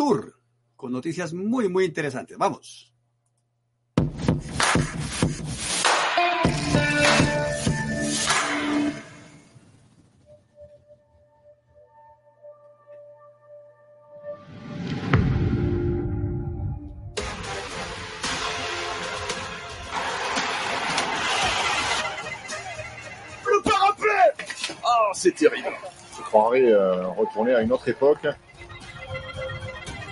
[0.00, 0.34] Tour,
[0.76, 2.38] con noticias muy, muy interesantes.
[2.38, 2.86] Vamos.
[25.12, 25.68] c'est terrible.
[26.16, 28.26] Je croirais euh, retourner à une autre époque.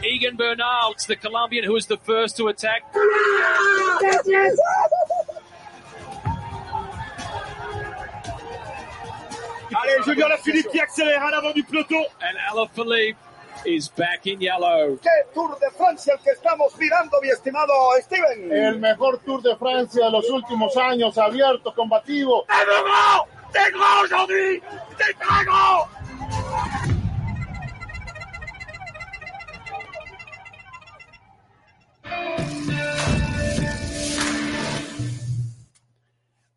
[0.08, 2.82] Egan Bernal, it's the Colombian who was the first to attack.
[9.70, 12.02] Allez, Julien Philippe qui accélère à l'avant du peloton.
[12.22, 13.18] And Alaphilippe
[13.66, 14.98] is back in yellow.
[15.02, 18.50] ¿Qué Tour de Francia el que estamos mirando, mi estimado Steven?
[18.50, 22.46] El mejor Tour de Francia de los últimos años, abierto, combativo.
[23.50, 24.60] T'es grand aujourd'hui
[24.98, 25.86] T'es très grand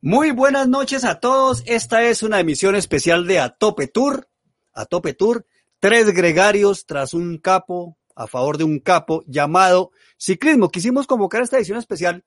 [0.04, 1.62] Muy buenas noches a todos.
[1.68, 4.28] Esta es una emisión especial de Atope Tour.
[4.73, 5.46] Atope Tour,
[5.80, 10.70] tres gregarios tras un capo, a favor de un capo llamado ciclismo.
[10.70, 12.26] Quisimos convocar esta edición especial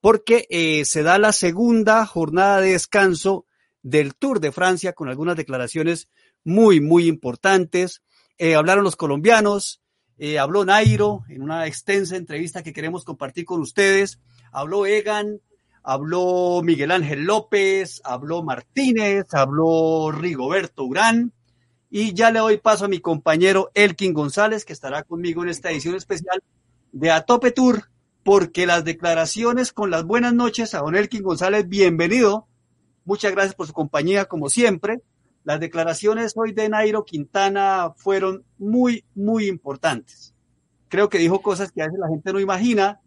[0.00, 3.44] porque eh, se da la segunda jornada de descanso
[3.82, 6.08] del Tour de Francia con algunas declaraciones
[6.44, 8.02] muy, muy importantes.
[8.38, 9.82] Eh, hablaron los colombianos,
[10.18, 14.18] eh, habló Nairo en una extensa entrevista que queremos compartir con ustedes,
[14.50, 15.40] habló Egan,
[15.82, 21.32] habló Miguel Ángel López, habló Martínez, habló Rigoberto Urán.
[21.88, 25.70] Y ya le doy paso a mi compañero Elkin González, que estará conmigo en esta
[25.70, 26.42] edición especial
[26.90, 27.90] de Atope Tour,
[28.24, 32.48] porque las declaraciones con las buenas noches a don Elkin González, bienvenido.
[33.04, 35.00] Muchas gracias por su compañía, como siempre.
[35.46, 40.34] Las declaraciones hoy de Nairo Quintana fueron muy, muy importantes.
[40.88, 43.00] Creo que dijo cosas que a veces la gente no imagina.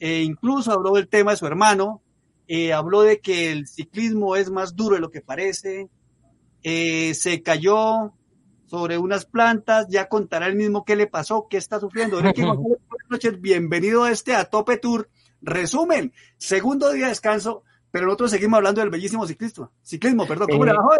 [0.00, 2.00] E incluso habló del tema de su hermano.
[2.48, 5.90] Eh, habló de que el ciclismo es más duro de lo que parece.
[6.62, 8.14] Eh, se cayó
[8.64, 9.86] sobre unas plantas.
[9.90, 12.16] Ya contará el mismo qué le pasó, qué está sufriendo.
[12.22, 15.10] Buenas noches, bienvenido a este A Tope Tour.
[15.42, 19.70] Resumen, segundo día de descanso pero nosotros seguimos hablando del bellísimo ciclismo.
[19.82, 20.48] Ciclismo, perdón.
[20.50, 20.98] ¿Cómo Eh, le va, joven?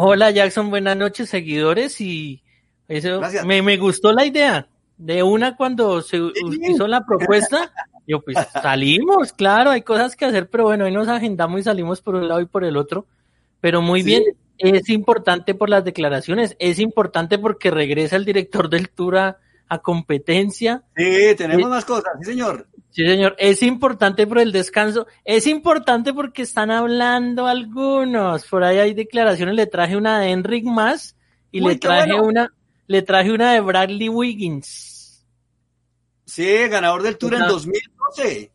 [0.00, 2.40] Hola Jackson, buenas noches seguidores y
[2.86, 4.68] eso me, me gustó la idea.
[4.96, 6.20] De una cuando se
[6.68, 7.72] hizo la propuesta,
[8.06, 12.00] yo pues salimos, claro, hay cosas que hacer, pero bueno, hoy nos agendamos y salimos
[12.00, 13.06] por un lado y por el otro.
[13.60, 14.06] Pero muy Sí.
[14.06, 14.22] bien,
[14.58, 19.38] es importante por las declaraciones, es importante porque regresa el director del Tour a,
[19.68, 20.84] a competencia.
[20.96, 22.68] Sí, tenemos más cosas, sí señor.
[22.98, 23.36] Sí, señor.
[23.38, 25.06] Es importante por el descanso.
[25.24, 28.44] Es importante porque están hablando algunos.
[28.46, 29.54] Por ahí hay declaraciones.
[29.54, 31.14] Le traje una de Enric más
[31.52, 32.24] y Uy, le traje bueno.
[32.24, 32.52] una,
[32.88, 35.24] le traje una de Bradley Wiggins.
[36.24, 37.52] Sí, ganador del Tour en Ajá.
[37.52, 38.50] 2012.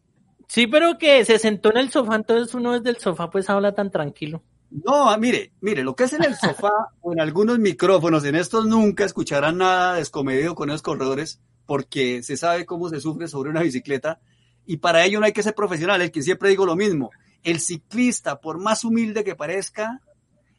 [0.50, 3.74] Sí, pero que se sentó en el sofá, entonces uno desde el sofá pues habla
[3.74, 4.44] tan tranquilo.
[4.70, 8.36] No, ah, mire, mire, lo que es en el sofá o en algunos micrófonos, en
[8.36, 13.50] estos nunca escucharán nada descomedido con esos corredores, porque se sabe cómo se sufre sobre
[13.50, 14.20] una bicicleta,
[14.66, 17.12] y para ello no hay que ser profesional, el que siempre digo lo mismo,
[17.44, 20.02] el ciclista, por más humilde que parezca,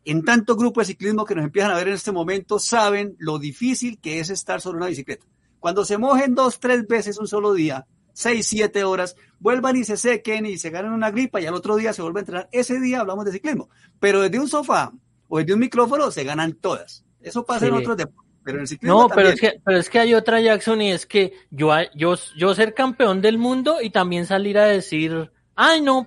[0.04, 3.38] en tanto grupo de ciclismo que nos empiezan a ver en este momento, saben lo
[3.38, 5.26] difícil que es estar sobre una bicicleta.
[5.60, 9.96] Cuando se mojen dos, tres veces un solo día, seis, siete horas, vuelvan y se
[9.96, 12.48] sequen y se ganan una gripa y al otro día se vuelve a entrenar.
[12.52, 13.70] Ese día hablamos de ciclismo.
[13.98, 14.92] Pero desde un sofá
[15.28, 17.04] o desde un micrófono se ganan todas.
[17.20, 18.23] Eso pasa en otros deportes.
[18.44, 21.06] Pero el ciclismo No, pero es que, pero es que hay otra Jackson y es
[21.06, 26.06] que yo, yo, yo ser campeón del mundo y también salir a decir, ay no,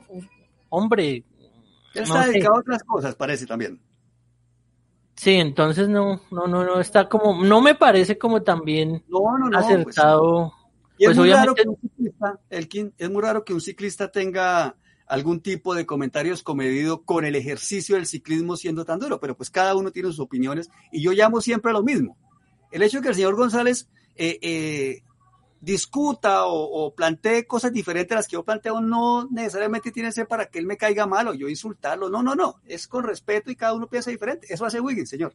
[0.70, 1.16] hombre.
[1.16, 1.24] Él
[1.96, 2.32] no está sé".
[2.32, 3.82] dedicado a otras cosas, parece también.
[5.16, 9.50] Sí, entonces no, no, no, no está como, no me parece como también No, no,
[9.50, 9.52] no.
[9.52, 10.54] pues, acertado.
[11.00, 14.12] Y es Pues muy raro que un ciclista, Elkin, es muy raro que un ciclista
[14.12, 14.76] tenga
[15.08, 19.50] algún tipo de comentarios comedido con el ejercicio del ciclismo siendo tan duro, pero pues
[19.50, 22.18] cada uno tiene sus opiniones y yo llamo siempre a lo mismo.
[22.72, 25.02] El hecho de que el señor González eh, eh,
[25.60, 30.28] discuta o, plantee cosas diferentes a las que yo planteo no necesariamente tiene que ser
[30.28, 32.10] para que él me caiga mal o yo insultarlo.
[32.10, 32.56] No, no, no.
[32.66, 34.48] Es con respeto y cada uno piensa diferente.
[34.50, 35.34] Eso hace Wiggins, señor.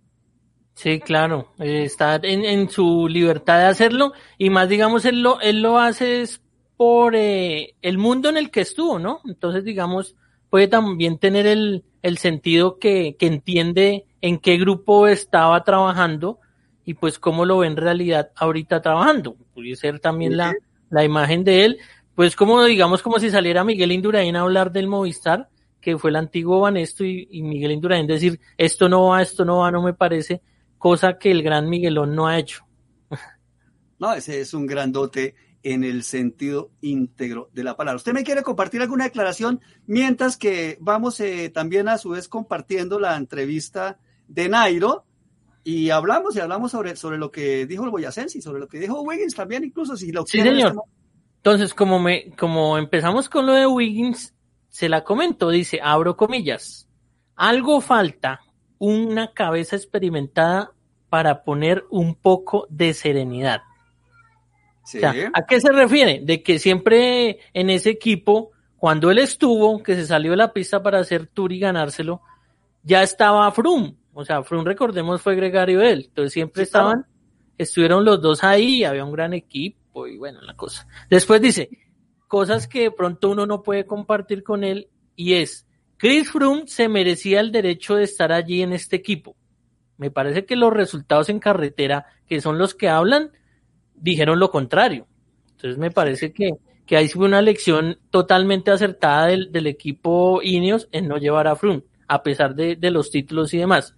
[0.74, 5.38] Sí, claro, eh, está en, en su libertad de hacerlo y más digamos él lo,
[5.40, 6.40] él lo hace es
[6.78, 9.20] por eh, el mundo en el que estuvo, ¿no?
[9.26, 10.16] Entonces digamos
[10.48, 16.38] puede también tener el, el sentido que, que entiende en qué grupo estaba trabajando
[16.84, 19.37] y pues cómo lo ve en realidad ahorita trabajando.
[19.55, 20.55] Puede ser también la,
[20.90, 21.79] la imagen de él,
[22.14, 25.49] pues como digamos como si saliera Miguel Indurain a hablar del Movistar,
[25.81, 29.58] que fue el antiguo Banesto y, y Miguel Indurain decir esto no va, esto no
[29.58, 30.43] va, no me parece
[30.79, 32.64] cosa que el gran Miguelón no ha hecho.
[33.99, 37.99] No, ese es un grandote en el sentido íntegro de la palabra.
[37.99, 42.99] ¿Usted me quiere compartir alguna declaración mientras que vamos eh, también a su vez compartiendo
[42.99, 45.05] la entrevista de Nairo
[45.64, 49.00] y hablamos y hablamos sobre, sobre lo que dijo el Boyacense sobre lo que dijo
[49.02, 50.74] Wiggins también incluso si lo Sí, señor.
[51.36, 54.34] Entonces, como me como empezamos con lo de Wiggins,
[54.68, 56.88] se la comento, dice, abro comillas.
[57.34, 58.40] Algo falta,
[58.78, 60.72] una cabeza experimentada
[61.08, 63.62] para poner un poco de serenidad.
[64.84, 64.98] Sí.
[64.98, 66.20] O sea, ¿A qué se refiere?
[66.22, 70.82] De que siempre en ese equipo, cuando él estuvo, que se salió de la pista
[70.82, 72.22] para hacer tour y ganárselo,
[72.82, 73.96] ya estaba Froome.
[74.12, 76.04] O sea, Froome, recordemos, fue gregario de él.
[76.08, 77.06] Entonces siempre Sí, estaban,
[77.58, 80.86] estuvieron los dos ahí, había un gran equipo y bueno, la cosa.
[81.08, 81.70] Después dice,
[82.28, 85.66] cosas que de pronto uno no puede compartir con él y es,
[85.96, 89.36] Chris Froome se merecía el derecho de estar allí en este equipo.
[89.96, 93.30] Me parece que los resultados en carretera, que son los que hablan,
[93.94, 95.06] dijeron lo contrario.
[95.50, 96.54] Entonces me parece que,
[96.86, 101.54] que ahí fue una lección totalmente acertada del, del equipo Ineos en no llevar a
[101.54, 103.94] Froome, a pesar de, de los títulos y demás.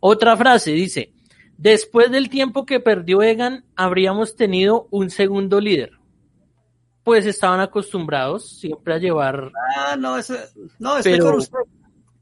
[0.00, 1.12] Otra frase dice,
[1.56, 5.92] después del tiempo que perdió Egan, habríamos tenido un segundo líder.
[7.04, 9.52] Pues estaban acostumbrados siempre a llevar...
[9.76, 10.34] Ah, no, eso,
[10.78, 11.58] no, estoy Pero- con usted.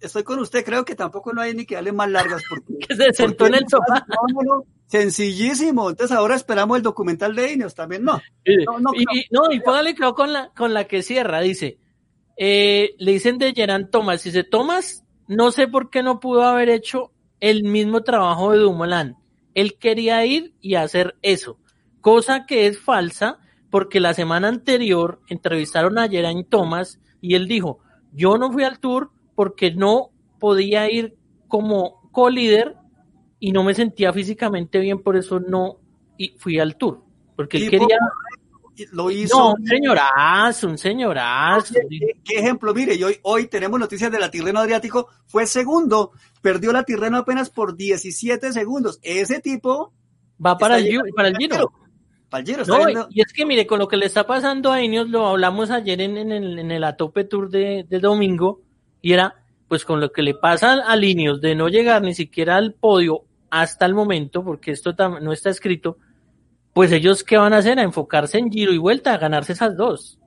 [0.00, 2.94] Estoy con usted, creo que tampoco no hay ni que darle más largas porque Que
[2.94, 4.04] se sentó en el sofá.
[4.86, 5.88] Sencillísimo.
[5.88, 8.20] Entonces ahora esperamos el documental de Ineos también, no.
[8.66, 9.12] No, no, y, no.
[9.14, 11.78] y- no, y póngale creo con la, con la que cierra, dice,
[12.36, 16.68] eh, le dicen de Gerard Thomas, dice, Thomas, no sé por qué no pudo haber
[16.68, 17.10] hecho
[17.40, 19.16] el mismo trabajo de Dumoulin.
[19.54, 21.58] Él quería ir y hacer eso,
[22.00, 23.38] cosa que es falsa,
[23.70, 27.80] porque la semana anterior entrevistaron a Geraint Thomas y él dijo,
[28.12, 31.16] yo no fui al tour porque no podía ir
[31.48, 32.76] como co-líder
[33.40, 35.78] y no me sentía físicamente bien, por eso no
[36.16, 37.02] y fui al tour,
[37.36, 37.98] porque él quería...
[38.92, 39.38] Lo hizo.
[39.38, 41.74] No, un señorazo, un señorazo.
[41.88, 42.74] ¿Qué, qué ejemplo?
[42.74, 45.08] Mire, y hoy, hoy tenemos noticias de la Tirreno Adriático.
[45.26, 46.12] Fue segundo,
[46.42, 48.98] perdió la Tirreno apenas por 17 segundos.
[49.02, 49.92] Ese tipo
[50.44, 51.72] Va para el, para el Giro.
[52.28, 54.72] Para el Giro está No, y es que mire, con lo que le está pasando
[54.72, 58.60] a Ineos, lo hablamos ayer en, en el, en el Atope Tour de, de domingo,
[59.00, 59.36] y era,
[59.68, 63.24] pues con lo que le pasa a Ineos de no llegar ni siquiera al podio
[63.50, 65.98] hasta el momento, porque esto no está escrito,
[66.74, 69.76] pues ellos qué van a hacer, a enfocarse en Giro y Vuelta, a ganarse esas
[69.76, 70.18] dos.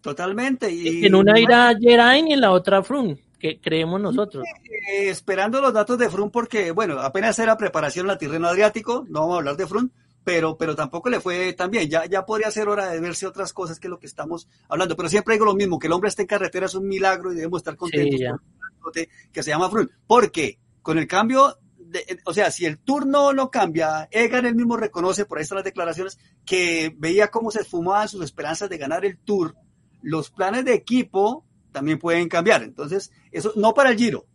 [0.00, 0.70] totalmente.
[0.70, 4.44] Y En una irá Geraint y en la otra Froome, que creemos nosotros.
[4.88, 9.20] eh, esperando los datos de Frun porque, bueno, apenas era preparación la Tirreno Adriático, no
[9.22, 11.88] vamos a hablar de Frun, pero, pero tampoco le fue tan bien.
[11.88, 14.96] Ya, ya podría ser hora de verse otras cosas que lo que estamos hablando.
[14.96, 17.36] Pero siempre digo lo mismo, que el hombre esté en carretera es un milagro y
[17.36, 19.90] debemos estar contentos Sí, un grandote que se llama Frun.
[20.06, 21.56] Porque con el cambio,
[21.88, 25.56] de- o sea, si el turno no cambia, Egan él mismo reconoce, por ahí están
[25.56, 29.54] las declaraciones, que veía cómo se esfumaban sus esperanzas de ganar el Tour.
[30.02, 32.62] Los planes de equipo también pueden cambiar.
[32.62, 34.26] Entonces, eso no para el Giro,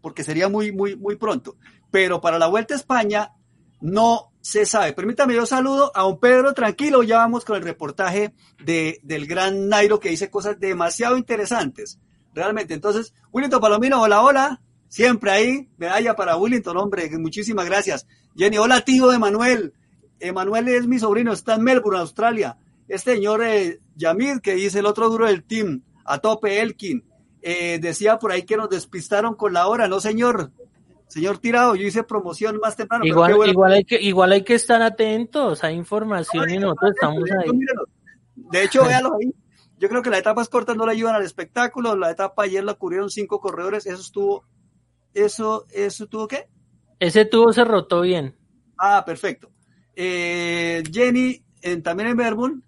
[0.00, 1.56] porque sería muy, muy, muy pronto.
[1.90, 3.32] Pero para la Vuelta a España
[3.80, 4.92] no se sabe.
[4.92, 7.02] Permítame, yo saludo a un Pedro tranquilo.
[7.02, 8.32] Ya vamos con el reportaje
[8.64, 11.98] de, del gran Nairo que dice cosas demasiado interesantes.
[12.34, 12.74] Realmente.
[12.74, 14.62] Entonces, Willington Palomino, hola, hola.
[14.92, 15.68] Siempre ahí.
[15.78, 17.08] Medalla para Willington, hombre.
[17.18, 18.06] Muchísimas gracias.
[18.36, 19.72] Jenny, hola, tío Emanuel.
[20.20, 22.58] Emanuel es mi sobrino, está en Melbourne, Australia.
[22.88, 27.02] Este señor eh, Yamid, que dice el otro duro del team, a tope Elkin.
[27.40, 30.50] Eh, decía por ahí que nos despistaron con la hora, no señor.
[31.08, 33.00] Señor Tirado, yo hice promoción más temprano.
[33.02, 33.52] pero Igual, bueno.
[33.52, 37.50] igual, hay que, igual hay que estar atentos, hay información y nosotros estamos ahí.
[38.34, 39.34] De hecho, véalo ahí.
[39.78, 41.96] Yo creo que las etapas cortas no le ayudan al espectáculo.
[41.96, 43.86] La etapa ayer la cubrieron cinco corredores.
[43.86, 44.44] Eso estuvo.
[45.14, 46.48] Eso, eso tuvo qué?
[46.98, 48.36] Ese tubo se rotó bien.
[48.78, 49.50] Ah, perfecto.
[49.94, 52.62] Eh, Jenny, en- también en Melbourne,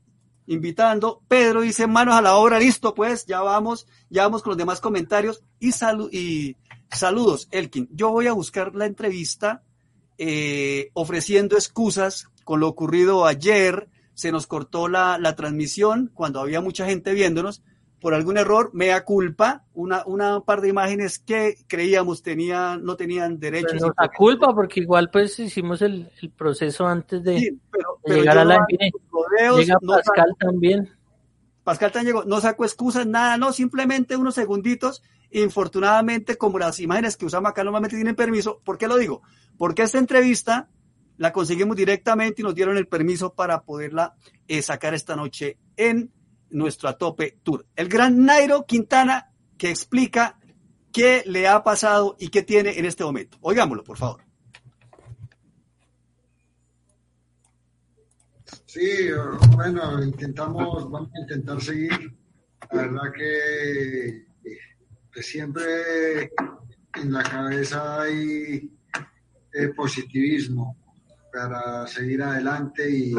[0.46, 1.22] invitando.
[1.28, 4.80] Pedro dice, manos a la obra, listo, pues, ya vamos, ya vamos con los demás
[4.80, 5.42] comentarios.
[5.58, 6.56] Y, salu- y
[6.90, 7.88] saludos, Elkin.
[7.92, 9.62] Yo voy a buscar la entrevista
[10.18, 13.88] eh, ofreciendo excusas con lo ocurrido ayer.
[14.14, 17.62] Se nos cortó la, la transmisión cuando había mucha gente viéndonos
[18.04, 23.40] por algún error, mea culpa, una, una par de imágenes que creíamos tenía, no tenían
[23.40, 23.70] derechos.
[23.73, 27.99] Pues nos da culpa porque igual pues hicimos el, el proceso antes de, Sí, pero,
[28.04, 28.66] de llegar a la no
[29.11, 30.90] rodeos, Llega no Pascal saco- también.
[31.62, 35.02] Pascal tan llegó, no sacó excusas, nada, no, simplemente unos segunditos.
[35.30, 39.23] Infortunadamente, como las imágenes que usamos acá normalmente tienen permiso, ¿por qué lo digo?
[39.56, 40.68] Porque esta entrevista
[41.16, 44.14] la conseguimos directamente y nos dieron el permiso para poderla
[44.46, 46.11] eh, sacar esta noche en
[46.54, 47.66] nuestro Atope Tour.
[47.76, 50.38] El gran Nairo Quintana que explica
[50.92, 53.37] qué le ha pasado y qué tiene en este momento.
[53.40, 54.23] Oigámoslo, por favor.
[58.66, 59.08] Sí,
[59.54, 62.16] bueno, intentamos, vamos a intentar seguir.
[62.73, 64.26] La verdad que,
[65.12, 66.32] que siempre
[66.94, 68.70] en la cabeza hay
[69.52, 70.76] eh, positivismo
[71.32, 73.14] para seguir adelante y,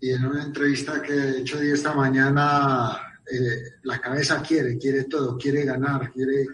[0.00, 2.96] y en una entrevista que he hecho de esta mañana,
[3.30, 6.46] eh, la cabeza quiere, quiere todo, quiere ganar, quiere,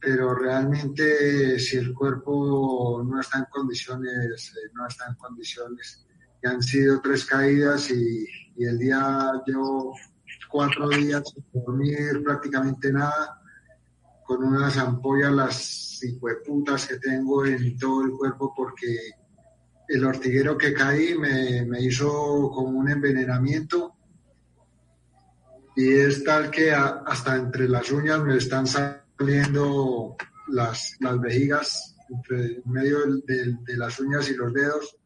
[0.00, 6.06] pero realmente si el cuerpo no está en condiciones, eh, no está en condiciones,
[6.42, 9.96] y han sido tres caídas y, y el día llevo
[10.48, 13.40] cuatro días sin dormir prácticamente nada,
[14.24, 16.00] con unas ampollas las
[16.44, 18.96] putas que tengo en todo el cuerpo porque
[19.88, 23.92] el ortiguero que caí me, me hizo como un envenenamiento.
[25.76, 30.16] Y es tal que hasta entre las uñas me están saliendo
[30.48, 34.96] las, las vejigas entre en medio del- de las uñas y los dedos.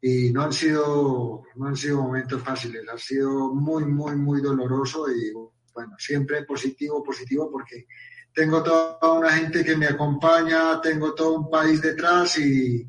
[0.00, 2.82] Y no han sido no han sido momentos fáciles.
[2.92, 5.32] Ha sido muy muy muy doloroso y
[5.74, 7.86] bueno siempre positivo positivo porque
[8.34, 12.86] tengo toda una gente que me acompaña tengo todo un país detrás y,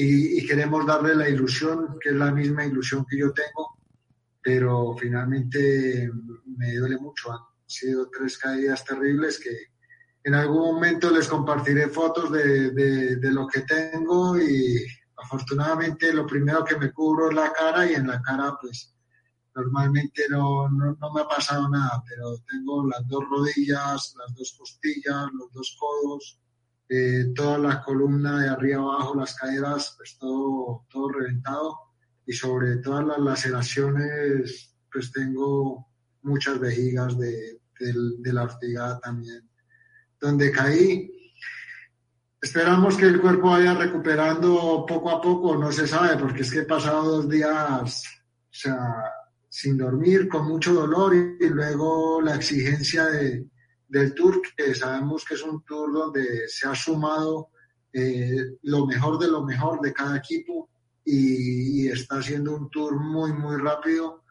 [0.00, 3.78] y, y queremos darle la ilusión que es la misma ilusión que yo tengo
[4.48, 6.10] pero finalmente
[6.56, 7.32] me duele mucho.
[7.32, 9.50] Han sido tres caídas terribles que
[10.24, 14.86] en algún momento les compartiré fotos de, de, de lo que tengo y
[15.16, 18.94] afortunadamente lo primero que me cubro es la cara y en la cara pues
[19.54, 24.54] normalmente no, no, no me ha pasado nada, pero tengo las dos rodillas, las dos
[24.58, 26.40] costillas, los dos codos,
[26.88, 31.78] eh, toda la columna de arriba abajo, las caderas, pues todo, todo reventado
[32.26, 35.86] y sobre todas las laceraciones pues tengo
[36.22, 39.48] muchas vejigas de, de la ortiga también.
[40.20, 41.10] Donde caí,
[42.40, 46.60] Esperamos que el cuerpo vaya recuperando poco a poco, no se sabe, porque es que
[46.60, 48.78] he pasado dos días, o sea,
[49.48, 53.44] sin dormir, con mucho dolor y luego la exigencia de,
[53.88, 57.50] del tour, que sabemos que es un tour donde se ha sumado
[57.92, 60.68] eh, lo mejor de lo mejor de cada equipo
[61.04, 64.24] y, está siendo un tour muy, muy rápido.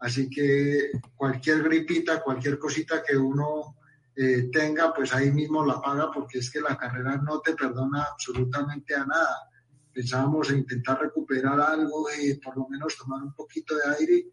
[0.00, 3.76] Así que cualquier gripita, cualquier cosita que uno
[4.16, 8.02] eh, tenga, pues ahí mismo la paga porque es que la carrera no te perdona
[8.02, 9.48] absolutamente a nada.
[9.92, 14.26] Pensábamos en intentar recuperar algo y por lo menos tomar un poquito de aire,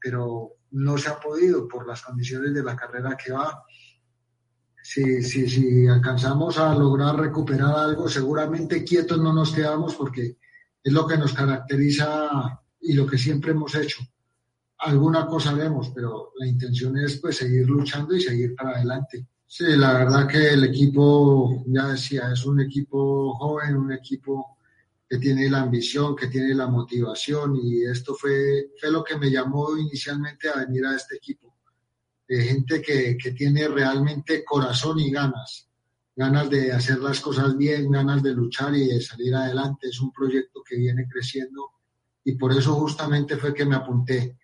[0.00, 3.64] pero no se ha podido por las condiciones de la carrera que va.
[4.90, 10.38] Si, si, si alcanzamos a lograr recuperar algo, seguramente quietos no nos quedamos porque
[10.82, 13.98] es lo que nos caracteriza y lo que siempre hemos hecho
[14.78, 19.26] alguna cosa haremos, pero la intención es pues seguir luchando y seguir para adelante.
[19.46, 24.58] Sí, la verdad que el equipo, ya decía, es un equipo joven, un equipo
[25.08, 29.30] que tiene la ambición, que tiene la motivación y esto fue, fue lo que me
[29.30, 31.47] llamó inicialmente a venir a este equipo.
[32.28, 35.68] De gente que, que tiene realmente corazón y ganas,
[36.14, 39.88] ganas de hacer las cosas bien, ganas de luchar y de salir adelante.
[39.88, 41.70] Es un proyecto que viene creciendo
[42.24, 44.36] y por eso justamente fue que me apunté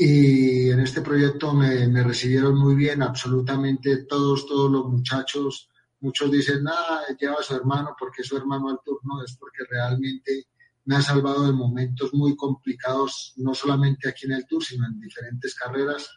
[0.00, 5.68] y en este proyecto me, recibieron muy bien, absolutamente todos, todos los muchachos.
[5.98, 9.64] Muchos dicen, nada, lleva a su hermano porque es su hermano al turno, es porque
[9.68, 10.46] realmente
[10.84, 15.00] me ha salvado de momentos muy complicados, no solamente aquí en el Tour, sino en
[15.00, 16.08] diferentes carreras.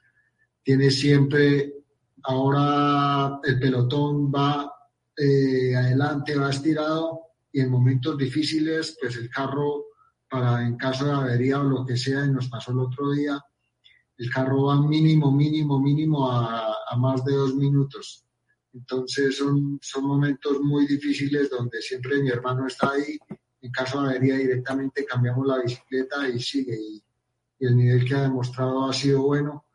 [0.64, 1.74] Tiene siempre,
[2.24, 4.72] ahora el pelotón va
[5.18, 9.86] eh, adelante, va estirado y en momentos difíciles, pues el carro,
[10.30, 13.44] para en caso de avería o lo que sea, y nos pasó el otro día,
[14.18, 18.24] el carro va mínimo, mínimo, mínimo a, a más de dos minutos.
[18.74, 23.18] Entonces son, son momentos muy difíciles donde siempre mi hermano está ahí.
[23.62, 26.78] En caso de avería directamente cambiamos la bicicleta y sigue.
[26.80, 27.04] Y,
[27.60, 29.66] y el nivel que ha demostrado ha sido bueno.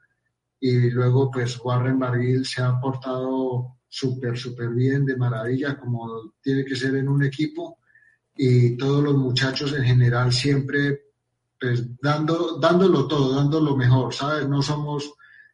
[0.61, 6.65] Y luego pues Warren Barguil se ha portado súper, súper bien, de maravilla, como tiene
[6.65, 7.79] que ser en un equipo.
[8.35, 11.03] Y todos los muchachos en general siempre
[11.59, 14.47] pues dando, dándolo todo, dando lo mejor, ¿sabes?
[14.49, 15.13] No somos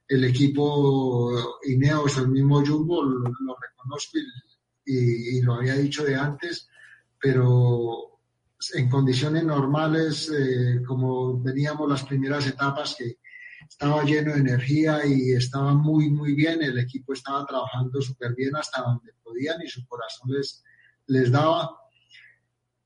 [0.09, 4.19] el equipo Ineos, el mismo Jumbo, lo, lo reconozco
[4.85, 6.69] y, y, y, lo había dicho de antes,
[7.21, 8.13] pero
[8.75, 13.19] en condiciones normales, eh, como veníamos las primeras etapas, que
[13.73, 18.55] estaba lleno de energía y estaba muy, muy bien, el equipo estaba trabajando súper bien
[18.55, 20.63] hasta donde podían y su corazón les,
[21.07, 21.71] les daba.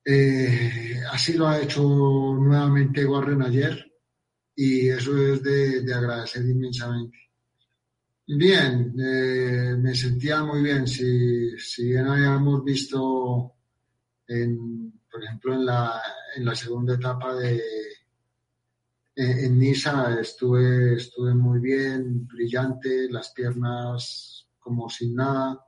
[0.04, 3.92] Eh, así lo ha hecho nuevamente Warren ayer
[4.54, 7.18] y eso es de, de agradecer inmensamente.
[8.28, 10.86] Bien, eh, me sentía muy bien.
[10.86, 13.54] Si, si bien habíamos visto,
[14.28, 16.00] en, por ejemplo, en la,
[16.36, 17.60] en la segunda etapa de,
[19.18, 25.58] Eh, en Niza estuve, estuve muy bien, brillante, las piernas como sin nada.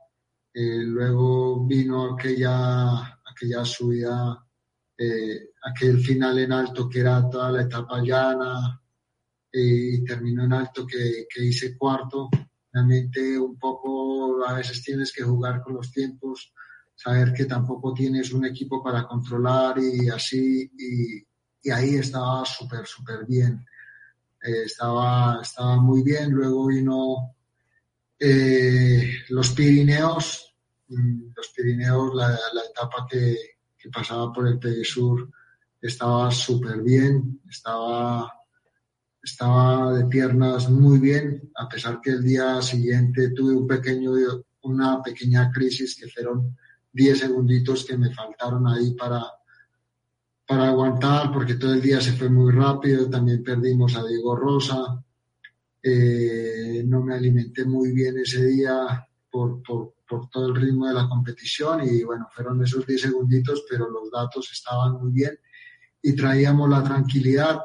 [0.53, 4.45] Eh, luego vino aquella, aquella subida,
[4.95, 8.79] eh, aquel final en alto que era toda la etapa llana
[9.51, 12.29] y terminó en alto que, que hice cuarto.
[12.71, 16.53] Realmente un poco a veces tienes que jugar con los tiempos,
[16.93, 21.28] saber que tampoco tienes un equipo para controlar y así, y,
[21.61, 23.65] y ahí estaba súper, súper bien.
[24.41, 26.31] Eh, estaba, estaba muy bien.
[26.31, 27.35] Luego vino
[28.17, 30.55] eh, los Pirineos.
[30.87, 33.35] Mm, los Pirineos, la, la etapa que,
[33.77, 35.29] que, pasaba por el Sur
[35.81, 37.41] estaba súper bien.
[37.49, 38.31] Estaba,
[39.21, 44.11] estaba de piernas muy bien, a pesar que el día siguiente tuve un pequeño,
[44.63, 46.57] una pequeña crisis que fueron
[46.91, 49.23] 10 segunditos que me faltaron ahí para,
[50.49, 54.99] para aguantar, porque todo el día se fue muy rápido, también perdimos a Diego Rosa,
[55.83, 60.95] eh, no me alimenté muy bien ese día por, por, por, todo el ritmo de
[60.95, 61.87] la competición.
[61.87, 65.37] Y bueno, fueron esos 10 segunditos, pero los datos estaban muy bien.
[66.01, 67.59] Y traíamos la tranquilidad.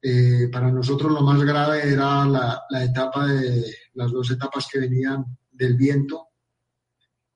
[0.00, 4.78] Eh, para nosotros lo más grave era la, la etapa de las dos etapas que
[4.78, 6.28] venían del viento,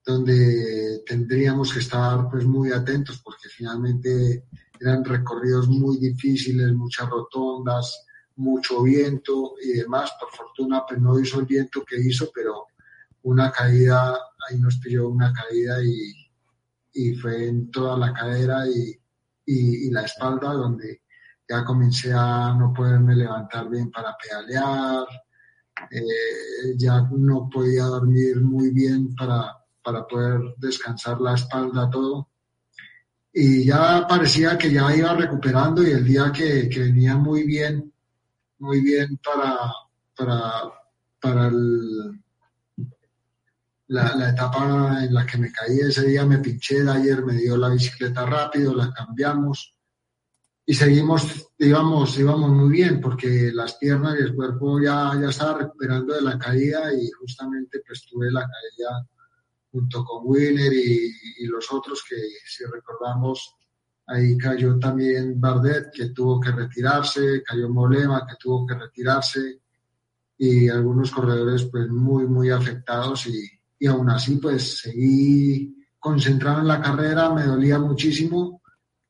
[0.07, 4.45] donde tendríamos que estar pues muy atentos porque finalmente
[4.81, 8.07] eran recorridos muy difíciles, muchas rotondas,
[8.37, 10.13] mucho viento y demás.
[10.19, 12.67] Por fortuna, pues no hizo el viento que hizo, pero
[13.23, 14.17] una caída,
[14.49, 16.13] ahí nos pilló una caída y,
[16.93, 18.91] y fue en toda la cadera y,
[19.47, 21.03] y, y, la espalda donde
[21.49, 25.07] ya comencé a no poderme levantar bien para pedalear,
[25.91, 32.29] eh, ya no podía dormir muy bien para, para poder descansar la espalda, todo
[33.41, 37.93] y ya parecía que ya iba recuperando y el día que, que venía muy bien,
[38.59, 39.73] muy bien para,
[40.17, 40.65] para,
[41.21, 42.21] para el,
[43.87, 47.57] la, etapa en la que me caí ese día, me pinché, de ayer me dio
[47.57, 49.73] la bicicleta rápido, la cambiamos
[50.67, 55.61] y seguimos, íbamos, íbamos muy bien porque las piernas y el cuerpo ya, ya estaba
[55.61, 59.07] recuperando de la caída y justamente pues tuve la caída
[59.71, 63.55] junto con Wheeler y, los otros que si recordamos
[64.07, 69.61] ahí cayó también Bardet que tuvo que retirarse, cayó Molema que tuvo que retirarse
[70.37, 76.69] y algunos corredores pues muy muy afectados y, y aún así pues seguí concentrado en
[76.69, 78.63] la carrera, me dolía muchísimo,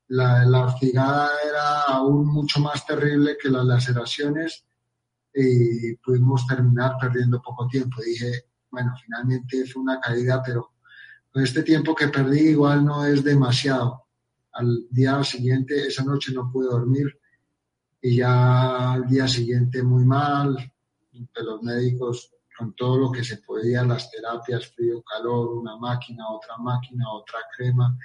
[0.09, 4.65] la, la ortigada era aún mucho más terrible que las laceraciones
[5.35, 8.03] y pudimos terminar perdiendo poco tiempo.
[8.03, 10.73] Dije, bueno, finalmente fue una caída, pero
[11.35, 14.05] este tiempo que perdí igual no es demasiado.
[14.53, 17.19] Al día siguiente, esa noche no pude dormir
[18.01, 20.57] y ya al día siguiente muy mal,
[21.13, 26.29] de los médicos con todo lo que se podía, las terapias, frío, calor, una máquina,
[26.29, 27.97] otra máquina, otra crema,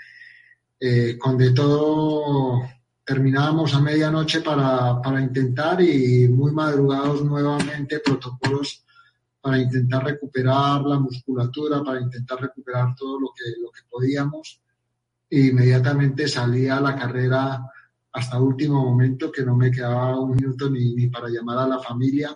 [0.80, 2.62] eh, con de todo
[3.04, 8.83] terminábamos a medianoche para, para intentar y muy madrugados nuevamente protocolos
[9.44, 14.62] para intentar recuperar la musculatura, para intentar recuperar todo lo que, lo que podíamos.
[15.30, 17.62] E inmediatamente salí a la carrera
[18.14, 21.80] hasta último momento, que no me quedaba un minuto ni, ni para llamar a la
[21.80, 22.34] familia.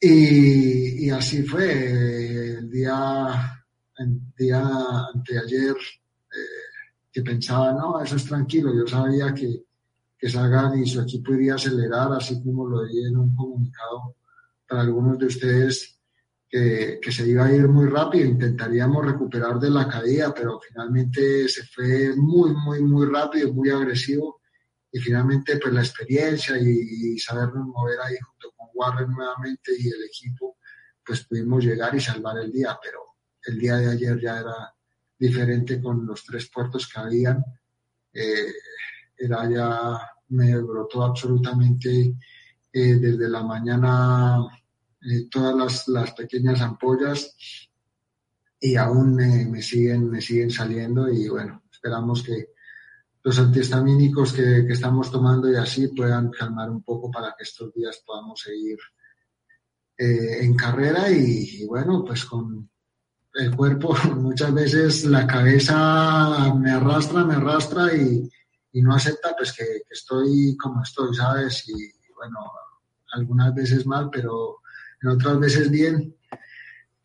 [0.00, 2.58] Y, y, así fue.
[2.58, 3.64] El día,
[3.98, 4.62] el día
[5.12, 6.68] anteayer, eh,
[7.10, 8.72] que pensaba, no, eso es tranquilo.
[8.72, 9.64] Yo sabía que,
[10.16, 14.14] que Sagan y su equipo iría a acelerar, así como lo di en un comunicado
[14.68, 16.00] para algunos de ustedes
[16.48, 21.48] que, que, se iba a ir muy rápido, intentaríamos recuperar de la caída, pero finalmente
[21.48, 24.40] se fue muy, muy, muy rápido, muy agresivo.
[24.90, 29.88] Y finalmente pues la experiencia y, y sabernos mover ahí junto con Warren nuevamente y
[29.88, 30.56] el equipo,
[31.04, 33.00] pues pudimos llegar y salvar el día, pero
[33.44, 34.74] el día de ayer ya era
[35.18, 37.44] diferente con los tres puertos que habían,
[38.12, 38.52] eh,
[39.16, 42.14] era ya, me brotó absolutamente
[42.72, 44.38] eh, desde la mañana
[45.02, 47.34] eh, todas las, las, pequeñas ampollas
[48.60, 52.48] y aún me, me, siguen, me siguen saliendo y bueno, esperamos que
[53.22, 57.72] los antihistamínicos que, que, estamos tomando y así puedan calmar un poco para que estos
[57.74, 58.78] días podamos seguir
[59.96, 62.70] eh, en carrera y, y, bueno, pues con
[63.34, 68.30] el cuerpo muchas veces la cabeza me arrastra, me arrastra y,
[68.72, 71.68] y no acepta pues que, que, estoy como estoy, ¿sabes?
[71.68, 72.38] Y bueno,
[73.12, 74.58] algunas veces mal, pero
[75.02, 76.14] en otras veces bien.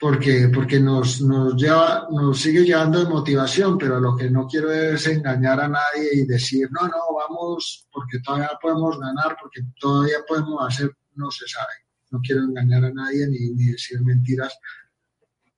[0.03, 4.69] porque, porque nos, nos, lleva, nos sigue llevando de motivación, pero lo que no quiero
[4.69, 10.17] es engañar a nadie y decir, no, no, vamos porque todavía podemos ganar, porque todavía
[10.27, 11.73] podemos hacer, no se sabe.
[12.11, 14.57] No quiero engañar a nadie ni, ni decir mentiras,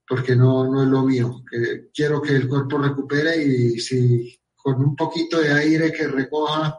[0.08, 1.42] porque no, no es lo mío.
[1.50, 6.78] Que quiero que el cuerpo recupere y si con un poquito de aire que recoja,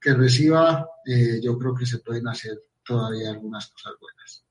[0.00, 4.44] que reciba, eh, yo creo que se pueden hacer todavía algunas cosas buenas.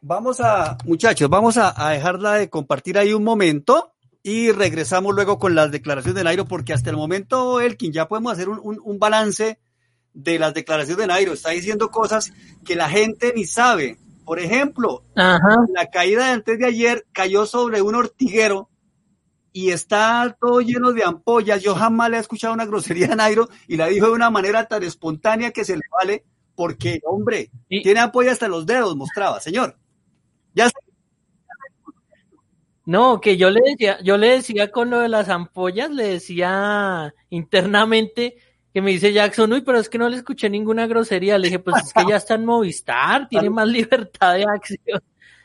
[0.00, 5.38] Vamos a, muchachos, vamos a, a, dejarla de compartir ahí un momento y regresamos luego
[5.38, 8.80] con las declaraciones de Nairo, porque hasta el momento, Elkin, ya podemos hacer un, un,
[8.82, 9.58] un balance
[10.14, 11.32] de las declaraciones de Nairo.
[11.34, 12.32] Está diciendo cosas
[12.64, 13.98] que la gente ni sabe.
[14.24, 15.56] Por ejemplo, Ajá.
[15.74, 18.70] la caída de antes de ayer cayó sobre un ortiguero
[19.56, 21.62] y está todo lleno de ampollas.
[21.62, 24.66] Yo jamás le he escuchado una grosería a Nairo y la dijo de una manera
[24.66, 26.24] tan espontánea que se le vale
[26.56, 29.78] porque, hombre, Y- tiene ampolla hasta los dedos, mostraba, señor.
[30.54, 30.68] Ya
[32.86, 37.14] No, que yo le decía, yo le decía con lo de las ampollas, le decía
[37.30, 38.36] internamente
[38.74, 41.38] que me dice Jackson, uy, pero es que no le escuché ninguna grosería.
[41.38, 45.00] Le dije, pues es que ya está en Movistar, tiene más libertad de acción.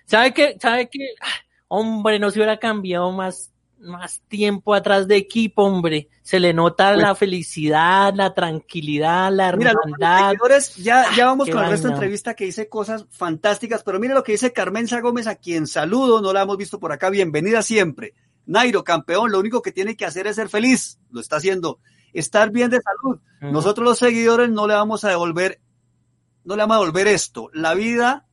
[0.06, 0.58] ¿Sabe qué?
[0.60, 1.10] ¿Sabe qué?
[1.22, 1.28] Ah,
[1.72, 3.48] Hombre, no se hubiera cambiado más,
[3.79, 6.09] más tiempo atrás de equipo, hombre.
[6.21, 10.29] Se le nota la felicidad, la tranquilidad, la Mira, los hermandad.
[10.29, 14.13] seguidores, ya, ya vamos con el resto de entrevista que dice cosas fantásticas, pero mire
[14.13, 17.61] lo que dice Carmenza Gómez, a quien saludo, no la hemos visto por acá, bienvenida
[17.61, 18.13] siempre.
[18.45, 21.79] Nairo, campeón, lo único que tiene que hacer es ser feliz, lo está haciendo,
[22.13, 23.19] estar bien de salud.
[23.41, 25.61] Nosotros los seguidores no le vamos a devolver,
[26.43, 27.49] no le vamos a devolver esto.
[27.53, 28.25] La vida,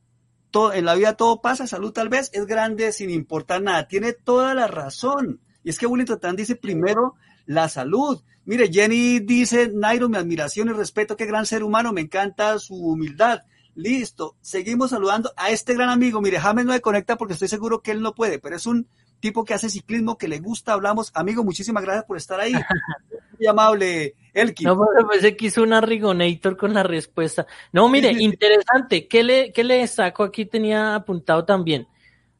[0.57, 4.13] todo, en la vida todo pasa, salud tal vez, es grande sin importar nada, tiene
[4.13, 5.39] toda la razón.
[5.63, 7.13] Y es que Willy Totán dice primero
[7.45, 8.23] la salud.
[8.43, 12.73] Mire, Jenny dice, Nairo, mi admiración y respeto, qué gran ser humano, me encanta su
[12.73, 13.41] humildad.
[13.75, 16.21] Listo, seguimos saludando a este gran amigo.
[16.21, 18.87] Mire, James no me conecta porque estoy seguro que él no puede, pero es un
[19.19, 21.11] tipo que hace ciclismo, que le gusta, hablamos.
[21.13, 22.53] Amigo, muchísimas gracias por estar ahí.
[23.37, 24.15] Muy amable,
[24.63, 27.45] No, pero pensé que hizo una Rigonator con la respuesta.
[27.71, 29.07] No, mire, interesante.
[29.07, 30.23] ¿Qué le, qué le saco?
[30.23, 31.87] Aquí tenía apuntado también.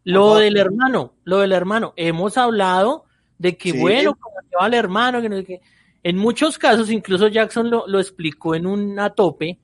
[0.04, 1.94] Lo del hermano, lo del hermano.
[1.98, 3.06] Hemos hablado
[3.38, 3.80] de que, Sí.
[3.80, 5.62] bueno, como lleva al hermano, que no sé qué.
[6.04, 9.60] En muchos casos, incluso Jackson lo, lo explicó en un tope,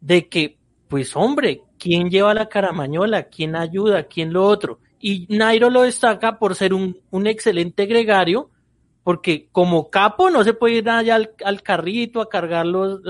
[0.00, 3.24] de que, pues hombre, ¿quién lleva la caramañola?
[3.24, 4.04] ¿Quién ayuda?
[4.04, 4.78] ¿Quién lo otro?
[5.00, 8.50] Y Nairo lo destaca por ser un, un excelente gregario,
[9.04, 13.00] porque como capo no se puede ir allá al, al carrito a cargar los,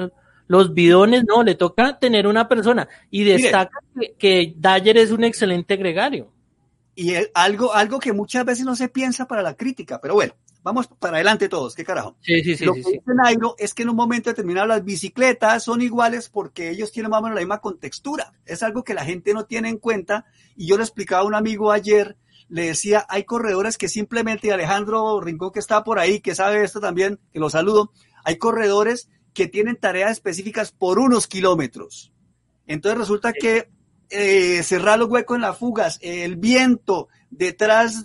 [0.46, 2.88] los bidones, no, le toca tener una persona.
[3.10, 6.30] Y destaca que, que Dyer es un excelente gregario.
[6.96, 10.86] Y algo, algo que muchas veces no se piensa para la crítica, pero bueno, vamos
[10.86, 12.16] para adelante todos, qué carajo.
[12.20, 15.64] Sí, sí, sí, Lo que dice Nairo es que en un momento determinado las bicicletas
[15.64, 18.32] son iguales porque ellos tienen más o menos la misma contextura.
[18.46, 20.26] Es algo que la gente no tiene en cuenta.
[20.56, 22.16] Y yo le explicaba a un amigo ayer,
[22.54, 26.62] le decía, hay corredores que simplemente, y Alejandro Rincón que está por ahí, que sabe
[26.62, 27.90] esto también, que lo saludo,
[28.22, 32.12] hay corredores que tienen tareas específicas por unos kilómetros.
[32.68, 33.70] Entonces resulta que
[34.08, 38.04] eh, cerrar los huecos en las fugas, el viento detrás,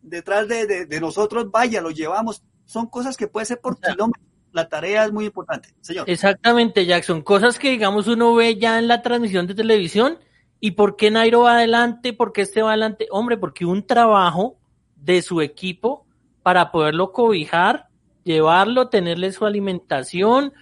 [0.00, 2.42] detrás de, de, de nosotros, vaya, lo llevamos.
[2.64, 4.26] Son cosas que puede ser por kilómetros.
[4.52, 6.08] La tarea es muy importante, señor.
[6.08, 7.20] Exactamente, Jackson.
[7.20, 10.18] Cosas que, digamos, uno ve ya en la transmisión de televisión.
[10.64, 12.12] ¿Y por qué Nairo va adelante?
[12.12, 13.08] ¿Por qué este va adelante?
[13.10, 14.58] Hombre, porque un trabajo
[14.94, 16.06] de su equipo
[16.44, 17.86] para poderlo cobijar,
[18.22, 20.52] llevarlo, tenerle su alimentación,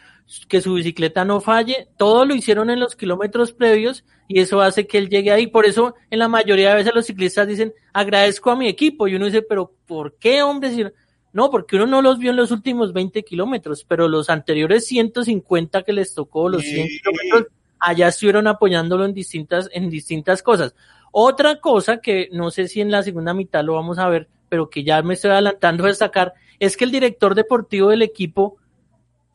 [0.49, 1.89] que su bicicleta no falle.
[1.99, 5.47] Todo lo hicieron en los kilómetros previos y eso hace que él llegue ahí.
[5.49, 9.07] Por eso, en la mayoría de veces los ciclistas dicen, agradezco a mi equipo.
[9.07, 10.71] Y uno dice, pero ¿por qué, hombre?
[10.71, 10.93] Si no-
[11.35, 15.83] no, porque uno no los vio en los últimos 20 kilómetros, pero los anteriores 150
[15.83, 16.99] que les tocó, los 100 Sí.
[17.01, 20.75] kilómetros, allá estuvieron apoyándolo en distintas, en distintas cosas.
[21.13, 24.71] Otra cosa que no sé si en la segunda mitad lo vamos a ver, pero
[24.71, 28.59] que ya me estoy adelantando a destacar, es que el director deportivo del equipo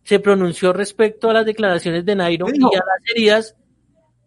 [0.04, 3.56] se pronunció respecto a las declaraciones de Nairo y a las heridas.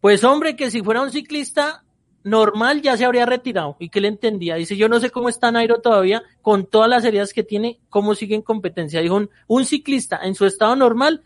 [0.00, 1.84] Pues hombre, que si fuera un ciclista
[2.24, 4.56] normal ya se habría retirado y que le entendía.
[4.56, 8.14] Dice, yo no sé cómo está Nairo todavía con todas las heridas que tiene, cómo
[8.14, 9.00] sigue en competencia.
[9.00, 11.22] Dijo, un, un ciclista en su estado normal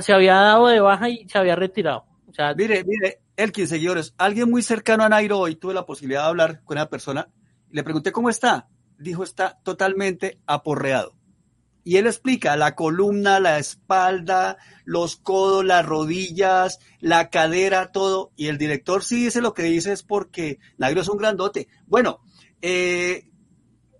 [0.00, 2.06] se había dado de baja y se había retirado.
[2.26, 6.28] O Mire, mire, Elkin, seguidores, alguien muy cercano a Nairo hoy tuve la posibilidad de
[6.28, 7.28] hablar con una persona
[7.70, 8.68] le pregunté cómo está.
[8.98, 11.14] Dijo, está totalmente aporreado.
[11.84, 18.32] Y él explica la columna, la espalda, los codos, las rodillas, la cadera, todo.
[18.34, 21.68] Y el director sí dice lo que dice es porque Nairo es un grandote.
[21.86, 22.20] Bueno,
[22.60, 23.28] eh,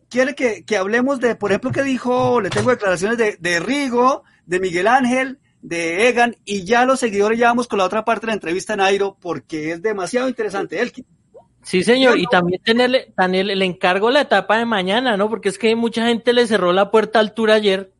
[0.09, 4.25] quiere que, que hablemos de, por ejemplo, que dijo, le tengo declaraciones de, de Rigo,
[4.47, 8.25] de Miguel Ángel, de Egan y ya los seguidores ya vamos con la otra parte
[8.25, 11.05] de la entrevista en Nairo porque es demasiado interesante, Elkin.
[11.63, 15.29] Sí, señor, y también tenerle, Daniel, le encargo la etapa de mañana, ¿no?
[15.29, 17.91] Porque es que mucha gente le cerró la puerta a altura ayer.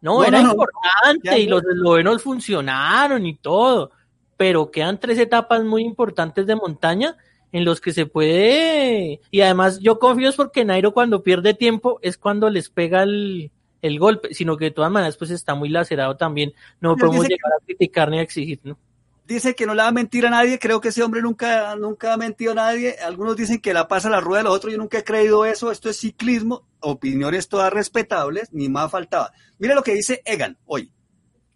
[0.00, 1.56] No, No, era no, importante y no.
[1.56, 3.90] los eslovenos funcionaron y todo,
[4.36, 7.16] pero quedan tres etapas muy importantes de montaña
[7.50, 11.98] en los que se puede, y además yo confío es porque Nairo cuando pierde tiempo
[12.02, 13.50] es cuando les pega el,
[13.82, 17.28] el golpe, sino que de todas maneras pues está muy lacerado también, no Él podemos
[17.28, 18.78] llegar a criticar ni a exigir, ¿no?
[19.26, 22.14] Dice que no le va a mentir a nadie, creo que ese hombre nunca, nunca
[22.14, 22.96] ha mentido a nadie.
[23.04, 25.70] Algunos dicen que la pasa la rueda de los otros, yo nunca he creído eso,
[25.70, 29.32] esto es ciclismo, opiniones todas respetables, ni más faltaba.
[29.58, 30.90] Mire lo que dice Egan hoy,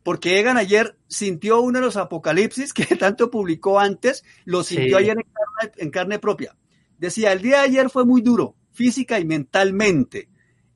[0.03, 5.05] porque Egan ayer sintió uno de los apocalipsis que tanto publicó antes, lo sintió Sí.
[5.05, 6.55] ayer en carne, en carne propia.
[6.99, 10.29] Decía, el día de ayer fue muy duro, física y mentalmente.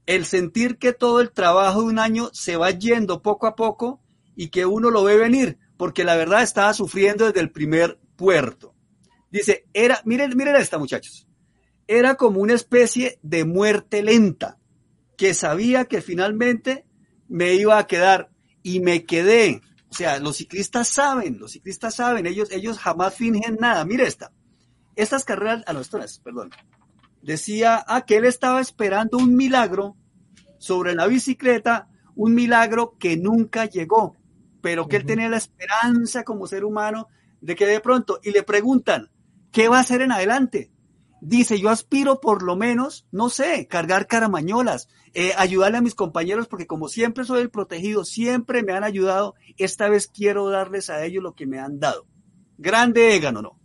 [0.06, 4.00] El sentir que todo el trabajo de un año se va yendo poco a poco
[4.36, 8.74] y que uno lo ve venir, porque la verdad estaba sufriendo desde el primer puerto.
[9.30, 11.26] Dice, era, miren, miren esta muchachos,
[11.88, 14.58] era como una especie de muerte lenta,
[15.16, 16.86] que sabía que finalmente
[17.28, 18.30] me iba a quedar
[18.62, 19.60] y me quedé.
[19.88, 23.84] O sea, los ciclistas saben, los ciclistas saben, ellos, ellos jamás fingen nada.
[23.84, 24.32] Mire esta,
[24.94, 26.50] estas carreras, a los toras, perdón,
[27.26, 29.96] decía ah, que él estaba esperando un milagro
[30.58, 34.16] sobre la bicicleta, un milagro que nunca llegó,
[34.62, 37.08] pero que él tenía la esperanza como ser humano
[37.40, 39.10] de que de pronto, y le preguntan,
[39.50, 40.70] ¿qué va a hacer en adelante?
[41.20, 46.46] Dice, yo aspiro por lo menos, no sé, cargar caramañolas, eh, ayudarle a mis compañeros,
[46.46, 51.04] porque como siempre soy el protegido, siempre me han ayudado, esta vez quiero darles a
[51.04, 52.06] ellos lo que me han dado.
[52.56, 53.58] Grande Egan, ¿o no?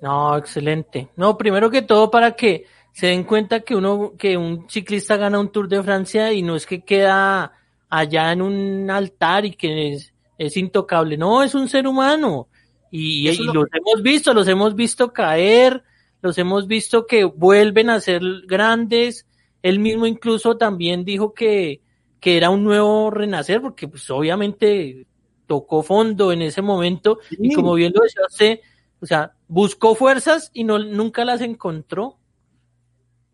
[0.00, 1.10] No, excelente.
[1.16, 2.64] No, primero que todo para que
[2.98, 6.56] se den cuenta que uno, que un ciclista gana un Tour de Francia y no
[6.56, 7.52] es que queda
[7.88, 11.16] allá en un altar y que es, es intocable.
[11.16, 12.48] No, es un ser humano.
[12.90, 15.84] Y, lo los hemos visto, los hemos visto caer,
[16.22, 19.28] los hemos visto que vuelven a ser grandes.
[19.62, 21.80] Él mismo incluso también dijo que,
[22.18, 25.06] que era un nuevo renacer, porque pues obviamente
[25.46, 28.60] tocó fondo en ese momento y como bien lo decía usted,
[29.00, 32.17] o sea, buscó fuerzas y no, nunca las encontró.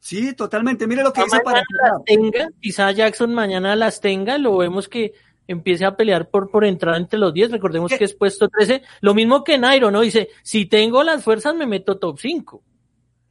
[0.04, 0.86] Sí, totalmente.
[0.86, 5.14] Mire lo que dice para las tenga, quizá Jackson mañana las tenga, lo vemos que
[5.48, 7.96] empiece a pelear por, por entrar entre los 10, recordemos ¿Qué?
[7.96, 10.02] que es puesto 13, lo mismo que Nairo, ¿no?
[10.02, 12.62] Dice, si tengo las fuerzas me meto top 5.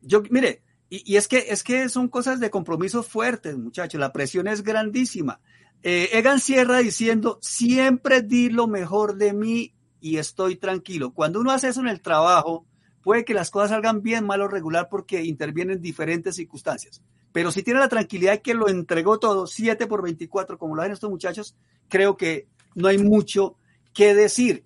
[0.02, 4.00] Yo, mire, y, y es que es que son cosas de compromisos fuertes, muchachos.
[4.00, 5.42] La presión es grandísima.
[5.84, 11.14] Eh, Egan cierra diciendo, siempre di lo mejor de mí y estoy tranquilo.
[11.14, 12.66] Cuando uno hace eso en el trabajo,
[13.04, 17.02] puede que las cosas salgan bien, mal o regular, porque intervienen diferentes circunstancias.
[17.32, 20.94] Pero si tiene la tranquilidad que lo entregó todo, 7 por 24, como lo hacen
[20.94, 21.56] estos muchachos,
[21.90, 23.58] creo que no hay mucho
[23.94, 24.64] que decir.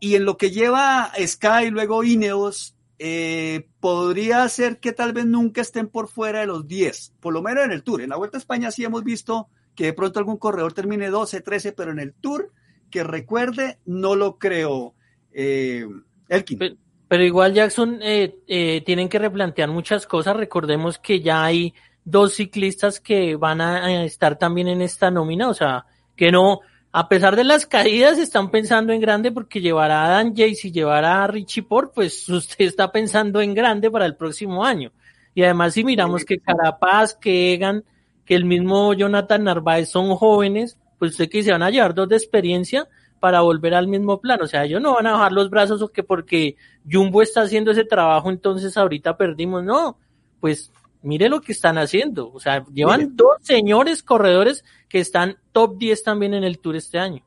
[0.00, 5.62] Y en lo que lleva Sky luego Ineos, eh, podría ser que tal vez nunca
[5.62, 8.02] estén por fuera de los 10, por lo menos en el Tour.
[8.02, 11.40] En la Vuelta a España sí hemos visto que de pronto algún corredor termine 12,
[11.40, 12.52] 13, pero en el Tour,
[12.90, 14.94] que recuerde, no lo creo.
[15.32, 15.86] Eh,
[16.28, 16.78] Elkin.
[17.10, 20.36] Pero igual Jackson eh, eh, tienen que replantear muchas cosas.
[20.36, 25.54] Recordemos que ya hay dos ciclistas que van a, estar también en esta nómina, o
[25.54, 26.60] sea, que no,
[26.92, 30.70] a pesar de las caídas, están pensando en grande porque llevar a Dan Jace y
[30.70, 34.92] llevar a Richie Port, pues usted está pensando en grande para el próximo año.
[35.34, 37.82] Y además si miramos que Carapaz, que Egan,
[38.24, 42.08] que el mismo Jonathan Narváez son jóvenes, pues usted que se van a llevar dos
[42.08, 42.88] de experiencia
[43.20, 44.44] para volver al mismo plano.
[44.44, 46.56] O sea, ellos no van a bajar los brazos o que porque
[46.90, 49.62] Jumbo está haciendo ese trabajo, entonces ahorita perdimos.
[49.62, 49.98] No,
[50.40, 52.32] pues mire lo que están haciendo.
[52.32, 53.12] O sea, llevan Mire.
[53.14, 57.24] dos señores corredores que están top 10 también en el Tour este año.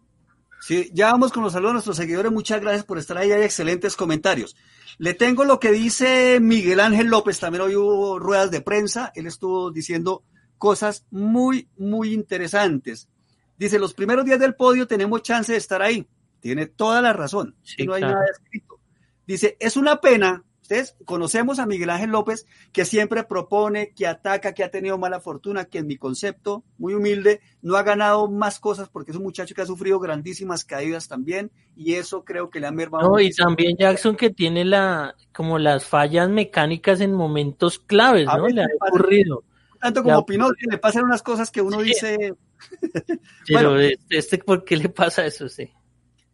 [0.60, 2.32] Sí, ya vamos con los saludos a nuestros seguidores.
[2.32, 3.32] Muchas gracias por estar ahí.
[3.32, 4.56] Hay excelentes comentarios.
[4.98, 7.40] Le tengo lo que dice Miguel Ángel López.
[7.40, 9.12] También hoy hubo ruedas de prensa.
[9.16, 10.24] Él estuvo diciendo
[10.58, 13.10] cosas muy, muy interesantes.
[13.58, 16.08] Dice, los primeros días del podio tenemos chance de estar ahí.
[16.40, 17.56] Tiene toda la razón.
[17.64, 18.16] Sí, no hay claro.
[18.16, 18.80] nada escrito.
[19.26, 20.44] Dice, es una pena.
[20.62, 25.20] Ustedes conocemos a Miguel Ángel López, que siempre propone, que ataca, que ha tenido mala
[25.20, 29.24] fortuna, que en mi concepto, muy humilde, no ha ganado más cosas porque es un
[29.24, 33.10] muchacho que ha sufrido grandísimas caídas también y eso creo que le ha mermado.
[33.10, 38.48] No, y también Jackson que tiene la, como las fallas mecánicas en momentos claves, ¿no?
[38.48, 39.44] Le ha ocurrido.
[39.82, 40.26] Tanto como.
[40.26, 41.88] Pinot, que le pasan unas cosas que uno Sí.
[41.88, 42.36] dice,
[43.48, 43.80] Pero Bueno.
[43.80, 45.50] este, este, ¿por qué le pasa eso?
[45.50, 45.70] Sí.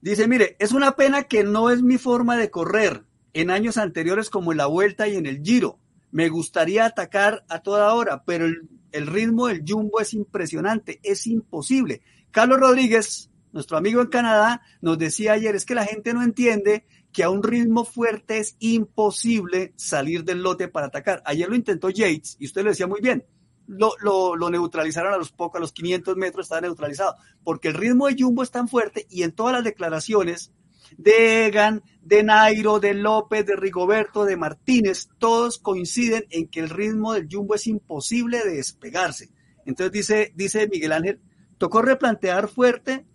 [0.02, 4.30] dice, mire, es una pena que no es mi forma de correr en años anteriores
[4.30, 5.80] como en la Vuelta y en el Giro.
[6.12, 11.28] Me gustaría atacar a toda hora, pero el, el ritmo del Jumbo es impresionante, es
[11.28, 12.02] imposible.
[12.32, 16.86] Carlos Rodríguez nuestro amigo en Canadá, nos decía ayer, es que la gente no entiende
[17.12, 21.22] que a un ritmo fuerte es imposible salir del lote para atacar.
[21.26, 23.26] Ayer lo intentó Yates y usted lo decía muy bien.
[23.72, 27.76] Lo, lo, lo, neutralizaron a los pocos, a los 500 metros estaba neutralizado, porque el
[27.76, 30.52] ritmo de Jumbo es tan fuerte y en todas las declaraciones
[30.98, 36.70] de Egan, de Nairo, de López, de Rigoberto, de Martínez, todos coinciden en que el
[36.70, 39.30] ritmo del Jumbo es imposible de despegarse.
[39.66, 41.22] Entonces dice, dice Miguel Ángel,
[41.60, 43.06] tocó replantear fuerte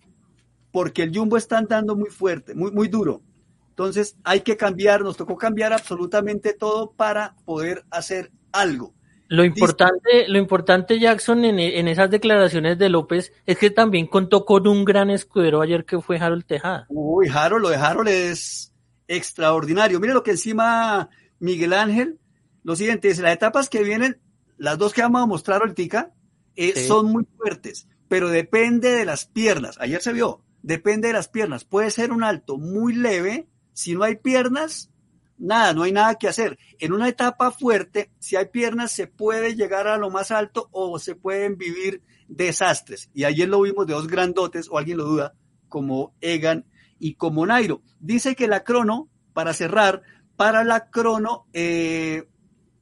[0.70, 3.22] porque el Jumbo está andando muy fuerte, muy, muy duro.
[3.70, 8.93] Entonces hay que cambiar, nos tocó cambiar absolutamente todo para poder hacer algo.
[9.28, 14.44] Lo importante, lo importante, Jackson, en, en, esas declaraciones de López es que también contó
[14.44, 16.86] con un gran escudero ayer que fue Harold Tejada.
[16.88, 18.72] Uy, Harold, lo de Harold es
[19.08, 19.98] extraordinario.
[19.98, 21.08] Mire lo que encima
[21.38, 22.18] Miguel Ángel,
[22.62, 24.20] lo siguiente es, las etapas que vienen,
[24.56, 26.12] las dos que vamos a mostrar ahorita,
[26.56, 26.86] eh, sí.
[26.86, 29.78] son muy fuertes, pero depende de las piernas.
[29.80, 31.64] Ayer se vio, depende de las piernas.
[31.64, 34.90] Puede ser un alto muy leve, si no hay piernas,
[35.38, 36.58] nada, no hay nada que hacer.
[36.78, 40.98] En una etapa fuerte, si hay piernas, se puede llegar a lo más alto o
[40.98, 43.10] se pueden vivir desastres.
[43.14, 45.34] Y ayer lo vimos de dos grandotes, o alguien lo duda,
[45.68, 46.66] como Egan
[46.98, 47.82] y como Nairo.
[48.00, 50.02] Dice que la crono, para cerrar,
[50.36, 52.28] para la crono, eh,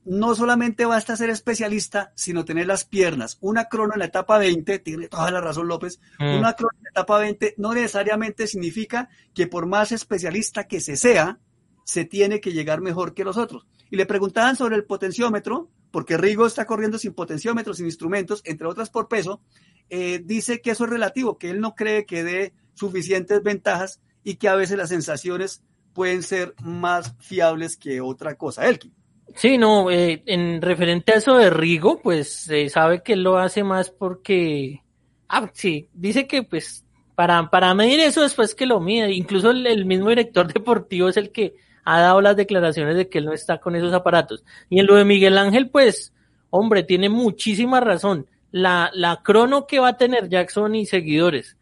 [0.04, 3.38] no solamente basta ser especialista, sino tener las piernas.
[3.40, 6.38] Una crono en la etapa 20, tiene toda la razón López, mm.
[6.38, 10.96] una crono en la etapa 20 no necesariamente significa que por más especialista que se
[10.96, 11.38] sea,
[11.84, 13.66] se tiene que llegar mejor que los otros.
[13.90, 18.66] Y le preguntaban sobre el potenciómetro, porque Rigo está corriendo sin potenciómetro, sin instrumentos, entre
[18.66, 19.40] otras por peso,
[19.90, 24.36] eh, dice que eso es relativo, que él no cree que dé suficientes ventajas y
[24.36, 28.66] que a veces las sensaciones pueden ser más fiables que otra cosa.
[28.66, 28.92] Elkin.
[29.34, 33.90] Sí, no, eh, en referente a eso de Rigo, pues sabe que lo hace más
[33.90, 34.82] porque,
[35.28, 39.84] ah, sí, dice que pues para, para medir eso después que lo mide, incluso el
[39.84, 43.58] mismo director deportivo es el que ha dado las declaraciones de que él no está
[43.58, 44.44] con esos aparatos.
[44.68, 46.12] Y en lo de Miguel Ángel, pues,
[46.50, 48.26] hombre, tiene muchísima razón.
[48.50, 51.56] La, la crono que va a tener Jackson y seguidores,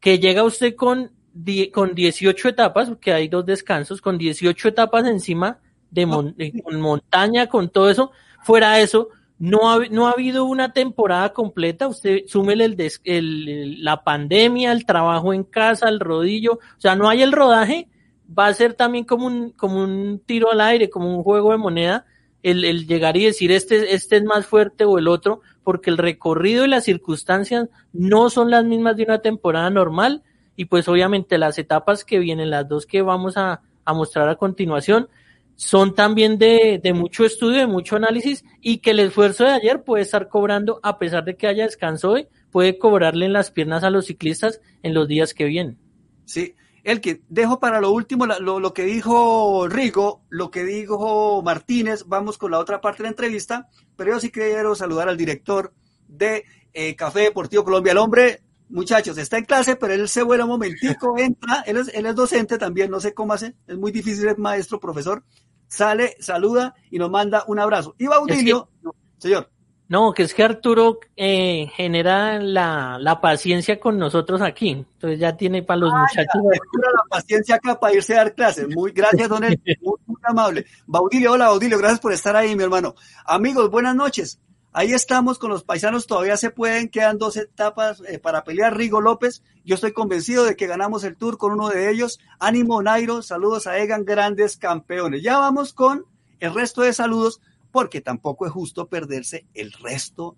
[0.00, 5.06] que llega usted con, die, con 18 etapas, que hay dos descansos, con 18 etapas
[5.06, 8.10] encima de mon, con montaña, con todo eso,
[8.42, 13.00] fuera de eso, no ha, no ha habido una temporada completa, usted súmele el, des,
[13.04, 17.88] el, la pandemia, el trabajo en casa, el rodillo, o sea, no hay el rodaje,
[18.26, 21.58] va a ser también como un, como un tiro al aire, como un juego de
[21.58, 22.06] moneda,
[22.42, 25.98] el, el llegar y decir este, este es más fuerte o el otro, porque el
[25.98, 30.22] recorrido y las circunstancias no son las mismas de una temporada normal,
[30.56, 34.36] y pues obviamente las etapas que vienen, las dos que vamos a, a mostrar a
[34.36, 35.08] continuación,
[35.56, 39.82] son también de, de, mucho estudio, de mucho análisis y que el esfuerzo de ayer
[39.82, 43.84] puede estar cobrando, a pesar de que haya descanso hoy, puede cobrarle en las piernas
[43.84, 45.78] a los ciclistas en los días que vienen.
[46.24, 51.42] Sí, el que dejo para lo último lo, lo, que dijo Rigo, lo que dijo
[51.42, 55.16] Martínez, vamos con la otra parte de la entrevista, pero yo sí quiero saludar al
[55.16, 55.72] director
[56.06, 56.44] de
[56.74, 60.50] eh, Café Deportivo Colombia, el hombre muchachos, está en clase, pero él se vuela un
[60.50, 64.22] momentico, entra, él es, él es docente también, no sé cómo hace, es muy difícil
[64.22, 65.24] ser maestro, profesor,
[65.68, 67.94] sale, saluda y nos manda un abrazo.
[67.98, 69.53] Y Baudilio, es que, señor.
[69.86, 75.36] No, que es que Arturo eh, genera la, la, paciencia con nosotros aquí, entonces ya
[75.36, 76.42] tiene para los muchachos.
[76.42, 78.66] Ya, la paciencia acá para irse a dar clases.
[78.74, 80.64] Muy gracias, don El, muy, muy amable.
[80.86, 82.94] Baudilio, hola Baudilio, gracias por estar ahí, mi hermano.
[83.26, 84.40] Amigos, buenas noches.
[84.72, 88.76] Ahí estamos con los paisanos, todavía se pueden, quedan dos etapas eh, para pelear.
[88.76, 92.18] Rigo López, yo estoy convencido de que ganamos el tour con uno de ellos.
[92.40, 95.22] Ánimo Nairo, saludos a Egan, grandes campeones.
[95.22, 96.06] Ya vamos con
[96.40, 97.40] el resto de saludos,
[97.74, 100.36] porque tampoco es justo perderse el resto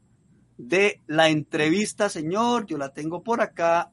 [0.56, 2.64] de la entrevista, señor.
[2.64, 3.92] Yo la tengo por acá.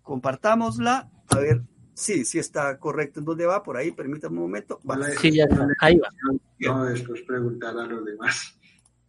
[0.00, 1.10] Compartámosla.
[1.26, 3.18] A ver, sí, sí está correcto.
[3.18, 3.64] ¿En dónde va?
[3.64, 4.78] Por ahí, permítame un momento.
[4.84, 5.16] Vale.
[5.16, 5.46] Sí, ya,
[5.80, 6.08] ahí va.
[6.60, 8.60] No, después preguntar a los demás.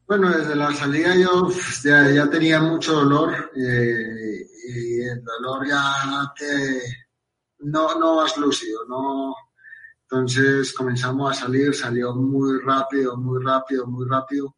[0.08, 5.68] Bueno, desde la salida yo pues, ya, ya tenía mucho dolor eh, y el dolor
[5.68, 6.82] ya te,
[7.60, 9.36] no, no vas lúcido, no.
[10.10, 14.56] Entonces comenzamos a salir, salió muy rápido, muy rápido, muy rápido.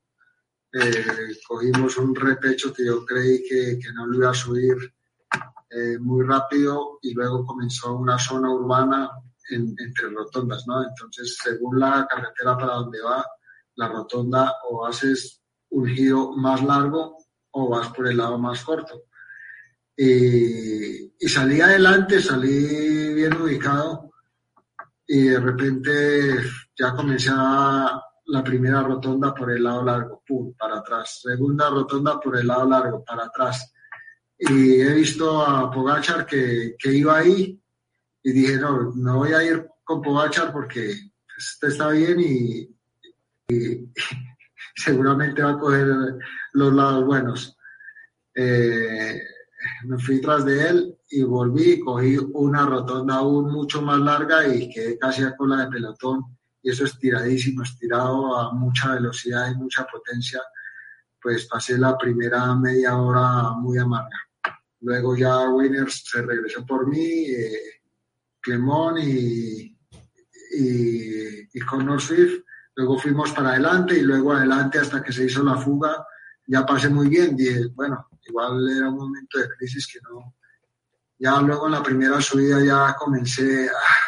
[0.74, 4.76] Eh, cogimos un repecho que yo creí que, no lo iba a subir
[5.69, 9.09] eh, muy rápido y luego comenzó una zona urbana
[9.49, 10.84] en, entre rotondas, ¿no?
[10.84, 13.26] Entonces, según la carretera para donde va,
[13.76, 17.15] la rotonda o haces un giro más largo
[17.51, 19.03] o vas por el lado más corto.
[19.95, 24.07] Y salí adelante, salí bien ubicado
[25.08, 26.36] y de repente
[26.78, 31.22] ya comencé a la primera rotonda por el lado largo, pum, para atrás.
[31.24, 33.74] Segunda rotonda por el lado largo, para atrás.
[34.39, 37.60] y he visto a Pogachar que, que iba ahí
[38.22, 40.93] y dije, no, no voy a ir con Pogachar porque
[41.38, 42.76] este está bien y,
[43.47, 43.93] y
[44.76, 45.88] seguramente va a coger
[46.53, 47.58] los lados buenos.
[48.36, 49.20] Eh,
[49.86, 54.70] me fui tras de él y volví, cogí una rotonda aún mucho más larga y
[54.70, 56.38] quedé casi a cola de pelotón.
[56.62, 60.41] Y eso estiradísimo, estirado a mucha velocidad y mucha potencia.
[61.22, 64.18] Pues pasé la primera media hora muy amarga.
[64.82, 67.82] Luego ya Winners se regresó por mí, eh,
[68.41, 69.78] Clemón y,
[70.51, 72.43] y, y Connor Swift.
[72.76, 76.05] Luego fuimos para adelante y luego adelante hasta que se hizo la fuga.
[76.45, 77.36] Ya pasé muy bien.
[77.36, 80.36] Dije, bueno, igual era un momento de crisis que no.
[81.20, 84.07] Ya luego en la primera subida ya comencé, ah,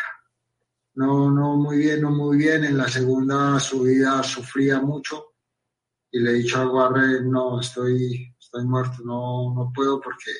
[0.95, 2.64] no, no muy bien, no muy bien.
[2.64, 5.34] En la segunda subida sufría mucho
[6.12, 10.32] y le he dicho a Guarre, no, estoy, estoy muerto, no, no puedo porque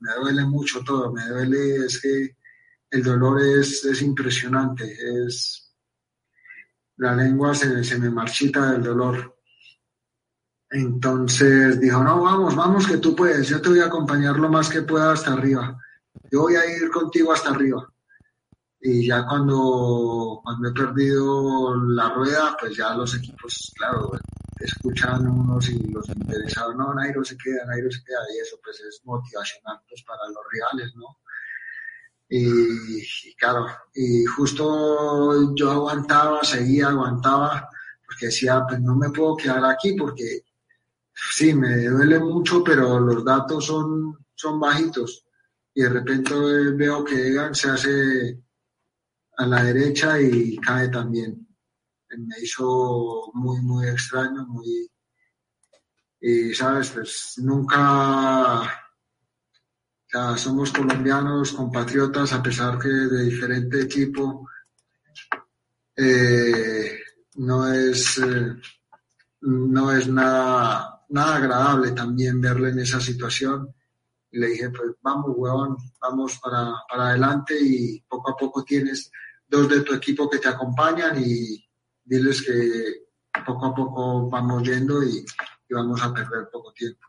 [0.00, 2.36] me duele mucho todo, me duele, es que
[2.90, 4.84] el dolor es, es impresionante,
[5.24, 5.74] es,
[6.96, 9.36] la lengua se, se me marchita del dolor.
[10.70, 14.68] Entonces dijo, no, vamos, vamos que tú puedes, yo te voy a acompañar lo más
[14.68, 15.78] que pueda hasta arriba.
[16.30, 17.86] Yo voy a ir contigo hasta arriba.
[18.80, 24.12] Y ya cuando, cuando he perdido la rueda, pues ya los equipos, claro,
[24.60, 28.80] escuchan unos y los interesados, no, Nairo se queda, Nairo se queda, y eso pues
[28.80, 31.18] es motivacional pues para los reales, ¿no?
[32.28, 33.00] Y,
[33.30, 37.68] y claro, y justo yo aguantaba, seguía, aguantaba,
[38.06, 40.42] porque decía, pues no me puedo quedar aquí porque
[41.14, 45.24] sí, me duele mucho, pero los datos son, son bajitos.
[45.78, 46.34] Y de repente
[46.74, 48.42] veo que Egan se hace
[49.36, 51.46] a la derecha y cae también.
[52.16, 54.90] Me hizo muy, muy extraño, muy...
[56.20, 56.90] Y, ¿sabes?
[56.90, 58.68] Pues nunca...
[60.36, 64.48] Somos colombianos, compatriotas, a pesar que de diferente equipo,
[65.94, 66.98] eh,
[67.36, 68.18] no es...
[68.18, 68.56] Eh,
[69.42, 73.72] no es nada nada agradable también verle en esa situación.
[74.30, 79.10] Y le dije, pues vamos, huevón, vamos para, para adelante y poco a poco tienes
[79.48, 81.64] dos de tu equipo que te acompañan y
[82.04, 83.08] diles que
[83.44, 85.24] poco a poco vamos yendo y,
[85.70, 87.06] vamos a perder poco tiempo.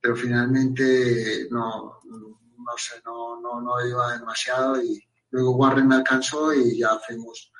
[0.00, 6.52] Pero finalmente no, no sé, no, no, no iba demasiado y luego Warren me alcanzó
[6.54, 7.52] y ya fuimos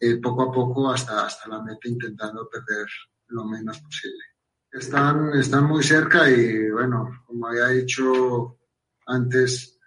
[0.00, 2.86] eh, poco a poco hasta, hasta la meta intentando perder
[3.28, 4.24] lo menos posible.
[4.70, 8.58] Están, están muy cerca y bueno, como había dicho
[9.06, 9.78] antes,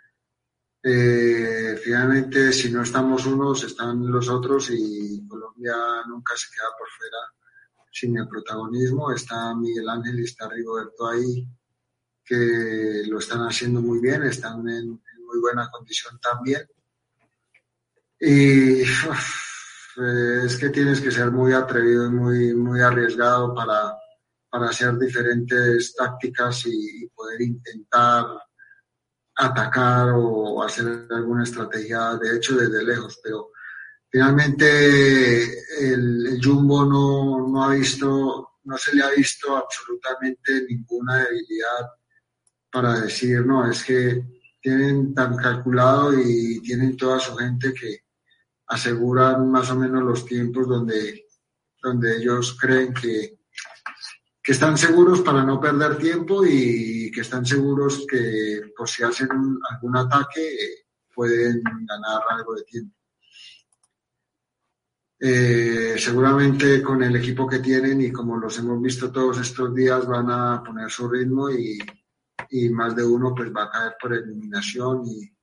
[0.84, 5.76] eh, finalmente si no estamos unos, están los otros y Colombia
[6.08, 7.18] nunca se queda por fuera
[7.92, 9.12] sin el protagonismo.
[9.12, 11.48] Está Miguel Ángel y está Rigoberto ahí,
[12.26, 16.68] que lo están haciendo muy bien, están en, en muy buena condición también.
[18.20, 19.98] Y uf,
[20.46, 23.96] es que tienes que ser muy atrevido y muy, muy arriesgado para
[24.52, 28.26] para hacer diferentes tácticas y, poder intentar
[29.38, 33.20] atacar o hacer alguna estrategia, de hecho, desde lejos.
[33.24, 33.52] Pero
[34.10, 35.44] finalmente
[35.80, 41.88] el, el Jumbo no, no, ha visto, no se le ha visto absolutamente ninguna debilidad
[42.70, 44.24] para decir, no, es que
[44.62, 48.04] tienen tan calculado y tienen toda su gente que
[48.68, 51.26] aseguran más o menos los tiempos donde,
[51.82, 53.41] donde ellos creen que,
[54.52, 59.30] que están seguros para no perder tiempo y que están seguros que por si hacen
[59.70, 60.84] algún ataque
[61.16, 62.94] pueden ganar algo de tiempo.
[65.22, 70.06] Eh, seguramente con el equipo que tienen y como los hemos visto todos estos días
[70.06, 71.80] van a poner su ritmo y,
[72.50, 75.34] y más de uno pues va a caer por eliminación y,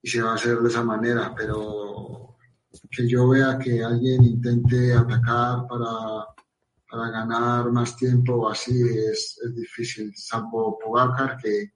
[0.00, 2.38] y se va a hacer de esa manera, pero
[2.90, 6.33] que yo vea que alguien intente atacar para
[6.94, 11.72] para ganar más tiempo así es, es difícil, salvo Pogacar, que,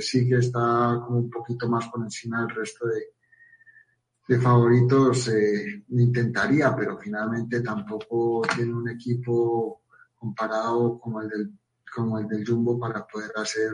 [0.00, 6.74] sí que está como un poquito más por encima del resto de, favoritos, eh, intentaría,
[6.74, 9.82] pero finalmente tampoco tiene un equipo
[10.16, 11.52] comparado como el del,
[11.94, 13.72] como el del Jumbo para poder hacer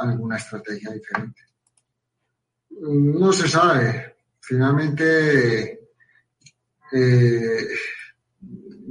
[0.00, 1.42] alguna estrategia diferente.
[2.70, 4.16] No se sabe.
[4.40, 5.90] Finalmente,
[6.92, 7.68] eh,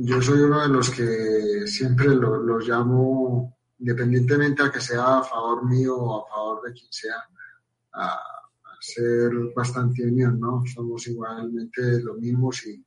[0.02, 5.24] yo soy uno de los que siempre los lo llamo, independientemente a que sea a
[5.24, 7.16] favor mío o a favor de quien sea,
[7.94, 8.20] a,
[8.82, 10.64] ser bastante unión, ¿no?
[10.74, 12.82] Somos igualmente lo mismos y,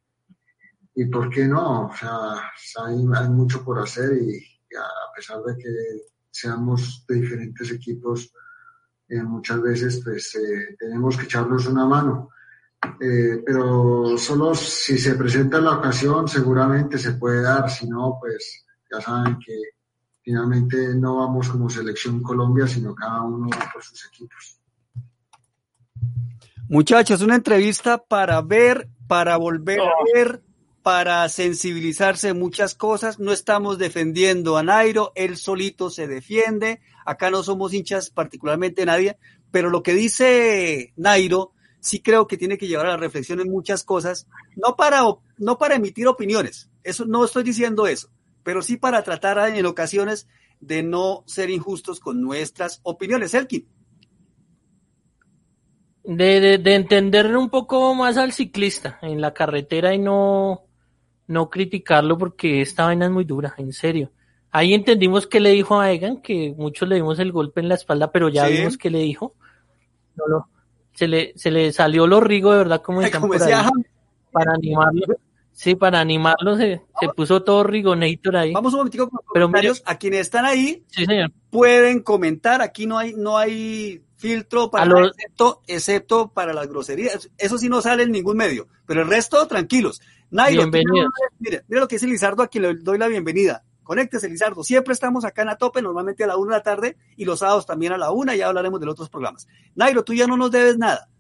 [0.94, 1.88] y ¿por qué no?
[1.88, 2.50] O sea,
[2.86, 5.68] hay, hay mucho por hacer y, y a pesar de que
[6.30, 8.32] seamos de diferentes equipos,
[9.06, 12.30] eh, muchas veces pues eh, tenemos que echarnos una mano.
[13.00, 18.64] Eh, pero solo si se presenta la ocasión seguramente se puede dar, si no pues
[18.90, 19.54] ya saben que
[20.20, 24.58] finalmente no vamos como selección Colombia, sino cada uno va por sus equipos.
[26.68, 30.42] Muchachos, una entrevista para ver, para volver a ver,
[30.82, 33.18] para sensibilizarse de muchas cosas.
[33.18, 36.80] No estamos defendiendo a Nairo, él solito se defiende.
[37.04, 39.18] Acá no somos hinchas particularmente nadie,
[39.50, 41.52] pero lo que dice Nairo
[41.82, 45.02] sí creo que tiene que llevar a la reflexión en muchas cosas, no para,
[45.36, 48.08] no para emitir opiniones, eso no estoy diciendo eso,
[48.44, 50.28] pero sí para tratar en ocasiones
[50.60, 53.34] de no ser injustos con nuestras opiniones.
[53.34, 53.66] Elkin.
[56.04, 60.62] De, de, de entender un poco más al ciclista en la carretera y no,
[61.26, 64.12] no criticarlo porque esta vaina es muy dura, en serio.
[64.52, 67.74] Ahí entendimos que le dijo a Egan, que muchos le dimos el golpe en la
[67.74, 68.54] espalda, pero ya sí.
[68.54, 69.34] vimos que le dijo.
[70.14, 70.48] No lo,
[70.94, 73.70] se le, se le salió lo rigo de verdad, como, como decía,
[74.30, 75.16] para animarlo.
[75.52, 78.52] Sí, para animarlo se, se puso todo rigonator ahí.
[78.52, 79.82] Vamos un momentico con los comentarios.
[79.84, 81.30] A quienes están ahí sí, señor.
[81.50, 82.62] pueden comentar.
[82.62, 85.10] Aquí no hay, no hay filtro para los...
[85.10, 87.30] excepto, excepto para las groserías.
[87.36, 88.66] Eso sí no sale en ningún medio.
[88.86, 90.00] Pero el resto, tranquilos.
[90.30, 91.12] Nairo, Bienvenidos.
[91.38, 93.62] Mire, mire lo que dice Lizardo, a quien le doy la bienvenida.
[93.92, 94.64] Conéctese, Lizardo.
[94.64, 97.40] Siempre estamos acá en la tope, normalmente a la una de la tarde y los
[97.40, 98.34] sábados también a la una.
[98.34, 99.46] Ya hablaremos de los otros programas.
[99.74, 101.10] Nairo, tú ya no nos debes nada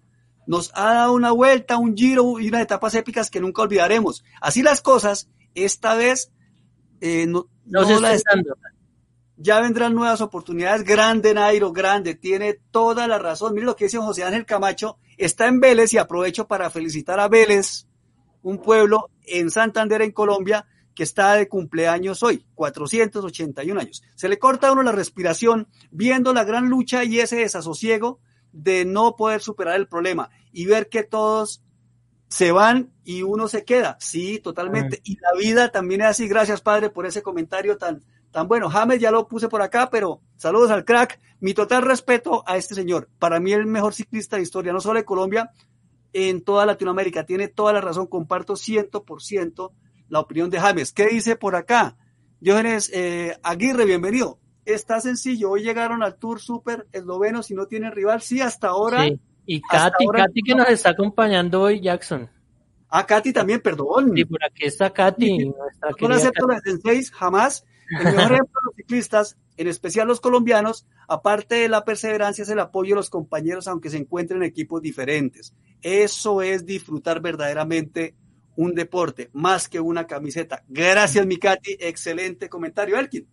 [0.46, 4.24] nos ha dado una vuelta, un giro y unas etapas épicas que nunca olvidaremos.
[4.40, 6.32] Así las cosas, esta vez
[7.00, 8.00] eh, no, no, no
[9.36, 10.84] ya vendrán nuevas oportunidades.
[10.84, 13.54] Grande, Nairo, grande, tiene toda la razón.
[13.54, 17.28] Mire lo que dice José Ángel Camacho, está en Vélez y aprovecho para felicitar a
[17.28, 17.86] Vélez,
[18.42, 24.02] un pueblo en Santander, en Colombia, que está de cumpleaños hoy, 481 años.
[24.14, 28.20] Se le corta a uno la respiración viendo la gran lucha y ese desasosiego
[28.52, 31.62] de no poder superar el problema y ver que todos
[32.28, 33.96] se van y uno se queda.
[34.00, 35.00] Sí, totalmente.
[35.04, 36.28] Y la vida también es así.
[36.28, 38.70] Gracias, padre, por ese comentario tan, tan bueno.
[38.70, 41.20] James ya lo puse por acá, pero saludos al crack.
[41.40, 43.10] Mi total respeto a este señor.
[43.18, 45.50] Para mí el mejor ciclista de historia, no solo de Colombia,
[46.14, 47.26] en toda Latinoamérica.
[47.26, 48.06] Tiene toda la razón.
[48.06, 49.74] Comparto ciento por ciento
[50.12, 50.92] la opinión de James.
[50.92, 51.96] ¿Qué dice por acá?
[52.44, 55.50] Jóvenes eh, Aguirre, bienvenido está sencillo.
[55.50, 58.20] Hoy llegaron al Tour Super esloveno si no tienen rival.
[58.20, 59.04] Sí, hasta ahora.
[59.04, 59.20] Sí.
[59.44, 62.30] Y Katy, ahora, Katy que nos está acompañando hoy, Jackson.
[62.88, 64.12] Ah, Katy también, perdón.
[64.14, 65.26] Sí, por aquí está Katy.
[65.26, 65.52] Sí,
[66.00, 67.64] no acepto la seis, jamás.
[67.90, 72.50] El mejor ejemplo de los ciclistas, en especial los colombianos, aparte de la perseverancia, es
[72.50, 75.54] el apoyo de los compañeros, aunque se encuentren en equipos diferentes.
[75.80, 78.14] Eso es disfrutar verdaderamente
[78.56, 80.62] un deporte, más que una camiseta.
[80.68, 81.76] Gracias, mi Katy.
[81.80, 83.26] Excelente comentario, Elkin.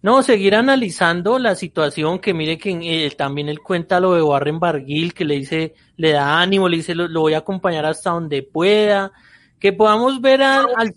[0.00, 5.12] No, seguir analizando la situación, que mire que también él cuenta lo de Warren Barguil,
[5.12, 9.10] que le dice, le da ánimo, le dice, lo, voy a acompañar hasta donde pueda,
[9.58, 10.94] que podamos ver al, al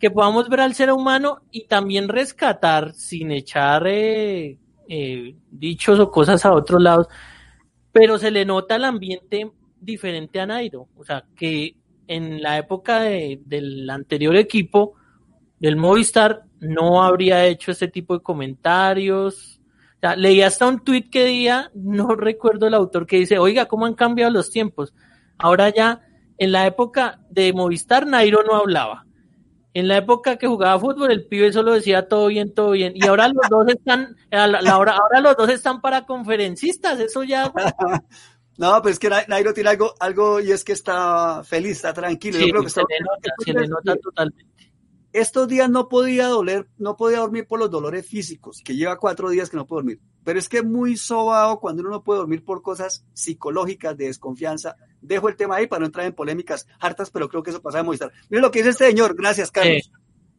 [0.00, 4.56] que podamos ver al ser humano y también rescatar sin echar eh,
[4.88, 7.08] eh, dichos o cosas a otros lados,
[7.92, 11.76] pero se le nota el ambiente diferente a Nairo, o sea, que
[12.10, 14.94] en la época de, del anterior equipo,
[15.60, 19.60] del Movistar, no habría hecho este tipo de comentarios.
[20.02, 23.86] O leí hasta un tweet que día, no recuerdo el autor, que dice, oiga, ¿cómo
[23.86, 24.92] han cambiado los tiempos?
[25.38, 26.00] Ahora ya,
[26.36, 29.06] en la época de Movistar, Nairo no hablaba.
[29.72, 32.92] En la época que jugaba fútbol, el pibe solo decía todo bien, todo bien.
[32.96, 37.52] Y ahora los dos están, ahora los dos están para conferencistas, eso ya.
[38.60, 42.38] No, pues es que Nairo tiene algo, algo y es que está feliz, está tranquilo.
[42.38, 42.94] Sí, Yo creo que se, está...
[42.94, 44.50] le nota, se le nota totalmente
[45.12, 49.28] estos días no podía doler, no podía dormir por los dolores físicos, que lleva cuatro
[49.30, 50.00] días que no puedo dormir.
[50.24, 54.06] Pero es que es muy sobado cuando uno no puede dormir por cosas psicológicas de
[54.06, 54.76] desconfianza.
[55.00, 57.78] Dejo el tema ahí para no entrar en polémicas hartas, pero creo que eso pasa
[57.78, 58.12] de Movistar.
[58.28, 59.16] Miren lo que dice este señor.
[59.16, 59.82] Gracias, Carlos.
[59.84, 59.92] Sí.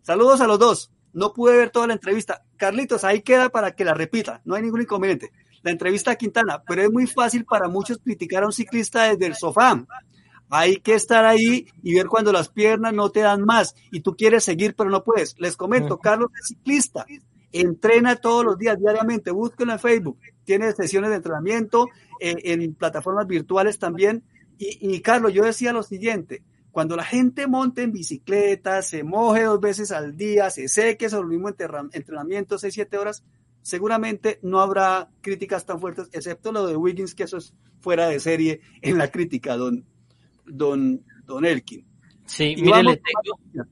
[0.04, 0.92] Saludos a los dos.
[1.14, 2.44] No pude ver toda la entrevista.
[2.56, 4.42] Carlitos, ahí queda para que la repita.
[4.46, 5.32] No hay ningún inconveniente.
[5.64, 9.28] La entrevista a Quintana, pero es muy fácil para muchos criticar a un ciclista desde
[9.28, 9.86] el sofá.
[10.50, 14.16] Hay que estar ahí y ver cuando las piernas no te dan más y tú
[14.16, 15.40] quieres seguir pero no puedes.
[15.40, 17.06] Les comento, Carlos es ciclista,
[17.52, 21.88] entrena todos los días, diariamente, búsquenlo en Facebook, tiene sesiones de entrenamiento
[22.20, 24.24] eh, en plataformas virtuales también.
[24.58, 29.44] Y, y, Carlos, yo decía lo siguiente, cuando la gente monte en bicicleta, se moje
[29.44, 31.50] dos veces al día, se seque sobre el mismo
[31.92, 33.24] entrenamiento, seis, siete horas,
[33.62, 38.20] seguramente no habrá críticas tan fuertes, excepto lo de Wiggins, que eso es fuera de
[38.20, 39.86] serie en la crítica, don,
[40.46, 41.86] don, don Elkin.
[42.26, 43.68] Sí, y mire, tengo...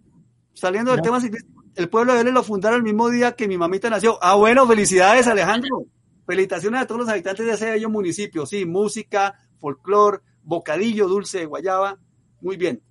[0.53, 1.03] Saliendo del no.
[1.03, 4.19] tema ciclístico, el pueblo de Vélez lo fundaron el mismo día que mi mamita nació.
[4.21, 5.85] Ah, bueno, felicidades, Alejandro.
[6.27, 8.45] Felicitaciones a todos los habitantes de ese bello municipio.
[8.45, 11.97] Sí, música, folclor, bocadillo, dulce de guayaba.
[12.41, 12.81] Muy bien.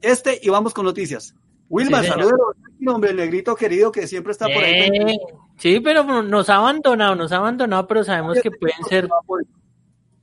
[0.00, 1.34] Este, y vamos con noticias.
[1.68, 2.38] Wilma, Sí, saludos,
[2.86, 4.74] hombre, el negrito querido que siempre está por ahí.
[4.74, 5.18] Eh,
[5.60, 9.08] sí, pero nos ha abandonado, nos ha abandonado, pero sabemos que pueden ser,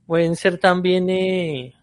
[0.06, 1.74] pueden ser también eh,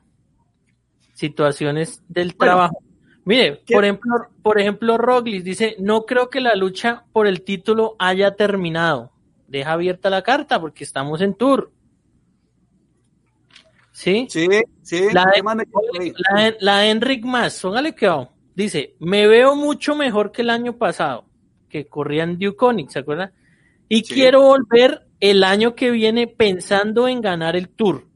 [1.14, 2.78] situaciones del Bueno, trabajo.
[3.24, 4.12] Mire, ¿qué- por ejemplo,
[4.43, 9.12] por ejemplo, Roglis dice, no creo que la lucha por el título haya terminado.
[9.47, 11.72] Deja abierta la carta porque estamos en tour.
[13.91, 14.28] ¿Sí?
[14.30, 14.47] Sí,
[14.82, 15.08] sí.
[15.14, 18.30] La ¿qué de, la, de- la de Enric Más, póngale que va.
[18.53, 21.26] Dice, me veo mucho mejor que el año pasado,
[21.70, 23.32] que corría en Duconic, ¿se acuerdan?
[23.89, 24.13] Y Sí.
[24.15, 28.07] quiero volver el año que viene pensando en ganar el Tour.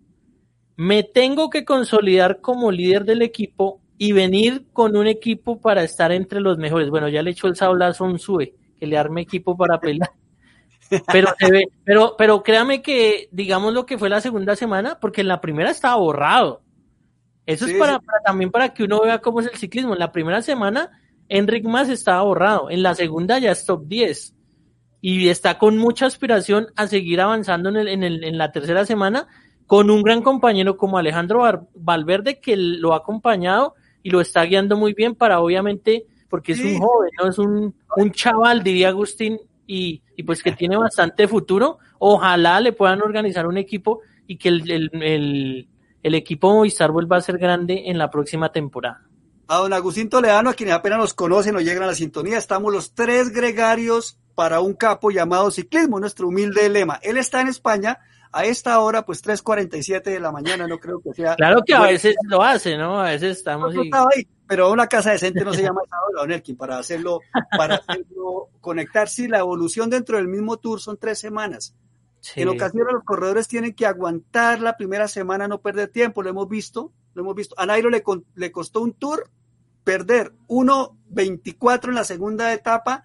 [0.75, 6.11] Me tengo que consolidar como líder del equipo y venir con un equipo para estar
[6.11, 6.89] entre los mejores.
[6.89, 10.11] Bueno, ya le echó el sablazo a un sube, que le arme equipo para pelear.
[11.13, 15.21] Pero se ve, pero, pero créame que, digamos lo que fue la segunda semana, porque
[15.21, 16.63] en la primera estaba borrado.
[17.45, 18.05] Eso Sí, es para, sí.
[18.05, 19.93] para- también para que uno vea cómo es el ciclismo.
[19.93, 20.89] En la primera semana,
[21.27, 22.71] Enric Mas estaba borrado.
[22.71, 24.33] En la segunda ya es top 10.
[25.01, 28.85] Y está con mucha aspiración a seguir avanzando en, el, en, el, en la tercera
[28.85, 29.27] semana
[29.65, 34.75] con un gran compañero como Alejandro Valverde que lo ha acompañado y lo está guiando
[34.77, 36.73] muy bien para obviamente, porque es Sí.
[36.73, 41.27] un joven, no es un, un chaval, diría Agustín, y, y pues que tiene bastante
[41.27, 41.77] futuro.
[41.99, 45.67] Ojalá le puedan organizar un equipo y que el, el, el,
[46.01, 49.01] el equipo Movistar vuelva a ser grande en la próxima temporada.
[49.51, 52.71] A don Agustín Toledano, a quienes apenas nos conocen o llegan a la sintonía, estamos
[52.71, 56.99] los tres gregarios para un capo llamado ciclismo, nuestro humilde lema.
[57.01, 57.97] Él está en España,
[58.31, 61.35] a esta hora, pues 3.47 de la mañana, no creo que sea.
[61.35, 63.01] Claro que a veces lo hace, ¿no?
[63.01, 66.31] A veces estamos no ahí, pero una casa decente no se llama esa hora, don
[66.31, 67.21] Elkin, para hacerlo,
[67.57, 69.09] para hacerlo conectar.
[69.09, 71.73] Sí, la evolución dentro del mismo tour son tres semanas.
[72.19, 72.41] Sí.
[72.41, 76.47] En ocasiones los corredores tienen que aguantar la primera semana, no perder tiempo, lo hemos
[76.47, 77.55] visto, lo hemos visto.
[77.57, 79.27] A Nairo le, con- le costó un tour
[79.83, 83.03] perder 1.24 en la segunda etapa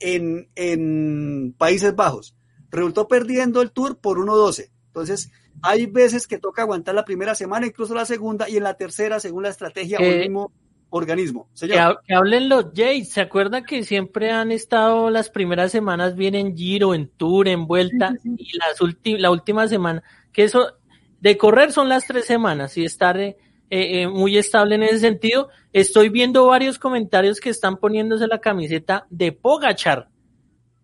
[0.00, 2.34] en, en Países Bajos.
[2.70, 4.70] Resultó perdiendo el tour por 1.12.
[4.88, 5.30] Entonces,
[5.62, 9.20] hay veces que toca aguantar la primera semana, incluso la segunda, y en la tercera,
[9.20, 10.52] según la estrategia o el Eh, mismo
[10.90, 11.48] organismo.
[11.52, 15.72] Que, Señor, ha- que hablen los Jays, ¿se acuerda que siempre han estado las primeras
[15.72, 18.78] semanas bien en Giro, en Tour, en Vuelta, y las
[19.20, 20.02] la última semana,
[20.32, 20.66] que eso,
[21.20, 23.18] de correr son las tres semanas y estar
[23.70, 25.48] eh, eh, muy estable en ese sentido.
[25.72, 30.08] Estoy viendo varios comentarios que están poniéndose la camiseta de Pogachar.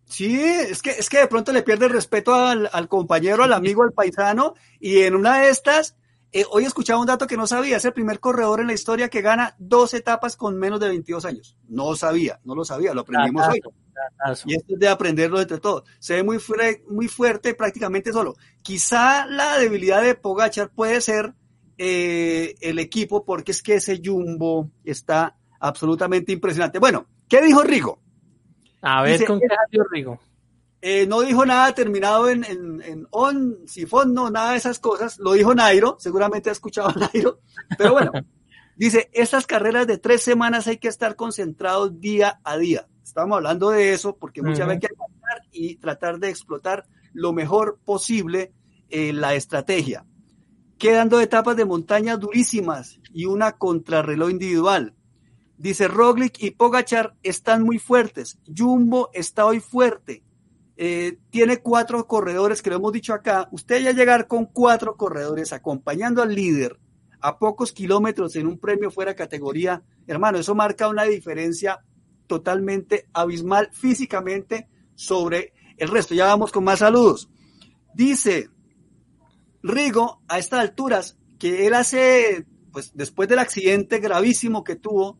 [0.05, 3.53] Sí, es que, es que de pronto le pierde el respeto al, al compañero, al
[3.53, 5.97] amigo, al paisano, y en una de estas,
[6.35, 9.11] eh, hoy escuchaba un dato que no sabía, es el primer corredor en la historia
[9.11, 11.59] que gana dos etapas con menos de 22 años.
[11.69, 13.61] No sabía, no lo sabía, lo aprendimos hoy.
[14.47, 15.85] Y esto es de aprenderlo entre todos.
[15.99, 16.39] Se ve muy,
[16.89, 18.35] muy fuerte prácticamente solo.
[18.63, 21.35] Quizá la debilidad de Pogachar puede ser
[21.79, 26.79] eh, el equipo, porque es que ese Jumbo está absolutamente impresionante.
[26.79, 28.01] Bueno, ¿qué dijo Rigo?
[28.83, 29.47] A ver Dice- con qué
[29.91, 30.19] Rigo.
[30.85, 35.19] Eh, no dijo nada terminado en, en, en on, sifón, no, nada de esas cosas.
[35.21, 37.39] Lo dijo Nairo, seguramente ha escuchado a Nairo.
[37.79, 38.11] Pero bueno,
[38.77, 42.89] dice, estas carreras de tres semanas hay que estar concentrados día a día.
[43.05, 44.89] Estamos hablando de eso porque muchas veces hay que
[45.53, 48.53] y tratar de explotar lo mejor posible
[48.89, 50.05] eh, la estrategia.
[50.83, 54.97] Quedando etapas de montaña durísimas y una contrarreloj individual.
[55.57, 58.41] Dice Roglic y Pogachar están muy fuertes.
[58.53, 60.25] Jumbo está hoy fuerte.
[60.77, 63.49] Eh, tiene cuatro corredores que lo hemos dicho acá.
[63.53, 66.81] Usted ya llegar con cuatro corredores acompañando al líder
[67.21, 71.79] a pocos kilómetros en un premio fuera categoría, hermano, eso marca una diferencia
[72.27, 74.67] totalmente abismal físicamente
[74.97, 76.13] sobre el resto.
[76.13, 77.31] Ya vamos con más saludos.
[77.95, 78.51] Dice
[79.63, 85.19] Rigo a estas alturas que él hace, pues después del accidente gravísimo que tuvo,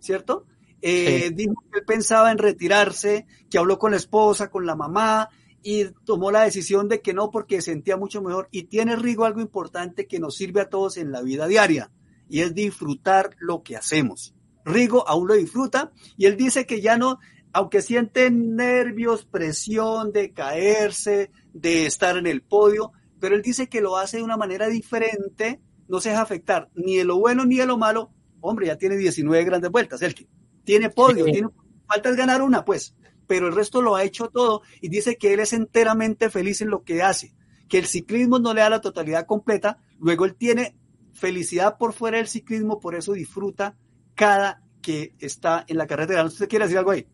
[0.00, 0.46] ¿cierto?
[0.82, 1.34] Eh, Sí.
[1.34, 5.30] Dijo que él pensaba en retirarse, que habló con la esposa, con la mamá
[5.62, 8.48] y tomó la decisión de que no porque sentía mucho mejor.
[8.50, 11.90] Y tiene Rigo algo importante que nos sirve a todos en la vida diaria
[12.28, 14.34] y es disfrutar lo que hacemos.
[14.64, 17.18] Rigo aún lo disfruta y él dice que ya no,
[17.52, 22.92] aunque siente nervios, presión de caerse, de estar en el podio,
[23.24, 25.58] pero él dice que lo hace de una manera diferente,
[25.88, 28.10] no se deja afectar ni de lo bueno ni de lo malo.
[28.42, 30.28] Hombre, ya tiene 19 grandes vueltas, el que
[30.62, 31.32] tiene podio, Sí.
[31.32, 31.48] tiene,
[31.88, 32.94] falta es ganar una, pues,
[33.26, 36.68] pero el resto lo ha hecho todo y dice que él es enteramente feliz en
[36.68, 37.32] lo que hace,
[37.66, 40.76] que el ciclismo no le da la totalidad completa, luego él tiene
[41.14, 43.74] felicidad por fuera del ciclismo, por eso disfruta
[44.14, 46.24] cada que está en la carretera.
[46.26, 47.06] ¿Usted quiere decir algo ahí?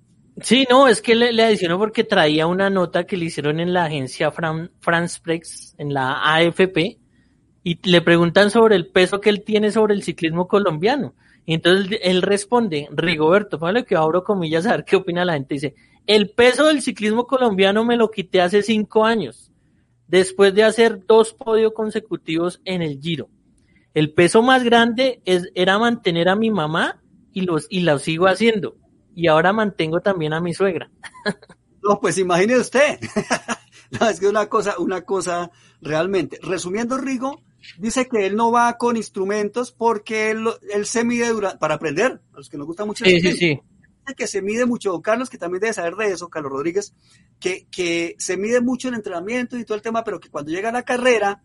[0.42, 3.72] Sí, no, es que le, le adicionó porque traía una nota que le hicieron en
[3.72, 6.98] la agencia Fran, France Press, en la AFP,
[7.62, 11.14] y le preguntan sobre el peso que él tiene sobre el ciclismo colombiano.
[11.44, 15.54] Y entonces él responde, Rigoberto, póngale que abro comillas a ver qué opina la gente.
[15.54, 15.74] Dice,
[16.06, 19.50] el peso del ciclismo colombiano me lo quité hace cinco años,
[20.06, 23.28] después de hacer dos podios consecutivos en el Giro.
[23.94, 28.26] El peso más grande es, era mantener a mi mamá y, los, y lo sigo
[28.26, 28.76] haciendo.
[29.20, 30.90] Y ahora mantengo también a mi suegra.
[31.82, 32.98] No, pues imagine usted.
[34.00, 35.50] no, es que una cosa, una cosa
[35.82, 36.38] realmente.
[36.42, 37.42] Resumiendo, Rigo,
[37.76, 42.36] dice que él no va con instrumentos porque él, él se mide para aprender, a
[42.38, 43.04] los que nos gusta mucho.
[43.04, 43.60] Sí, sí, sí.
[44.16, 46.94] Que se mide mucho, Carlos, que también debe saber de eso, Carlos Rodríguez,
[47.38, 50.70] que, que se mide mucho en entrenamiento y todo el tema, pero que cuando llega
[50.70, 51.42] a la carrera,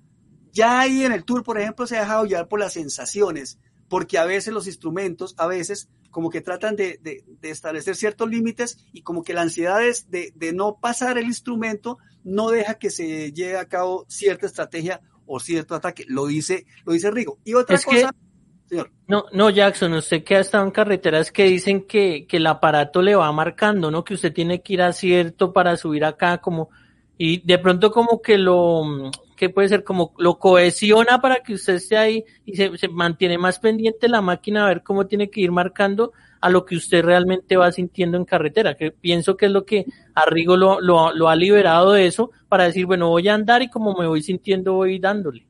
[0.53, 3.59] ya ahí en el tour, por ejemplo, se ha dejado llevar por las sensaciones,
[3.89, 8.29] porque a veces los instrumentos, a veces como que tratan de, de, de establecer ciertos
[8.29, 12.75] límites y como que la ansiedad es de, de no pasar el instrumento no deja
[12.75, 16.05] que se lleve a cabo cierta estrategia o cierto ataque.
[16.07, 17.38] Lo dice, lo dice Rigo.
[17.43, 18.91] Y otra Es cosa, que- señor.
[19.07, 23.01] No, no, Jackson, usted que ha estado en carreteras que dicen que, que el aparato
[23.03, 24.03] le va marcando, ¿no?
[24.03, 26.69] Que usted tiene que ir a cierto para subir acá, como,
[27.17, 31.75] y de pronto como que lo, que puede ser como lo cohesiona para que usted
[31.75, 35.41] esté ahí y se, se mantiene más pendiente la máquina a ver cómo tiene que
[35.41, 39.51] ir marcando a lo que usted realmente va sintiendo en carretera, que pienso que es
[39.51, 43.33] lo que Arrigo lo, lo, lo ha liberado de eso para decir, bueno, voy a
[43.33, 45.47] andar y como me voy sintiendo voy dándole.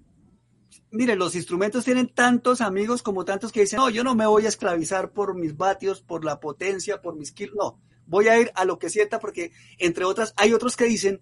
[0.91, 4.45] Mire, los instrumentos tienen tantos amigos como tantos que dicen, no, yo no me voy
[4.45, 8.51] a esclavizar por mis vatios, por la potencia, por mis kilos, no, voy a ir
[8.55, 11.21] a lo que sienta porque, entre otras, hay otros que dicen,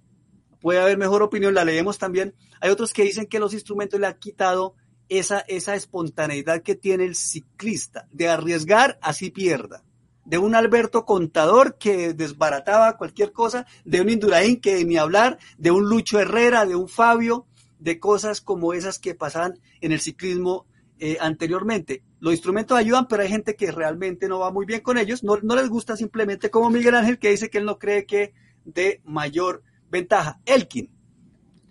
[0.64, 4.08] puede haber mejor opinión, la leemos también, hay otros que dicen que los instrumentos le
[4.08, 4.76] han quitado
[5.10, 9.84] esa, esa espontaneidad que tiene el ciclista, de arriesgar así pierda.
[10.24, 15.72] De un Alberto Contador que desbarataba cualquier cosa, de un Indurain que ni hablar, de
[15.72, 17.46] un Lucho Herrera, de un Fabio,
[17.80, 20.66] de cosas como esas que pasaban en el ciclismo
[20.98, 22.04] eh, anteriormente.
[22.22, 25.38] Los instrumentos ayudan, pero hay gente que realmente no va muy bien con ellos, no,
[25.44, 28.34] no les gusta simplemente, como Miguel Ángel, que dice que él no cree que
[28.64, 29.62] de mayor
[29.94, 30.40] ventaja.
[30.46, 30.90] Elkin,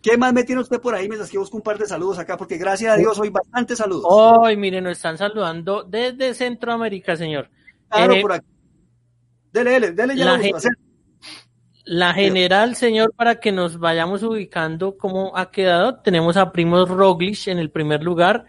[0.01, 2.39] ¿qué más me tiene usted por ahí mientras que busco un par de saludos acá?
[2.39, 4.05] Porque gracias a Dios hoy bastantes saludos.
[4.07, 7.51] Hoy, mire, nos están saludando desde Centroamérica, señor.
[7.91, 8.47] Claro, eh, por aquí.
[9.53, 10.41] Dele, dele, dele ya
[11.85, 17.49] la general, señor, para que nos vayamos ubicando cómo ha quedado, tenemos a Primos Roglic
[17.49, 18.47] en el primer lugar,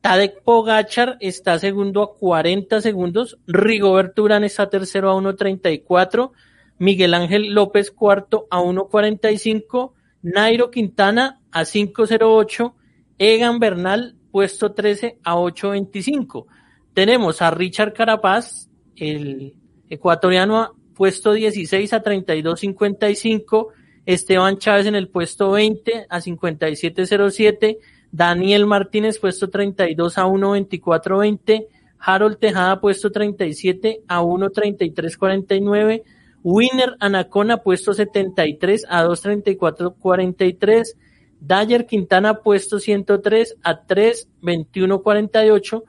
[0.00, 6.32] Tadek Pogachar está segundo a 40 segundos, Rigoberto Urán está tercero a 1.34,
[6.78, 12.74] Miguel Ángel López cuarto a 1.45, Nairo Quintana a 5.08,
[13.18, 16.46] Egan Bernal puesto 13 a 8.25.
[16.92, 19.54] Tenemos a Richard Carapaz, el
[19.88, 23.68] ecuatoriano puesto 16 a 32.55,
[24.04, 27.78] Esteban Chávez en el puesto 20 a 57.07,
[28.12, 31.66] Daniel Martínez puesto 32 a 1.24.20,
[31.98, 36.02] Harold Tejada puesto 37 a 1.33.49,
[36.48, 40.94] Winner Anacona puesto 73 a 2.34.43,
[41.40, 45.82] Dyer Quintana puesto 103 a 3.21.48,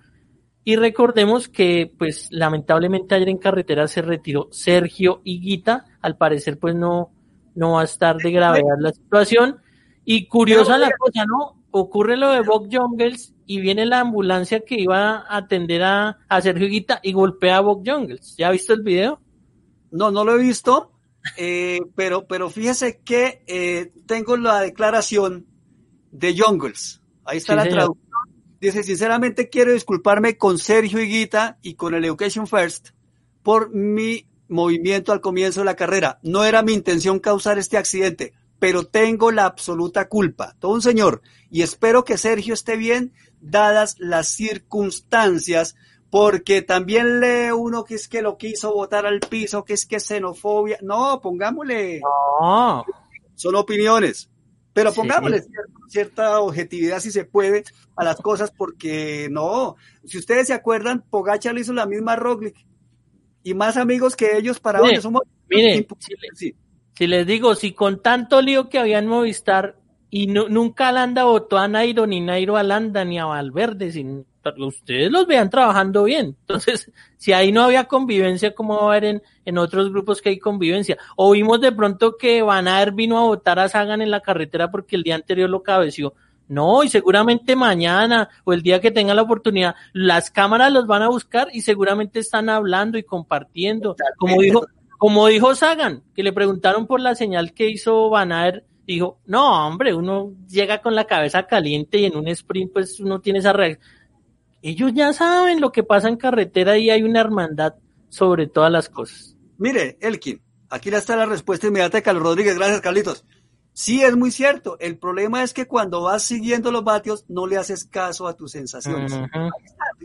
[0.64, 5.86] y recordemos que, pues, lamentablemente ayer en carretera se retiró Sergio Higuita.
[6.02, 7.12] Al parecer, pues, no,
[7.54, 9.62] no va a estar de gravedad la situación.
[10.04, 11.64] Y curiosa la cosa, ¿no?
[11.70, 16.66] Ocurre lo de Bob Jungles y viene la ambulancia que iba a atender a, Sergio
[16.66, 18.36] Higuita y golpea a Bob Jungles.
[18.38, 19.22] ¿Ya ha visto el video?
[19.92, 20.92] No, no lo he visto,
[21.38, 25.46] eh, pero, pero fíjese que eh, tengo la declaración
[26.12, 27.02] de Jungles.
[27.26, 27.78] Ahí está Sí, la señor.
[27.78, 28.08] traducción.
[28.60, 32.90] Dice, sinceramente quiero disculparme con Sergio Higuita y con el Education First
[33.44, 36.20] por mi movimiento al comienzo de la carrera.
[36.24, 40.56] No era mi intención causar este accidente, pero tengo la absoluta culpa.
[40.60, 41.22] Todo un señor.
[41.52, 45.76] Y espero que Sergio esté bien, dadas las circunstancias,
[46.10, 50.00] porque también lee uno que es que lo quiso botar al piso, que es que
[50.00, 50.78] xenofobia.
[50.82, 52.00] No, pongámosle,
[52.42, 52.86] No.
[53.36, 54.30] son opiniones,
[54.74, 57.64] pero pongámosle cier- cierta objetividad si se puede
[57.96, 62.16] a las cosas, porque no, si ustedes se acuerdan, Pogacha le hizo la misma a
[62.18, 62.56] Roglic
[63.44, 65.22] y más amigos que ellos para Mire, somos.
[65.50, 66.56] mire, si le- sí.
[66.98, 69.76] Si les digo, si con tanto lío que había en Movistar
[70.10, 74.26] y nu- nunca Landa votó a Nairo, ni Nairo a Landa, ni a Valverde, sin,
[74.58, 76.36] ustedes los vean trabajando bien.
[76.42, 80.30] Entonces, si ahí no había convivencia, ¿cómo va a haber en, en otros grupos que
[80.30, 80.98] hay convivencia?
[81.16, 84.96] O vimos de pronto que Van vino a votar a Sagan en la carretera porque
[84.96, 86.14] el día anterior lo cabeció.
[86.50, 91.02] No, y seguramente mañana o el día que tenga la oportunidad, las cámaras los van
[91.02, 93.98] a buscar y seguramente están hablando y compartiendo.
[94.18, 94.66] Como dijo,
[94.98, 98.32] como dijo Sagan, que le preguntaron por la señal que hizo Van
[98.88, 103.20] dijo, no, hombre, uno llega con la cabeza caliente y en un sprint pues uno
[103.20, 103.86] tiene esa reacción.
[104.62, 107.76] Ellos ya saben lo que pasa en carretera y hay una hermandad
[108.10, 109.36] sobre todas las cosas.
[109.58, 112.56] Mire, Elkin, aquí está la respuesta inmediata de Carlos Rodríguez.
[112.56, 113.26] Gracias, Carlitos.
[113.74, 114.78] Sí, es muy cierto.
[114.80, 118.54] El problema es que cuando vas siguiendo los vatios, no le haces caso a tus
[118.54, 119.14] sensaciones.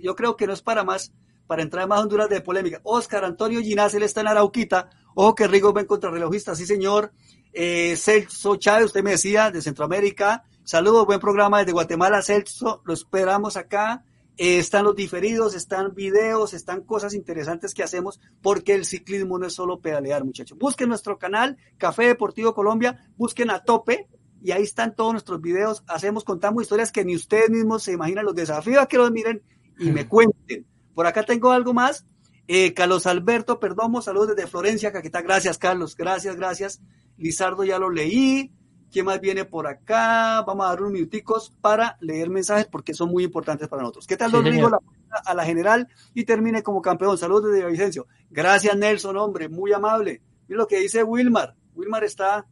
[0.03, 1.13] Yo creo que no es para más,
[1.47, 2.81] para entrar en más honduras de polémica.
[2.83, 4.91] Oscar Antonio Ginás, él está en Arauquita.
[5.15, 7.13] Ojo que Rigo ven contrarrelojista, sí señor.
[7.55, 10.45] Eh, Celso Chávez, usted me decía, de Centroamérica.
[10.65, 12.83] Saludos, buen programa desde Guatemala, Celso.
[12.85, 14.05] Lo esperamos acá.
[14.39, 19.47] Eh, están los diferidos, están videos, están cosas interesantes que hacemos, porque el ciclismo no
[19.47, 20.59] es solo pedalear, muchachos.
[20.59, 24.09] Busquen nuestro canal, Café Deportivo Colombia, busquen a tope,
[24.43, 25.85] y ahí están todos nuestros videos.
[25.87, 29.43] Hacemos, contamos historias que ni ustedes mismos se imaginan los desafíos a que los miren
[29.78, 30.66] y me cuenten.
[30.95, 32.05] Por acá tengo algo más.
[32.49, 35.22] Eh, Carlos Alberto Perdomo, saludos desde Florencia, Caquetá.
[35.22, 35.97] Gracias, Carlos.
[35.97, 36.83] Gracias, gracias.
[37.16, 38.53] Lizardo ya lo leí.
[38.93, 40.43] ¿Quién más viene por acá?
[40.47, 44.07] Vamos a dar unos minuticos para leer mensajes porque son muy importantes para nosotros.
[44.07, 44.66] ¿Qué tal, Sí, don Rigo?
[44.66, 44.82] señor.
[45.11, 47.16] La, a la general y termine como campeón.
[47.18, 48.07] Saludos desde Vicencio.
[48.30, 50.20] Gracias, Nelson, hombre, muy amable.
[50.47, 51.55] Mira lo que dice Wilmar.
[51.74, 52.47] Wilmar está.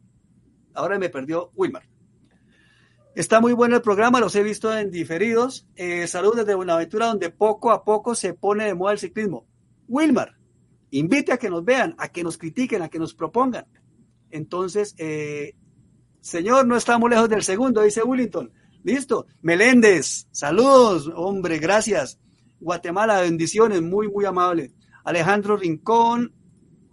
[0.73, 1.83] Ahora me perdió Wilmar.
[3.13, 5.67] Está muy bueno el programa, los he visto en diferidos.
[5.75, 9.45] Eh, saludos desde Buenaventura, donde poco a poco se pone de moda el ciclismo.
[9.89, 10.37] Wilmar,
[10.91, 13.65] invite a que nos vean, a que nos critiquen, a que nos propongan.
[14.29, 15.55] Entonces, eh,
[16.21, 18.51] señor, no estamos lejos del segundo, dice Willington.
[18.83, 19.27] Listo.
[19.41, 22.19] Meléndez, saludos, hombre, gracias.
[22.59, 24.71] Guatemala, bendiciones, muy, muy amable.
[25.03, 26.31] Alejandro Rincón,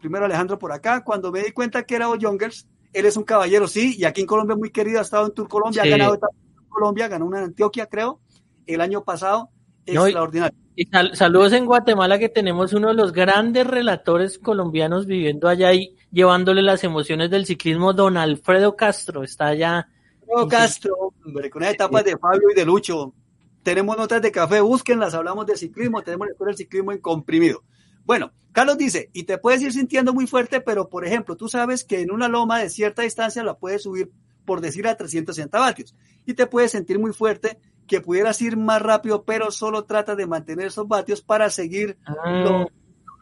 [0.01, 3.68] primero Alejandro por acá, cuando me di cuenta que era Youngers, él es un caballero,
[3.68, 5.89] sí, y aquí en Colombia muy querido, ha estado en Tour Colombia, Sí.
[5.89, 8.20] ha ganado en Colombia, ganó una en Antioquia, creo,
[8.66, 9.51] el año pasado,
[9.87, 10.59] No, extraordinario.
[10.76, 15.72] Y sal- saludos en Guatemala que tenemos uno de los grandes relatores colombianos viviendo allá
[15.72, 19.89] y llevándole las emociones del ciclismo, don Alfredo Castro, está allá.
[20.27, 20.95] No, Castro,
[21.25, 23.15] hombre, con las etapas de Fabio y de Lucho.
[23.63, 27.65] Tenemos notas de café, búsquenlas, hablamos de ciclismo, tenemos la historia del ciclismo en comprimido.
[28.05, 31.85] Bueno, Carlos dice, y te puedes ir sintiendo muy fuerte, pero por ejemplo, tú sabes
[31.85, 34.11] que en una loma de cierta distancia la puedes subir,
[34.47, 35.95] por decir, a 360 vatios,
[36.25, 40.27] y te puedes sentir muy fuerte, que pudieras ir más rápido, pero solo trata de
[40.27, 41.99] mantener esos vatios para seguir
[42.45, 42.69] lo-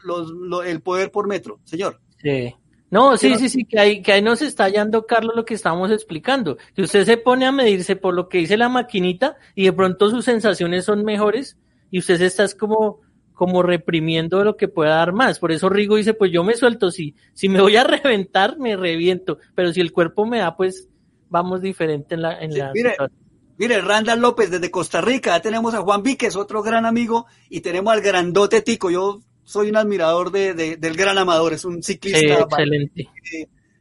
[0.05, 1.59] los- lo- el poder por metro.
[1.65, 2.55] Señor, Sí.
[2.91, 5.55] No, sí, Pero- sí, sí, que ahí, que ahí nos está hallando Carlos lo que
[5.55, 6.57] estamos explicando.
[6.75, 10.09] Que usted se pone a medirse por lo que dice la maquinita y de pronto
[10.09, 11.57] sus sensaciones son mejores
[11.91, 13.01] y usted se está es como,
[13.35, 15.41] como reprimiendo lo que pueda dar más.
[15.41, 18.77] Por eso Rigo dice, pues yo me suelto, si, si me voy a reventar, me
[18.77, 20.89] reviento, pero si el cuerpo me da, pues
[21.29, 23.27] vamos diferente en la, en Sí, la mire, situación.
[23.59, 27.63] Mire, Randall López desde Costa Rica, ya tenemos a Juan Víquez, otro gran amigo, y
[27.63, 28.91] tenemos al grandote Tico.
[28.91, 33.09] Yo soy un admirador de, de- del gran amador, es un ciclista excelente.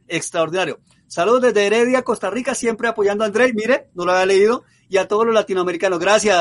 [0.08, 0.80] extraordinario.
[1.08, 4.96] Saludos desde Heredia, Costa Rica, siempre apoyando a Andrés, mire, no lo había leído, y
[4.96, 5.98] a todos los latinoamericanos.
[5.98, 6.36] Gracias,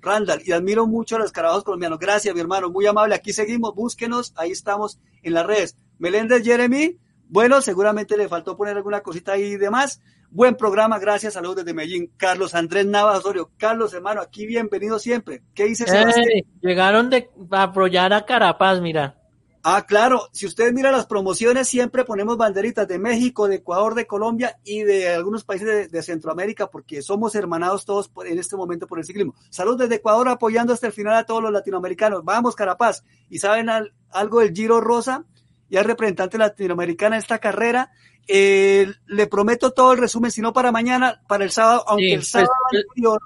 [0.00, 1.98] Randall, y admiro mucho a los carabajos colombianos.
[1.98, 3.14] Gracias, mi hermano, muy amable.
[3.14, 5.76] Aquí seguimos, búsquenos, ahí estamos en las redes.
[5.98, 6.98] Meléndez Jeremy,
[7.28, 10.00] bueno, seguramente le faltó poner alguna cosita ahí y demás.
[10.36, 12.12] Buen programa, gracias, saludos desde Medellín.
[12.18, 15.42] Carlos Andrés Navas Osorio, Carlos, hermano, aquí bienvenido siempre.
[15.54, 16.26] ¿Qué dice Sebastián?
[16.28, 19.18] Eh, llegaron de apoyar a Carapaz, mira.
[19.62, 20.28] Ah, claro.
[20.32, 24.82] Si usted mira las promociones, siempre ponemos banderitas de México, de Ecuador, de Colombia y
[24.82, 28.98] de algunos países de, de Centroamérica, porque somos hermanados todos por- en este momento por
[28.98, 29.34] el ciclismo.
[29.48, 32.22] Salud desde Ecuador, apoyando hasta el final a todos los latinoamericanos.
[32.26, 33.04] Vamos, Carapaz.
[33.30, 35.24] ¿Y saben al- algo del Giro Rosa?
[35.68, 37.90] Y al representante latinoamericana en esta carrera.
[38.28, 42.12] Eh, le prometo todo el resumen, si no para mañana, para el sábado, aunque Sí,
[42.12, 43.20] el pues, sábado pues- anterior,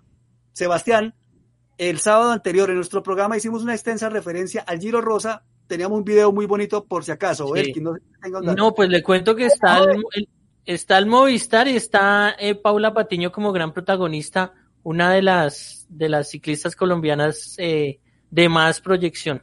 [0.52, 1.14] Sebastián,
[1.78, 5.42] el sábado anterior en nuestro programa hicimos una extensa referencia al Giro Rosa.
[5.66, 7.50] Teníamos un video muy bonito por si acaso.
[7.54, 7.60] Sí.
[7.60, 8.00] Elkin, no sé.
[8.56, 10.28] No, pues le cuento que está el, el-
[10.66, 16.08] está el Movistar y está eh, Paula Patiño como gran protagonista, una de las de
[16.10, 19.42] las ciclistas colombianas eh, de más proyección.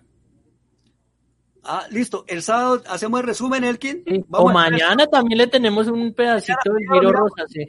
[1.70, 2.24] Ah, listo.
[2.28, 4.04] El sábado hacemos el resumen, Elkin.
[4.08, 7.66] Sí, Vamos O a- mañana también le tenemos un pedacito del Giro Rosa, sí.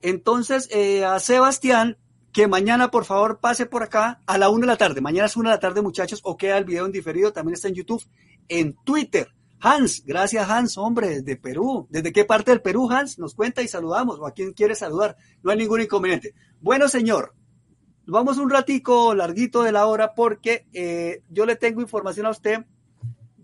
[0.00, 1.96] Entonces, eh, a Sebastián,
[2.32, 5.00] que mañana por favor pase por acá a la una de la tarde.
[5.00, 7.32] Mañana es una de la tarde, muchachos, o queda el video en diferido.
[7.32, 8.02] También está en YouTube,
[8.48, 9.28] en Twitter.
[9.60, 11.86] Hans, gracias Hans, hombre, desde Perú.
[11.88, 13.18] ¿Desde qué parte del Perú, Hans?
[13.20, 15.16] Nos cuenta y saludamos, o a quien quiere saludar.
[15.44, 16.34] No hay ningún inconveniente.
[16.60, 17.34] Bueno, señor,
[18.06, 22.64] vamos un ratico larguito de la hora porque eh, yo le tengo información a usted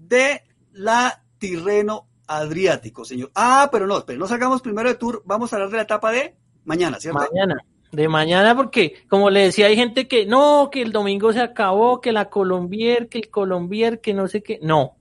[0.08, 0.42] de
[0.72, 3.30] la Tirreno Adriático, señor.
[3.34, 6.10] Ah, pero no, pero no sacamos primero de tour, vamos a hablar de la etapa
[6.12, 7.20] de mañana, ¿cierto?
[7.20, 7.56] Mañana.
[7.90, 12.02] De mañana, porque como le decía, hay gente que no, que el domingo se acabó,
[12.02, 14.58] que la Colombier, que el Colombier, que no sé qué.
[14.62, 14.96] No.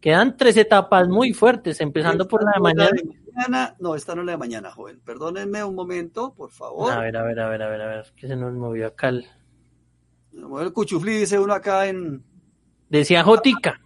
[0.00, 2.90] Quedan tres etapas muy fuertes, empezando por la de mañana.
[3.34, 3.76] mañana.
[3.78, 5.00] No, esta no es la de mañana, joven.
[5.04, 6.92] Perdónenme un momento, por favor.
[6.92, 9.10] A ver, a ver, a ver, a ver, a ver, que se nos movió acá
[9.10, 9.26] el...
[10.32, 12.24] El cuchuflí, dice uno acá en...
[12.88, 13.80] Decía Jotica.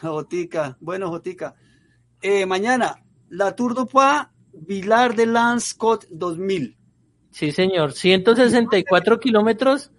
[0.00, 1.54] Jotica, bueno, Jotica.
[2.20, 6.76] Eh, mañana, la Tour de Poix, Vilar de Lance Scott 2000.
[7.30, 9.92] Sí, señor, 164 kilómetros.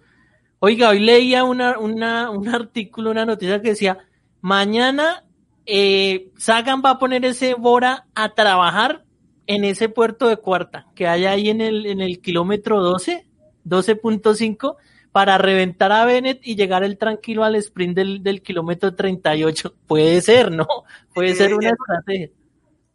[0.58, 3.98] Oiga, hoy leía una, una, un artículo, una noticia que decía
[4.40, 5.24] Mañana
[5.66, 9.04] eh, Sagan va a poner ese Bora a trabajar
[9.46, 13.26] en ese puerto de cuarta que hay ahí en el, en el kilómetro 12,
[13.66, 14.76] 12.5,
[15.12, 19.74] para reventar a Bennett y llegar el tranquilo al sprint del, del kilómetro 38.
[19.86, 20.66] Puede ser, ¿no?
[21.14, 22.30] Puede ser una estrategia.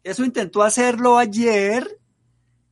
[0.02, 1.98] Eso intentó hacerlo ayer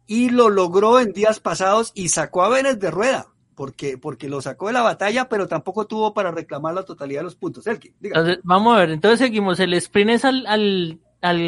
[0.06, 4.40] y lo logró en días pasados y sacó a Bennett de rueda porque, porque lo
[4.42, 7.66] sacó de la batalla, pero tampoco tuvo para reclamar la totalidad de los puntos.
[7.66, 9.60] entonces, vamos a ver, entonces seguimos.
[9.60, 11.38] El sprint es al, al, al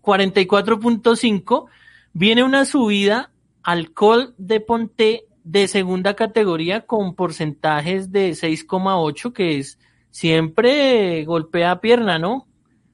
[0.00, 1.66] 44.5.
[2.12, 3.30] Viene una subida
[3.62, 9.78] al Col de Ponte de segunda categoría con porcentajes de 6,8, que es
[10.10, 12.46] siempre golpea pierna, ¿no?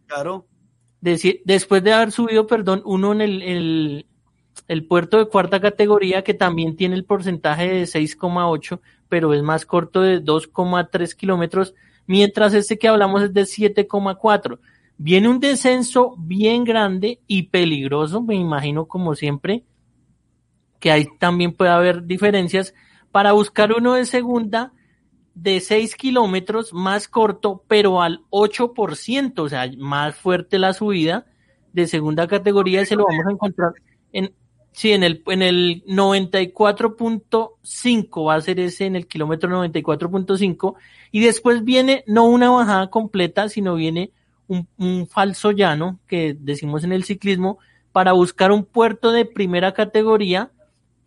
[0.07, 0.47] Claro.
[1.01, 4.07] después de haber subido, perdón, uno en el, el,
[4.69, 9.67] el puerto de cuarta categoría que también tiene el porcentaje de 6,8, pero es más
[9.67, 11.75] corto de 2,3 kilómetros,
[12.07, 14.59] mientras este que hablamos es de 7,4.
[14.97, 19.65] Viene un descenso bien grande y peligroso, me imagino como siempre,
[20.81, 22.74] que ahí también puede haber diferencias,
[23.11, 24.72] para buscar uno de segunda
[25.35, 31.26] de 6 kilómetros más corto, pero al 8%, o sea, más fuerte la subida
[31.72, 33.72] de segunda categoría, se lo vamos a encontrar
[34.12, 34.33] en
[34.79, 40.76] Sí, en el, en el 94.5 va a ser ese en el kilómetro 94.5
[41.11, 44.12] y después viene no una bajada completa, sino viene
[44.47, 47.59] un, un, falso llano que decimos en el ciclismo
[47.91, 50.53] para buscar un puerto de primera categoría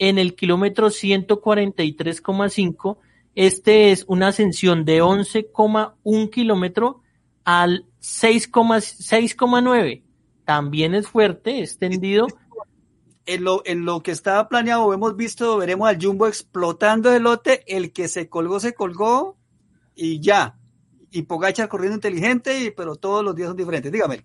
[0.01, 2.97] en el kilómetro 143,5.
[3.35, 7.03] Este es una ascensión de 11,1 kilómetro
[7.45, 10.01] al 6,9.
[10.43, 12.25] También es fuerte, extendido
[13.27, 13.43] en
[13.85, 18.27] lo, que estaba planeado, hemos visto, veremos al Jumbo explotando el lote, el que se
[18.27, 19.37] colgó, se colgó
[19.95, 20.57] y ya.
[21.11, 23.91] Y Pogachar corriendo inteligente, pero todos los días son diferentes.
[23.91, 24.23] Dígame.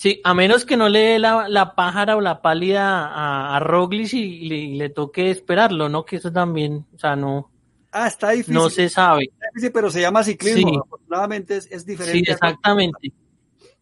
[0.00, 3.60] Sí, a menos que no le dé la, la pájara o la pálida a, a
[3.60, 6.06] Roglic y le, toque esperarlo, ¿no?
[6.06, 7.50] Que eso también, o sea, no.
[7.92, 8.54] Ah, está difícil.
[8.54, 9.24] No se sabe.
[9.24, 10.84] Está difícil, pero se llama ciclismo.
[10.84, 12.24] Afortunadamente es, es, diferente.
[12.24, 13.12] Sí, exactamente.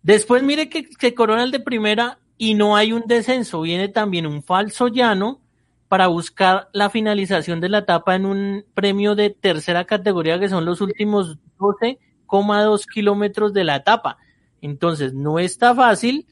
[0.03, 4.27] Después mire que, que Corona el de primera y no hay un descenso, viene también
[4.27, 5.41] un falso llano
[5.87, 10.65] para buscar la finalización de la etapa en un premio de tercera categoría que son
[10.65, 14.19] los últimos 12,2 kilómetros de la etapa.
[14.61, 16.27] Entonces, no está fácil.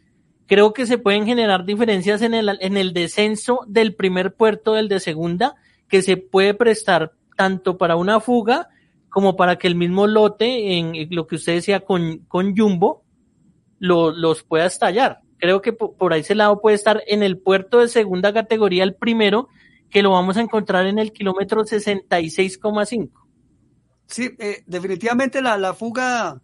[0.47, 4.89] Creo que se pueden generar diferencias en el, en el descenso del primer puerto del
[4.89, 5.57] de segunda,
[5.89, 8.69] que se puede prestar tanto para una fuga
[9.09, 13.03] como para que el mismo lote, en lo que usted decía con, con Jumbo,
[13.79, 15.21] lo, los pueda estallar.
[15.39, 19.49] Creo que por ese lado puede estar en el puerto de segunda categoría el primero,
[19.91, 23.11] que lo vamos a encontrar en el kilómetro 66,5.
[24.07, 26.41] Sí, eh, definitivamente la, la fuga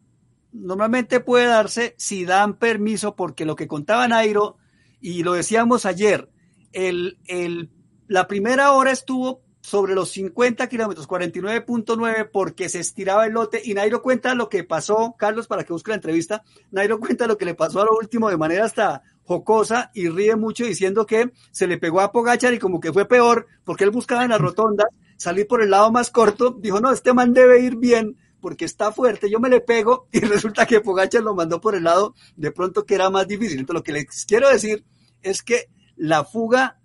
[0.53, 4.57] normalmente puede darse si dan permiso, porque lo que contaba Nairo,
[5.01, 6.29] y lo decíamos ayer,
[6.73, 7.71] el, el,
[8.07, 13.63] la primera hora estuvo sobre los 50 kilómetros, 49.9, porque se estiraba el lote.
[13.65, 16.43] Y Nairo cuenta lo que pasó, Carlos, para que busque la entrevista.
[16.71, 20.35] Nairo cuenta lo que le pasó a lo último de manera hasta jocosa y ríe
[20.35, 23.91] mucho diciendo que se le pegó a Pogachar y como que fue peor, porque él
[23.91, 26.51] buscaba en la rotonda salir por el lado más corto.
[26.51, 30.20] Dijo, no, este man debe ir bien porque está fuerte, yo me le pego y
[30.20, 33.61] resulta que Pogachar lo mandó por el lado de pronto que era más difícil.
[33.61, 34.84] Entonces lo que les quiero decir
[35.22, 36.80] es que la fuga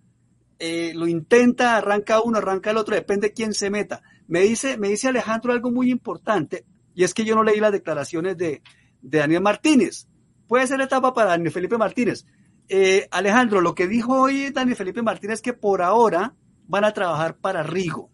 [0.60, 4.02] eh, lo intenta, arranca uno, arranca el otro, depende de quién se meta.
[4.28, 7.72] Me dice, me dice Alejandro algo muy importante, y es que yo no leí las
[7.72, 8.62] declaraciones de,
[9.00, 10.08] Daniel Martínez.
[10.48, 12.26] Puede ser etapa para Daniel Felipe Martínez.
[12.68, 16.36] Eh, Alejandro, lo que dijo hoy Daniel Felipe Martínez es que por ahora
[16.68, 18.10] van a trabajar para Rigo,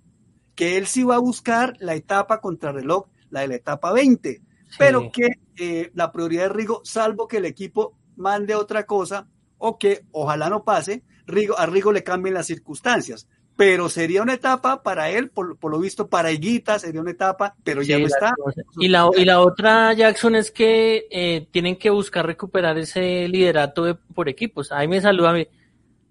[0.54, 4.42] que él sí va a buscar la etapa contrarreloj, la de la etapa 20,
[4.78, 9.28] pero que eh, la prioridad de Rigo, salvo que el equipo mande otra cosa
[9.58, 13.28] o que ojalá no pase, Rigo, a Rigo le cambien las circunstancias.
[13.56, 17.84] Pero sería una etapa para él, por, lo visto, para Higuita sería una etapa, pero
[17.84, 18.34] ya no está.
[18.80, 23.84] Y la, y la otra, Jackson, es que eh, tienen que buscar recuperar ese liderato
[23.84, 24.72] de, por equipos.
[24.72, 25.34] Ahí me saluda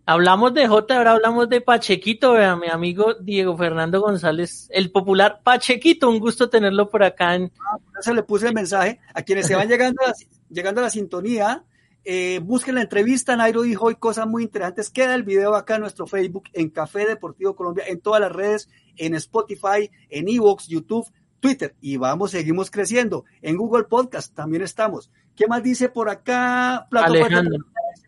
[0.04, 5.42] Hablamos de J, ahora hablamos de Pachequito, vea, mi amigo Diego Fernando González, el popular
[5.44, 7.36] Pachequito, un gusto tenerlo por acá.
[7.36, 7.52] En...
[7.60, 10.14] Ah, eso le puse el mensaje a quienes se van llegando a la,
[10.50, 11.64] llegando a la sintonía.
[12.04, 14.90] Eh, busquen la entrevista, Nairo dijo hoy cosas muy interesantes.
[14.90, 18.68] Queda el video acá en nuestro Facebook, en Café Deportivo Colombia, en todas las redes,
[18.96, 21.06] en Spotify, en Evox, YouTube,
[21.38, 21.76] Twitter.
[21.80, 23.24] Y vamos, seguimos creciendo.
[23.40, 25.12] En Google Podcast también estamos.
[25.36, 26.88] ¿Qué más dice por acá?
[26.90, 27.58] Plato Alejandro.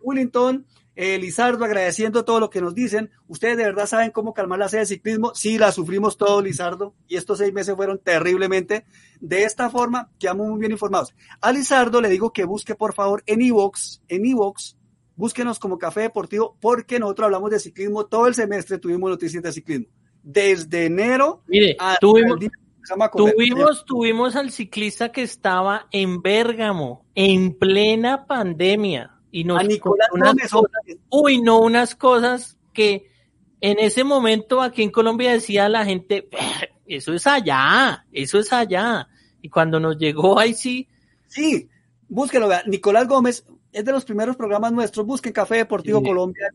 [0.03, 0.66] Willington.
[0.97, 3.11] Eh, Lizardo, agradeciendo todo lo que nos dicen.
[3.26, 5.34] Ustedes de verdad saben cómo calmar la sed de ciclismo.
[5.34, 8.84] Sí, la sufrimos todo, Lizardo, y estos seis meses fueron terriblemente.
[9.20, 11.14] De esta forma, quedamos muy bien informados.
[11.40, 14.76] A Lizardo le digo que busque, por favor, en Evox, en Evox,
[15.16, 19.53] búsquenos como Café Deportivo, porque nosotros hablamos de ciclismo todo el semestre, tuvimos noticias de
[19.53, 19.86] ciclismo.
[20.22, 22.38] Desde enero Mire, tuvimos,
[23.14, 30.09] tuvimos, tuvimos al ciclista que estaba en Bérgamo, en plena pandemia y nos a Nicolás
[30.49, 30.70] cosas,
[31.11, 33.11] uy, no, unas cosas que
[33.61, 36.28] en ese momento aquí en Colombia decía la gente,
[36.87, 39.09] eso es allá, eso es allá.
[39.43, 40.89] Y cuando nos llegó ahí sí.
[41.26, 41.68] Sí,
[42.09, 42.62] búsquelo, vea.
[42.66, 45.05] Nicolás Gómez es de los primeros programas nuestros.
[45.05, 46.07] Busquen Café Deportivo sí.
[46.07, 46.51] Colombia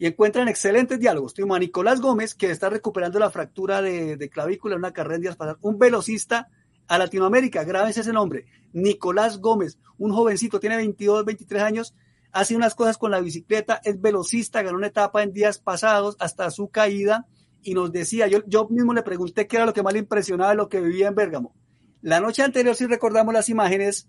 [0.00, 1.34] y encuentran excelentes diálogos.
[1.34, 5.14] Tuvimos a Nicolás Gómez, que está recuperando la fractura de, de clavícula en una carrera
[5.14, 5.60] en días pasados.
[5.62, 6.48] Un velocista
[6.88, 8.46] a Latinoamérica, grábense ese nombre.
[8.72, 11.94] Nicolás Gómez, un jovencito, tiene 22, 23 años,
[12.32, 16.50] hace unas cosas con la bicicleta, es velocista, ganó una etapa en días pasados hasta
[16.50, 17.26] su caída
[17.62, 20.50] y nos decía, yo, yo mismo le pregunté qué era lo que más le impresionaba
[20.50, 21.54] de lo que vivía en Bérgamo.
[22.00, 24.08] La noche anterior, si recordamos las imágenes,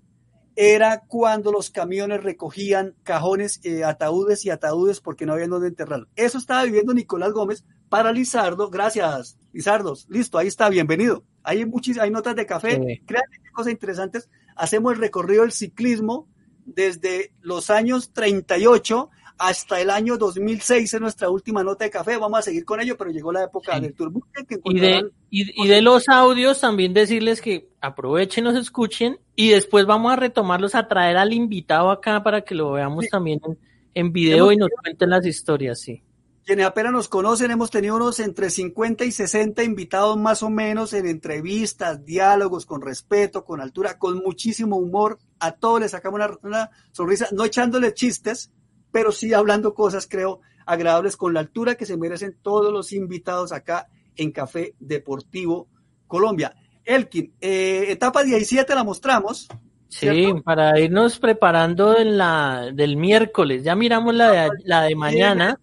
[0.56, 6.08] era cuando los camiones recogían cajones, eh, ataúdes y ataúdes porque no habían dónde enterrarlo.
[6.16, 8.70] Eso estaba viviendo Nicolás Gómez para Lizardo.
[8.70, 10.06] Gracias, Lizardos.
[10.10, 11.24] Listo, ahí está, bienvenido.
[11.44, 13.02] Hay, muchis, hay notas de café, sí.
[13.06, 14.30] créanme cosas interesantes.
[14.56, 16.28] Hacemos el recorrido del ciclismo
[16.76, 22.18] desde los años 38 hasta el año 2006 en nuestra última nota de café.
[22.18, 23.82] Vamos a seguir con ello, pero llegó la época sí.
[23.82, 24.22] del turbo.
[24.66, 29.86] Y de, y, y de los audios también decirles que aprovechen, nos escuchen y después
[29.86, 33.10] vamos a retomarlos a traer al invitado acá para que lo veamos sí.
[33.10, 33.58] también en,
[33.94, 36.04] en video y nos cuenten las historias, sí.
[36.50, 40.94] Quienes apenas nos conocen, hemos tenido unos entre 50 y 60 invitados más o menos
[40.94, 45.20] en entrevistas, diálogos, con respeto, con altura, con muchísimo humor.
[45.40, 48.52] A todos les sacamos una, una sonrisa, no echándole chistes,
[48.92, 53.52] pero sí hablando cosas, creo, agradables con la altura que se merecen todos los invitados
[53.52, 55.68] acá en Café Deportivo
[56.08, 56.56] Colombia.
[56.84, 59.48] Elkin, eh, etapa 17 la mostramos.
[59.88, 60.38] ¿cierto?
[60.38, 63.64] Sí, para irnos preparando en la del miércoles.
[63.64, 65.60] Ya miramos la de, la de mañana.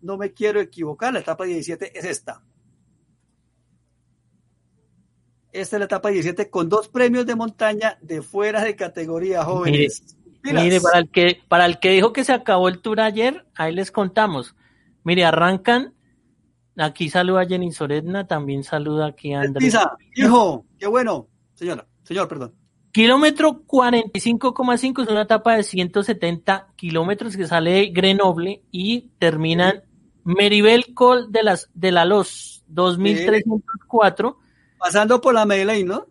[0.00, 2.42] No me quiero equivocar, la etapa 17 es esta.
[5.52, 10.16] Esta es la etapa 17 con dos premios de montaña de fuera de categoría jóvenes.
[10.42, 13.46] Mire, mire, para el que para el que dijo que se acabó el tour ayer,
[13.56, 14.54] ahí les contamos.
[15.04, 15.94] Mire, arrancan.
[16.76, 19.64] Aquí saluda a Jenny Soredna, también saluda aquí a Andrés.
[19.64, 21.28] Pisa, hijo, qué bueno.
[21.54, 22.54] Señora, señor, perdón.
[22.92, 29.82] Kilómetro 45,5 es una etapa de 170 kilómetros que sale de Grenoble y termina en
[30.24, 34.38] Meribel Col de las de la Los 2304.
[34.78, 36.06] Pasando por la Medellín, ¿no?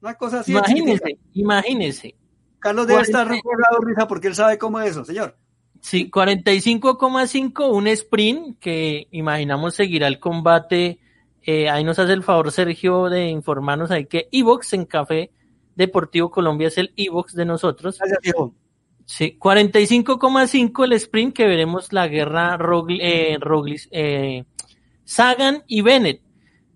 [0.00, 0.52] Una cosa así.
[0.52, 2.14] Imagínese, imagínese.
[2.58, 3.18] Carlos debe 40...
[3.18, 5.36] estar recordado, risa, porque él sabe cómo es eso, señor.
[5.80, 10.98] Sí, 45,5, un sprint que imaginamos seguirá el combate.
[11.42, 15.30] Eh, ahí nos hace el favor Sergio de informarnos ahí que Evox en Café
[15.76, 17.96] Deportivo Colombia es el Evox de nosotros.
[17.98, 18.54] Gracias, hijo.
[19.10, 24.44] Sí, 45,5 el sprint que veremos la guerra Rogli, eh, Roglis, eh,
[25.02, 26.20] Sagan y Bennett.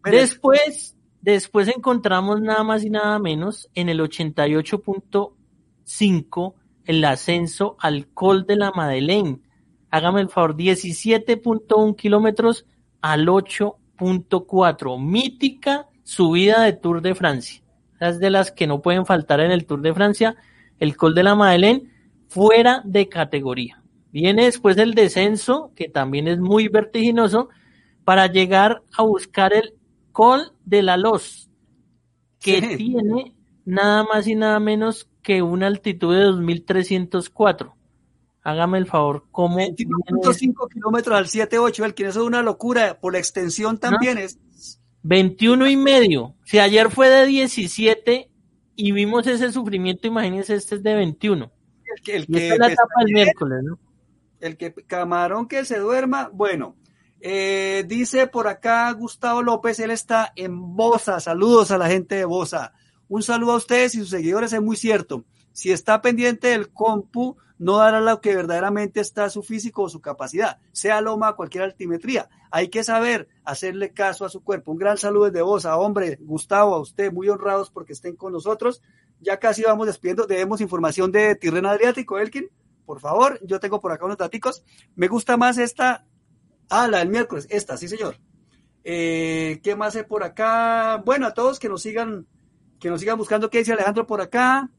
[0.03, 0.23] Bennett.
[0.23, 6.55] Después, después encontramos nada más y nada menos en el 88.5
[6.87, 9.43] el ascenso al Col de la Madeleine.
[9.91, 12.65] Hágame el favor, 17.1 kilómetros
[13.03, 14.99] al 8.4.
[14.99, 17.63] Mítica subida de Tour de Francia.
[18.01, 20.35] Es de las que no pueden faltar en el Tour de Francia.
[20.79, 21.92] El Col de la Madeleine
[22.33, 23.83] fuera de categoría.
[24.11, 27.51] Viene después el descenso, que también es muy vertiginoso,
[28.05, 29.75] para llegar a buscar el
[30.13, 31.51] Col de la Los,
[32.41, 32.77] que sí.
[32.77, 33.35] tiene
[33.67, 37.77] nada más y nada menos que una altitud de 2304.
[38.43, 39.59] Hágame el favor, ¿cómo?
[39.59, 44.21] 21.5 kilómetros al 7.8, el que eso es una locura, por la extensión también ¿No?
[44.21, 44.39] es.
[45.03, 46.35] 21 y medio.
[46.45, 48.31] Si ayer fue de 17
[48.75, 51.53] y vimos ese sufrimiento, imagínense, este es de 21.
[51.95, 53.79] El que, el que es la etapa del miércoles, ¿no?
[54.41, 56.77] El que camarón que se duerma, bueno,
[57.21, 61.21] eh, dice por acá Gustavo López, él está en Bosa.
[61.21, 62.73] Saludos a la gente de Bosa.
[63.09, 65.25] Un saludo a ustedes y sus seguidores, es muy cierto.
[65.53, 70.01] Si está pendiente del compu, no dará lo que verdaderamente está su físico o su
[70.01, 72.29] capacidad, sea loma o cualquier altimetría.
[72.51, 74.73] Hay que saber hacerle caso a su cuerpo.
[74.73, 78.33] Un gran saludo desde vos, a hombre, Gustavo, a usted, muy honrados porque estén con
[78.33, 78.83] nosotros.
[79.23, 82.51] Ya casi vamos despidiendo, debemos información de Tirreno Adriático, Elkin,
[82.85, 83.39] por favor.
[83.47, 84.65] Yo tengo por acá unos daticos.
[84.97, 86.05] Me gusta más esta,
[86.69, 88.17] ah, la del miércoles, esta, sí señor.
[88.83, 91.01] Eh, ¿Qué más hay por acá?
[91.05, 92.27] Bueno, a todos que nos sigan,
[92.81, 94.71] que nos sigan buscando, ¿qué dice Alejandro por acá?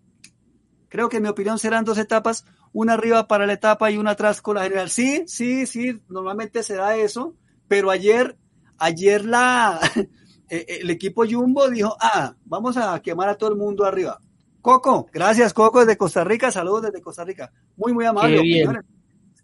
[0.89, 4.11] Creo que en mi opinión serán dos etapas, una arriba para la etapa y una
[4.11, 4.89] atrás con la general.
[4.89, 7.35] Sí, sí, sí, normalmente se da eso,
[7.69, 8.37] pero ayer,
[8.77, 9.79] ayer la,
[10.49, 14.19] el equipo Jumbo dijo, ah, vamos a quemar a todo el mundo arriba.
[14.63, 17.51] Coco, gracias Coco desde Costa Rica, saludos desde Costa Rica.
[17.75, 18.41] Muy, muy amable.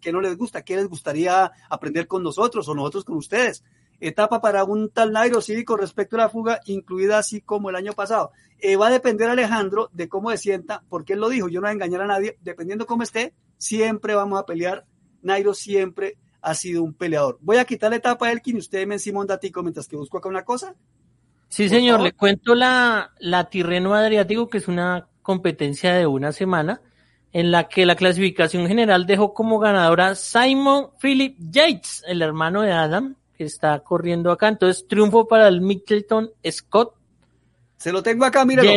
[0.00, 3.62] Que no les gusta, ¿qué les gustaría aprender con nosotros o nosotros con ustedes?
[4.00, 7.76] etapa para un tal Nairo sí con respecto a la fuga, incluida así como el
[7.76, 8.32] año pasado.
[8.58, 11.66] Eh, va a depender Alejandro de cómo se sienta, porque él lo dijo, yo no
[11.66, 14.86] voy a engañar a nadie, dependiendo cómo esté, siempre vamos a pelear.
[15.20, 17.36] Nairo siempre ha sido un peleador.
[17.42, 19.96] Voy a quitar la etapa a Elkin y usted me encima un datico mientras que
[19.96, 20.74] busco acá una cosa.
[21.50, 26.80] Sí, señor, le cuento la, la Tirreno Adriático, que es una competencia de una semana,
[27.32, 32.72] en la que la clasificación general dejó como ganadora Simon Philip Yates, el hermano de
[32.72, 34.48] Adam, que está corriendo acá.
[34.48, 36.94] Entonces, triunfo para el Middleton Scott.
[37.76, 38.70] Se lo tengo acá, míralo.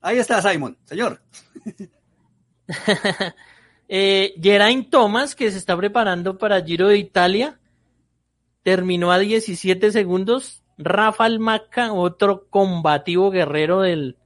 [0.00, 1.20] Ahí está Simon, señor.
[3.88, 7.60] eh, Geraint Thomas, que se está preparando para Giro de Italia,
[8.62, 10.62] terminó a 17 segundos.
[10.78, 14.16] Rafael Maca, otro combativo guerrero del,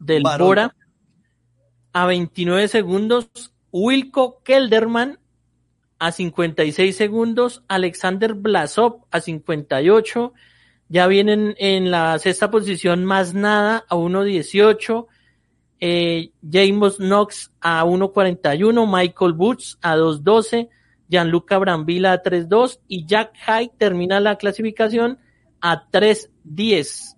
[0.00, 0.74] del Bora,
[1.92, 3.30] a 29 segundos.
[3.72, 5.20] Wilco Kelderman
[6.00, 10.32] a 56 segundos, Alexander Blasov a 58,
[10.88, 15.06] ya vienen en la sexta posición más nada a 1.18,
[15.78, 20.68] eh, James Knox a 1.41, Michael Boots a 2.12,
[21.08, 25.18] Gianluca Brambila a 3.2 y Jack High termina la clasificación
[25.60, 27.16] a 3.10.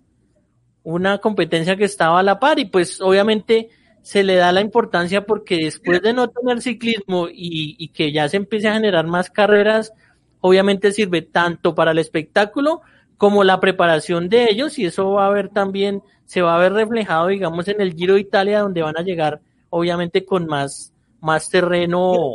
[0.83, 3.69] Una competencia que estaba a la par y pues obviamente
[4.03, 8.37] se le da la importancia porque después de no tener ciclismo y, que ya se
[8.37, 9.93] empiece a generar más carreras,
[10.41, 12.81] obviamente sirve tanto para el espectáculo
[13.17, 16.73] como la preparación de ellos y eso va a ver también, se va a ver
[16.73, 19.39] reflejado, digamos, en el Giro de Italia donde van a llegar,
[19.69, 22.33] obviamente, con más, más terreno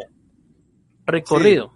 [1.04, 1.72] recorrido.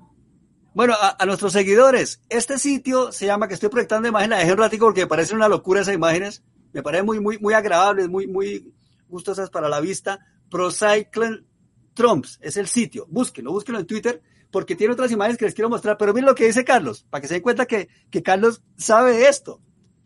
[0.74, 4.86] Bueno, a, nuestros seguidores, este sitio se llama, que estoy proyectando imágenes, dejé un ratico
[4.86, 6.42] porque parece una locura esas imágenes,
[6.72, 8.72] me parece muy, muy, muy agradables, muy, muy,
[9.12, 10.18] gustosas para la vista.
[10.50, 11.44] Procycle
[11.94, 13.06] Trumps es el sitio.
[13.08, 15.96] Búsquenlo, búsquenlo en Twitter porque tiene otras imágenes que les quiero mostrar.
[15.96, 19.12] Pero miren lo que dice Carlos, para que se den cuenta que, que Carlos sabe
[19.12, 19.60] de esto.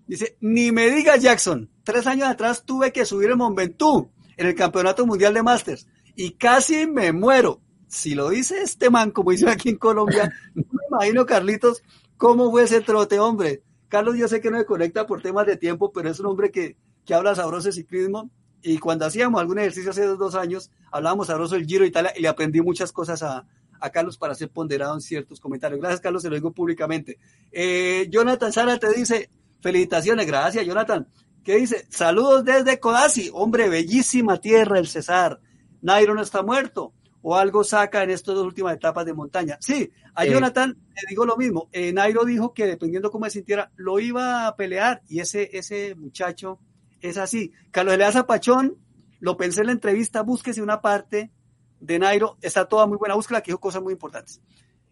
[0.07, 4.55] Dice, ni me diga Jackson, tres años atrás tuve que subir el Mont en el
[4.55, 7.61] Campeonato Mundial de Masters y casi me muero.
[7.89, 11.83] Si lo dice este man, como dice aquí en Colombia, no me imagino, Carlitos,
[12.17, 13.63] cómo fue ese trote, hombre.
[13.89, 16.51] Carlos, yo sé que no me conecta por temas de tiempo, pero es un hombre
[16.51, 18.31] que, que habla sabroso de ciclismo
[18.63, 22.29] y cuando hacíamos algún ejercicio hace dos, años, hablábamos sabroso del Giro Italia y le
[22.29, 23.47] aprendí muchas cosas a,
[23.79, 25.81] a Carlos para ser ponderado en ciertos comentarios.
[25.81, 27.19] Gracias, Carlos, se lo digo públicamente.
[27.53, 29.31] Eh, Jonathan Sara te dice,
[29.61, 31.07] felicitaciones, gracias, Jonathan.
[31.45, 31.87] ¿Qué dice?
[31.91, 35.41] Saludos desde Codazzi, hombre, bellísima tierra, el Cesar.
[35.81, 36.93] Nairo no está muerto.
[37.29, 39.59] O algo saca en estas dos últimas etapas de montaña.
[39.61, 41.69] Sí, a Jonathan le digo lo mismo.
[41.73, 45.03] Eh, Nairo dijo que dependiendo cómo se sintiera, lo iba a pelear.
[45.09, 46.61] Y ese, ese muchacho
[47.01, 47.51] es así.
[47.73, 48.77] Carlos Elías Pachón,
[49.19, 51.33] lo pensé en la entrevista, búsquese una parte
[51.81, 54.41] de Nairo, está toda muy buena, búsquela que dijo cosas muy importantes.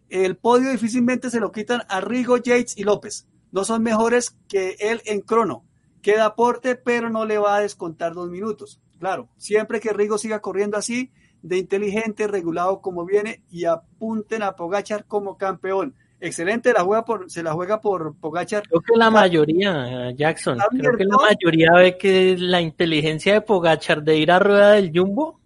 [0.08, 3.28] El podio difícilmente se lo quitan a Rigo, Yates y López.
[3.52, 5.64] No son mejores que él en crono.
[6.02, 8.80] Queda aporte, pero no le va a descontar dos minutos.
[8.98, 11.12] Claro, siempre que Rigo siga corriendo así,
[11.44, 17.30] de inteligente, regulado como viene, y apunten a Pogachar como campeón excelente, la juega por,
[17.30, 18.62] se la juega por Pogachar.
[18.66, 24.02] Creo que la mayoría, Jackson, creo que la mayoría ve que la inteligencia de Pogachar
[24.02, 25.40] de ir a rueda del Jumbo.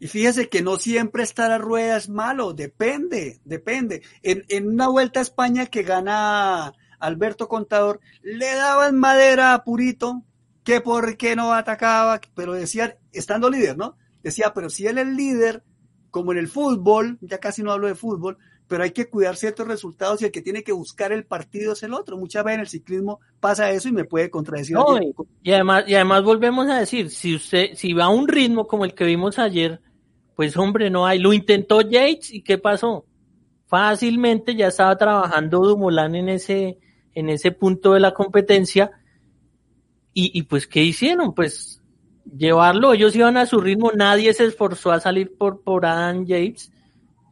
[0.00, 4.02] Y fíjese que no siempre estar a rueda es malo, depende, depende.
[4.22, 10.22] En, en una vuelta a España que gana Alberto Contador, le daban madera a Purito,
[10.64, 13.96] que por qué no atacaba, pero decía, estando líder, ¿no?
[14.26, 15.62] Decía, pero si él es líder,
[16.10, 19.68] como en el fútbol, ya casi no hablo de fútbol, pero hay que cuidar ciertos
[19.68, 22.16] resultados y el que tiene que buscar el partido es el otro.
[22.16, 24.78] Muchas veces en el ciclismo pasa eso y me puede contradecir.
[25.44, 28.84] y, además, y además volvemos a decir, si usted, si va a un ritmo como
[28.84, 29.80] el que vimos ayer,
[30.34, 31.20] pues hombre, no hay.
[31.20, 33.06] Lo intentó Yates y ¿qué pasó?
[33.68, 36.78] Fácilmente ya estaba trabajando Dumoulin en ese,
[37.14, 38.90] en ese punto de la competencia.
[40.12, 41.32] Y, y pues, ¿qué hicieron?
[41.32, 41.80] Pues
[42.36, 46.72] llevarlo, ellos iban a su ritmo, nadie se esforzó a salir por, por Adam Yates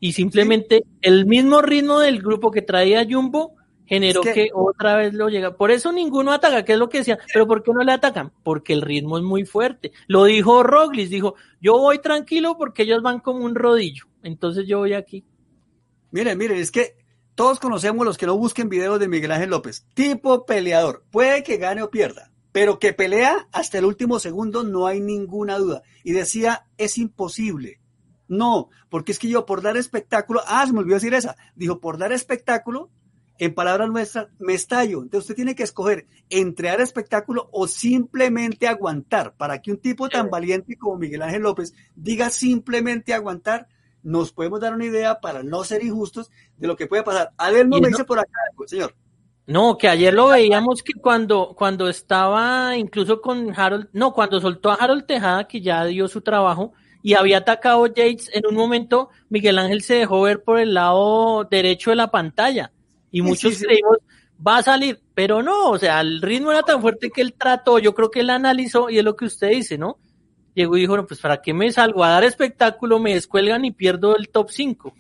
[0.01, 3.55] y simplemente el mismo ritmo del grupo que traía Jumbo
[3.87, 5.57] generó Es que, que- otra vez lo llega.
[5.57, 7.19] Por eso ninguno ataca, que es lo que decía.
[7.33, 8.33] Pero ¿por qué no le atacan?
[8.43, 9.93] Porque el ritmo es muy fuerte.
[10.07, 14.05] Lo dijo Roglic, dijo, yo voy tranquilo porque ellos van como un rodillo.
[14.23, 15.25] Entonces yo voy aquí.
[16.11, 16.97] Miren, miren, es que
[17.35, 19.85] todos conocemos los que no busquen videos de Miguel Ángel López.
[19.95, 21.05] Tipo peleador.
[21.11, 25.59] Puede que gane o pierda, pero que pelea hasta el último segundo no hay ninguna
[25.59, 25.83] duda.
[26.05, 27.81] Y decía, es imposible.
[28.29, 31.81] No, porque es que yo por dar espectáculo, ah, se me olvidó decir esa, dijo,
[31.81, 32.91] por dar espectáculo,
[33.41, 35.03] en palabras nuestras, me estallo.
[35.03, 39.35] Entonces usted tiene que escoger entre dar espectáculo o simplemente aguantar.
[39.35, 43.67] Para que un tipo tan valiente como Miguel Ángel López diga simplemente aguantar,
[44.05, 47.33] nos podemos dar una idea para no ser injustos de lo que puede pasar.
[47.37, 48.95] Adelmo me dice por acá, señor.
[49.47, 54.71] No, que ayer lo veíamos que cuando, cuando estaba incluso con Harold, no, cuando soltó
[54.71, 56.73] a Harold Tejada, que ya dio su trabajo,
[57.03, 61.45] y había atacado Yates, en un momento Miguel Ángel se dejó ver por el lado
[61.45, 62.73] derecho de la pantalla.
[63.11, 63.67] Y Sí, muchos sí, sí.
[63.67, 63.99] creímos,
[64.47, 67.79] va a salir, pero no, o sea, el ritmo era tan fuerte que él trató,
[67.79, 69.99] yo creo que él analizó, y es lo que usted dice, ¿no?
[70.55, 73.73] Llegó y dijo, no, pues para qué me salgo a dar espectáculo, me descuelgan y
[73.73, 74.95] pierdo el top 5.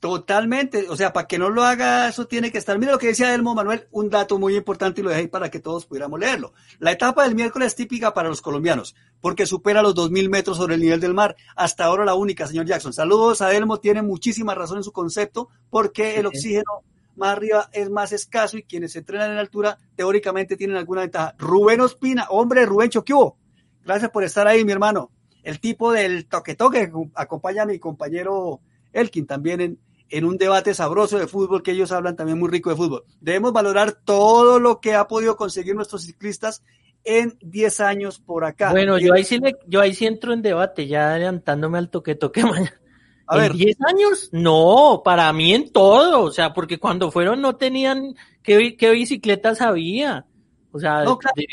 [0.00, 2.78] Totalmente, o sea, para que no lo haga, eso tiene que estar.
[2.78, 5.50] Mira lo que decía Elmo Manuel, un dato muy importante y lo dejé ahí para
[5.50, 6.52] que todos pudiéramos leerlo.
[6.78, 10.76] La etapa del miércoles es típica para los colombianos, porque supera los 2.000 metros sobre
[10.76, 11.34] el nivel del mar.
[11.56, 12.92] Hasta ahora la única, señor Jackson.
[12.92, 16.84] Saludos a Elmo, tiene muchísima razón en su concepto, porque el oxígeno
[17.16, 21.34] más arriba es más escaso y quienes se entrenan en altura teóricamente tienen alguna ventaja.
[21.38, 23.36] Rubén Ospina, hombre, Rubén ¿qué hubo?
[23.84, 25.10] Gracias por estar ahí, mi hermano.
[25.42, 28.60] El tipo del toque toque acompaña a mi compañero
[28.92, 29.78] Elkin también en,
[30.10, 33.04] en un debate sabroso de fútbol que ellos hablan también muy rico de fútbol.
[33.20, 36.62] Debemos valorar todo lo que ha podido conseguir nuestros ciclistas
[37.04, 38.70] en 10 años por acá.
[38.70, 42.14] Bueno, yo ahí sí le- yo ahí sí entro en debate, ya adelantándome al toque
[42.14, 42.80] toque mañana.
[43.26, 43.52] A ¿En ver.
[43.52, 44.28] 10 años?
[44.32, 49.60] No, para mí en todo, o sea, porque cuando fueron no tenían qué, qué bicicletas
[49.60, 50.24] había.
[50.72, 51.34] O sea, No, claro.
[51.36, 51.46] de,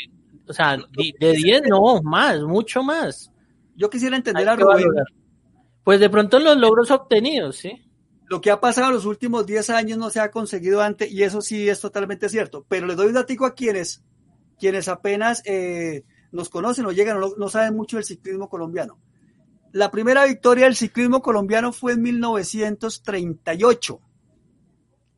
[0.48, 3.30] o sea, de, de 10 no, más, mucho más.
[3.74, 5.04] Yo quisiera entender Hay a que Rubén valorar.
[5.84, 7.82] Pues de pronto los logros obtenidos, ¿sí?
[8.28, 11.22] Lo que ha pasado en los últimos 10 años no se ha conseguido antes y
[11.22, 12.64] eso sí es totalmente cierto.
[12.68, 14.02] Pero les doy un datico a quienes,
[14.58, 18.98] quienes apenas eh, nos conocen o llegan no, no saben mucho del ciclismo colombiano.
[19.72, 24.00] La primera victoria del ciclismo colombiano fue en 1938.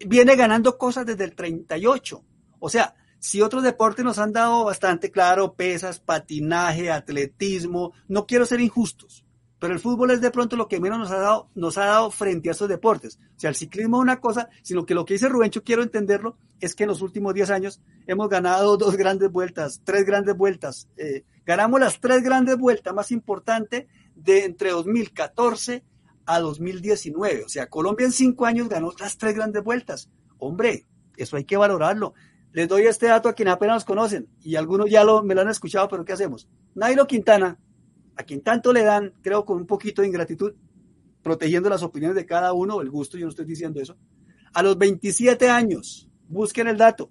[0.06, 2.24] Viene ganando cosas desde el 38.
[2.60, 8.46] O sea, si otros deportes nos han dado bastante, claro, pesas, patinaje, atletismo, no quiero
[8.46, 9.24] ser injustos,
[9.58, 12.10] pero el fútbol es de pronto lo que menos nos ha dado, nos ha dado
[12.10, 13.18] frente a estos deportes.
[13.36, 16.36] O sea, el ciclismo es una cosa, sino que lo que dice Rubencho, quiero entenderlo,
[16.60, 20.88] es que en los últimos 10 años hemos ganado dos grandes vueltas, tres grandes vueltas.
[20.96, 25.84] Eh, ganamos las tres grandes vueltas más importantes de entre 2014
[26.26, 27.44] a 2019.
[27.44, 30.08] O sea, Colombia en cinco años ganó las tres grandes vueltas.
[30.38, 30.86] Hombre,
[31.16, 32.14] eso hay que valorarlo.
[32.52, 35.42] Les doy este dato a quienes apenas nos conocen y algunos ya lo, me lo
[35.42, 36.48] han escuchado, pero ¿qué hacemos?
[36.74, 37.58] Nairo Quintana,
[38.18, 40.52] a quien tanto le dan, creo con un poquito de ingratitud,
[41.22, 43.96] protegiendo las opiniones de cada uno, el gusto, yo no estoy diciendo eso,
[44.52, 47.10] a los 27 años, busquen el dato,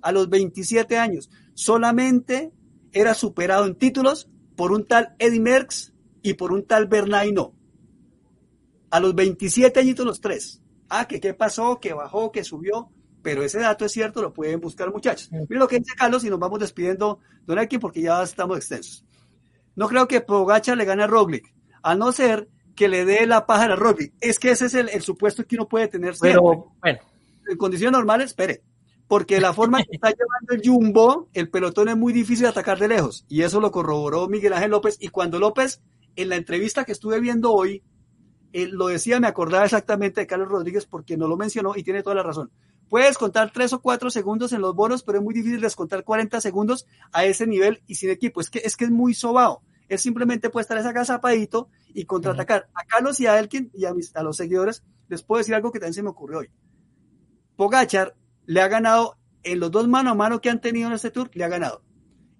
[0.00, 2.52] a los 27 años, solamente
[2.92, 7.52] era superado en títulos por un tal Eddie Merckx y por un tal Bernaino.
[8.90, 10.62] A los 27 añitos los tres.
[10.88, 12.90] Ah, que qué pasó, que bajó, que subió,
[13.22, 15.32] pero ese dato es cierto, lo pueden buscar muchachos.
[15.32, 19.04] Miren lo que dice Carlos y nos vamos despidiendo, don Aquí, porque ya estamos extensos.
[19.76, 21.52] No creo que Pogacha le gane a Roglic,
[21.82, 24.14] a no ser que le dé la paja a Roglic.
[24.20, 26.40] Es que ese es el, el supuesto que uno puede tener siempre.
[26.40, 26.98] Pero bueno,
[27.48, 28.62] en condiciones normales, espere,
[29.06, 32.78] porque la forma que está llevando el Jumbo, el pelotón es muy difícil de atacar
[32.78, 35.82] de lejos, y eso lo corroboró Miguel Ángel López, y cuando López,
[36.16, 37.82] en la entrevista que estuve viendo hoy,
[38.52, 42.04] él lo decía, me acordaba exactamente de Carlos Rodríguez porque no lo mencionó y tiene
[42.04, 42.52] toda la razón.
[42.88, 46.40] Puedes contar tres o cuatro segundos en los bonos, pero es muy difícil descontar 40
[46.40, 48.40] segundos a ese nivel y sin equipo.
[48.40, 49.62] Es que es, que es muy sobao.
[49.88, 52.68] Él simplemente puede estar esa zapadito y contraatacar.
[52.74, 55.72] A Carlos y a Elkin y a, mis, a los seguidores les puedo decir algo
[55.72, 56.50] que también se me ocurrió hoy.
[57.56, 58.14] Pogachar
[58.46, 61.30] le ha ganado en los dos mano a mano que han tenido en este tour,
[61.34, 61.82] le ha ganado.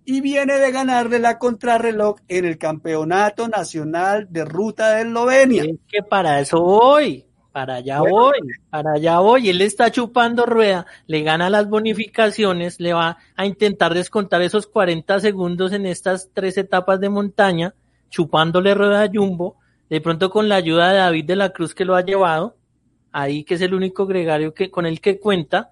[0.06, 5.64] Y viene de ganarle la contrarreloj en el Campeonato Nacional de Ruta de Eslovenia.
[5.64, 8.16] es que para eso voy, para allá Bueno.
[8.16, 9.48] voy, para allá voy.
[9.48, 15.20] Él está chupando rueda, le gana las bonificaciones, le va a intentar descontar esos 40
[15.20, 17.72] segundos en estas tres etapas de montaña,
[18.10, 19.56] chupándole rueda a Jumbo,
[19.88, 22.56] de pronto con la ayuda de David de la Cruz que lo ha llevado,
[23.12, 25.70] ahí que es el único gregario que, con el que cuenta,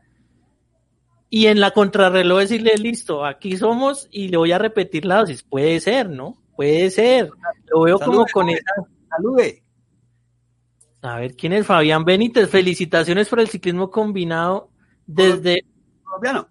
[1.30, 5.42] y en la contrarreloj decirle, listo, aquí somos y le voy a repetir la dosis.
[5.42, 6.36] Puede ser, ¿no?
[6.54, 7.28] Puede ser.
[7.74, 8.72] Lo veo como con esa.
[9.08, 9.61] Salude.
[11.02, 12.48] A ver, ¿quién es Fabián Benítez?
[12.48, 14.70] Felicitaciones por el ciclismo combinado
[15.06, 15.64] desde
[16.04, 16.48] Colombiano.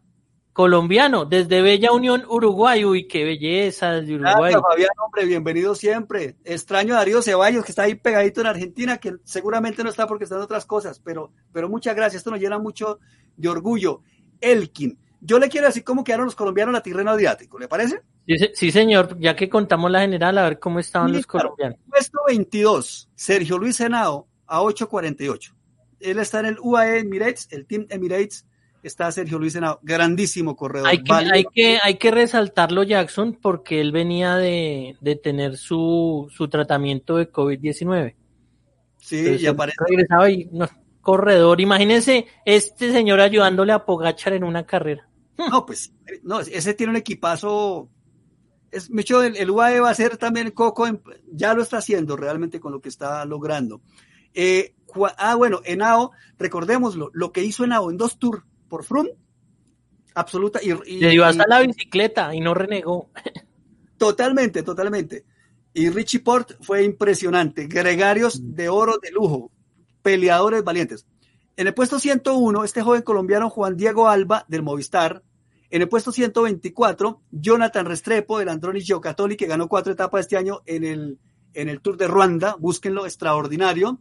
[0.52, 2.84] colombiano, desde Bella Unión, Uruguay.
[2.84, 4.52] Uy, qué belleza desde Uruguay.
[4.52, 6.36] Gracias, Fabián, hombre, bienvenido siempre.
[6.44, 10.26] Extraño a Darío Ceballos, que está ahí pegadito en Argentina, que seguramente no está porque
[10.26, 12.19] está en otras cosas, pero, pero muchas gracias.
[12.19, 12.99] Esto nos llena mucho
[13.38, 14.02] de orgullo.
[14.41, 18.02] Elkin, yo le quiero decir cómo quedaron los colombianos en la Tirreno Adriático, ¿le parece?
[18.28, 21.49] Sí, se- sí, señor, ya que contamos la general, a ver cómo estaban los Claro.
[21.56, 21.80] colombianos.
[21.90, 25.53] Puesto 22, Sergio Luis Henao a 8.48.
[26.02, 28.45] Él está en el UAE Emirates, el Team Emirates,
[28.84, 30.88] está Sergio Luis Henao, grandísimo corredor.
[30.90, 36.28] Hay que, hay que, hay que resaltarlo, Jackson, porque él venía de, de tener su,
[36.36, 38.15] su tratamiento de COVID-19.
[38.98, 39.78] Sí, Entonces, y aparece.
[39.88, 40.68] regresaba y no,
[41.02, 41.61] corredor.
[41.61, 45.07] Imagínense este señor ayudándole a Pogachar en una carrera.
[45.49, 45.91] No, pues,
[46.23, 47.90] no, ese tiene un equipazo.
[48.69, 51.02] Es, Micho, el, el UAE va a ser también Coco, en-
[51.32, 53.82] ya lo está haciendo realmente con lo que está logrando.
[54.34, 59.12] Eh, cua- ah, bueno, Henao, recordémoslo, lo que hizo Henao en dos tours por Froome,
[60.16, 60.60] absoluta.
[60.64, 63.10] Y, y- Le dio y- hasta la bicicleta y no renegó.
[63.98, 65.26] Totalmente, totalmente.
[65.74, 67.68] Y Richie Port fue impresionante.
[67.68, 69.52] Gregarios de oro de lujo.
[70.02, 71.06] Peleadores valientes.
[71.56, 75.22] En el puesto 101, este joven colombiano Juan Diego Alba del Movistar.
[75.70, 80.62] En el puesto 124, Jonathan Restrepo del Androni Giocattoli, que ganó cuatro etapas este año
[80.66, 81.20] en el,
[81.53, 82.56] en el Tour de Ruanda.
[82.60, 83.99] Búsquenlo, extraordinario.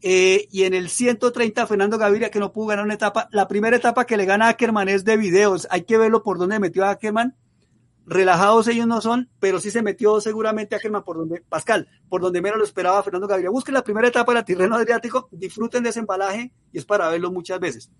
[0.00, 3.28] Eh, y en el 130, Fernando Gaviria, que no pudo ganar una etapa.
[3.32, 5.66] La primera etapa que le gana a Ackerman es de videos.
[5.70, 7.34] Hay que verlo por dónde metió a Ackerman
[8.08, 12.40] relajados ellos no son, pero sí se metió seguramente Ackerman por donde, Pascal, por donde
[12.40, 13.50] menos lo esperaba Fernando Gaviria.
[13.50, 17.30] Busquen la primera etapa del Tirreno Adriático, disfruten de ese embalaje y es para verlo
[17.30, 17.90] muchas veces.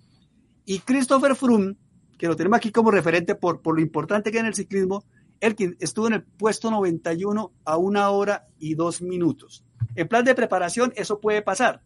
[0.64, 1.76] Y Christopher Froome,
[2.18, 5.04] que lo tenemos aquí como referente por, por lo importante que es en el ciclismo,
[5.56, 9.64] quien estuvo en el puesto 91 a una hora y dos minutos.
[9.94, 11.82] En plan de preparación eso puede pasar,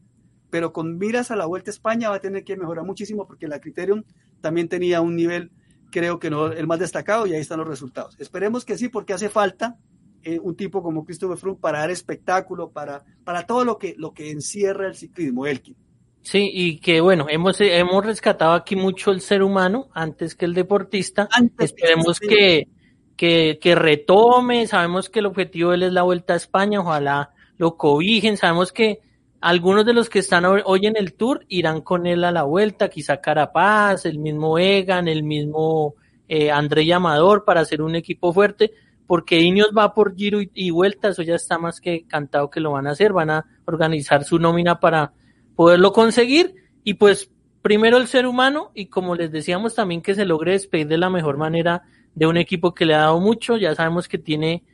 [0.51, 3.49] pero con miras a la Vuelta a España va a tener que mejorar muchísimo porque
[3.49, 4.03] la Criterium
[4.41, 5.51] también tenía un nivel
[5.93, 8.17] creo que no el más destacado y ahí están los resultados.
[8.19, 9.77] Esperemos que sí, porque hace falta
[10.25, 14.13] eh, un tipo como Christopher Froome para dar espectáculo, para, para todo lo que, lo
[14.13, 15.77] que encierra el ciclismo, Elkin.
[16.23, 20.55] Sí, y que bueno, hemos, hemos rescatado aquí mucho el ser humano antes que el
[20.55, 21.29] deportista.
[21.31, 22.69] Antes Esperemos que,
[23.17, 27.31] que, que retome, sabemos que el objetivo de él es la Vuelta a España, ojalá
[27.59, 29.01] lo cobijen, sabemos que
[29.41, 32.89] algunos de los que están hoy en el tour irán con él a la vuelta,
[32.89, 35.97] quizá Carapaz, el mismo Egan, el mismo
[36.29, 38.73] eh, André Llamador para hacer un equipo fuerte,
[39.07, 42.61] porque Ineos va por giro y, y vuelta, eso ya está más que cantado que
[42.61, 45.13] lo van a hacer, van a organizar su nómina para
[45.57, 46.55] poderlo conseguir.
[46.85, 47.31] Y pues
[47.63, 51.11] primero el ser humano y como les decíamos también que se logre despedir de la
[51.11, 51.83] mejor manera
[52.15, 54.65] de un equipo que le ha dado mucho, ya sabemos que tiene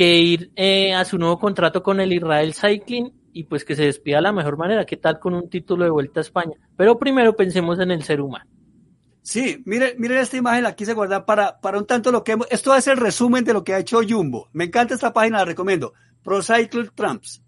[0.00, 3.84] que ir eh, a su nuevo contrato con el Israel Cycling y pues que se
[3.84, 6.54] despida de la mejor manera, ¿qué tal con un título de vuelta a España?
[6.74, 8.46] Pero primero pensemos en el ser humano.
[9.20, 12.46] Sí, miren, miren esta imagen, la quise guardar para, para un tanto lo que hemos,
[12.50, 14.48] esto es el resumen de lo que ha hecho Jumbo.
[14.54, 15.92] Me encanta esta página, la recomiendo.
[16.24, 17.42] Pro Cycle Tramps.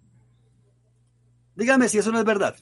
[1.57, 2.55] Dígame si eso no es verdad.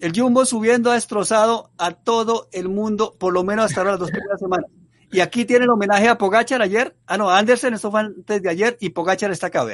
[0.00, 4.00] El Jumbo subiendo ha destrozado a todo el mundo, por lo menos hasta ahora las
[4.00, 4.72] dos primeras semanas.
[5.16, 6.94] Y aquí tiene el homenaje a Pogachar ayer.
[7.06, 9.64] Ah, no, Andersen, esto fue antes de ayer, y Pogachar está acá.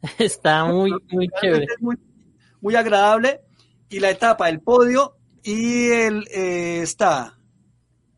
[0.18, 1.66] Está muy, muy chévere.
[1.66, 1.98] Es muy,
[2.62, 3.42] muy agradable.
[3.90, 7.38] Y la etapa, el podio, y el eh, está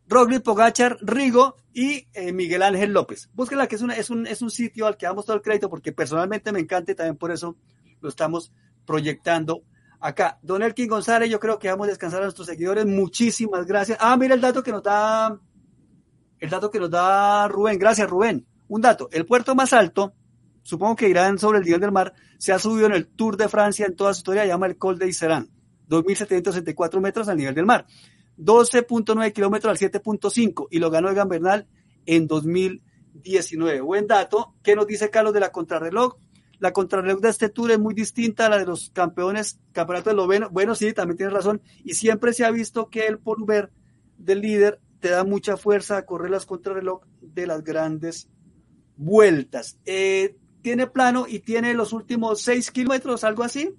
[0.07, 3.29] Roglic, Pogachar, Rigo y eh, Miguel Ángel López.
[3.33, 5.69] Búsquenla, que es, una, es, un, es un sitio al que damos todo el crédito
[5.69, 7.57] porque personalmente me encanta y también por eso
[7.99, 8.53] lo estamos
[8.85, 9.63] proyectando
[10.05, 10.39] acá.
[10.41, 12.85] Don Elkin González, yo creo que vamos a descansar a nuestros seguidores.
[12.85, 13.97] Muchísimas gracias.
[14.01, 15.39] Ah, mira el dato que nos da
[16.39, 17.79] el dato que nos da Rubén.
[17.79, 18.45] Gracias, Rubén.
[18.67, 19.09] Un dato.
[19.11, 20.13] El puerto más alto,
[20.61, 23.47] supongo que irán sobre el nivel del mar, se ha subido en el Tour de
[23.47, 25.49] Francia en toda su historia, llama el Col de Iserán.
[25.89, 27.85] 2.764 metros al nivel del mar.
[28.37, 31.67] 12.9 kilómetros al 7.5 y lo ganó Egan Bernal
[32.05, 33.81] en 2019.
[33.81, 34.55] Buen dato.
[34.61, 36.17] ¿Qué nos dice Carlos de la contrarreloj?
[36.59, 40.51] La contrarreloj de este tour es muy distinta a la de los campeones, campeonatos eslovenos.
[40.51, 41.61] Bueno, sí, también tienes razón.
[41.83, 43.71] Y siempre se ha visto que el polver
[44.17, 48.29] del líder te da mucha fuerza a correr las contrarreloj de las grandes
[48.97, 49.79] vueltas.
[49.85, 53.75] Eh, tiene plano y tiene los últimos 6 kilómetros, algo así,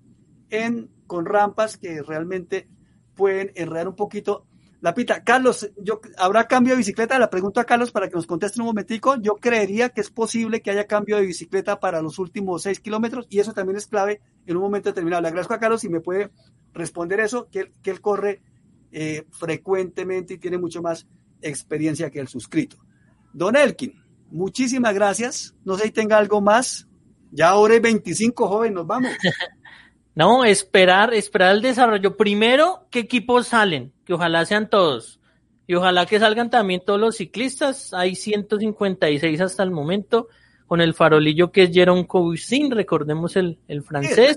[0.51, 2.69] en, con rampas que realmente
[3.15, 4.47] pueden enredar un poquito
[4.87, 5.25] la pita.
[5.25, 7.19] Carlos, yo, ¿habrá cambio de bicicleta?
[7.19, 9.17] La pregunto a Carlos para que nos conteste un momentico.
[9.21, 13.27] Yo creería que es posible que haya cambio de bicicleta para los últimos 6 kilómetros
[13.29, 15.23] y eso también es clave en un momento determinado.
[15.23, 16.31] Le agradezco a Carlos si me puede
[16.73, 18.43] responder eso, que él, corre
[18.93, 21.09] eh, frecuentemente y tiene mucho más
[21.43, 22.77] experiencia que el suscrito.
[23.33, 24.01] Don Elkin,
[24.31, 25.57] muchísimas gracias.
[25.65, 26.87] No sé si tenga algo más.
[27.33, 29.11] Ya ahora hay 25 jóvenes, nos vamos.
[30.15, 32.17] No, esperar, esperar el desarrollo.
[32.17, 33.93] Primero, ¿qué equipos salen?
[34.07, 35.21] Que ojalá sean todos.
[35.67, 37.93] Y ojalá que salgan también todos los ciclistas.
[37.93, 40.29] Hay 156 hasta el momento.
[40.67, 44.37] Con el farolillo que es Jerome Cousin, recordemos el, el francés.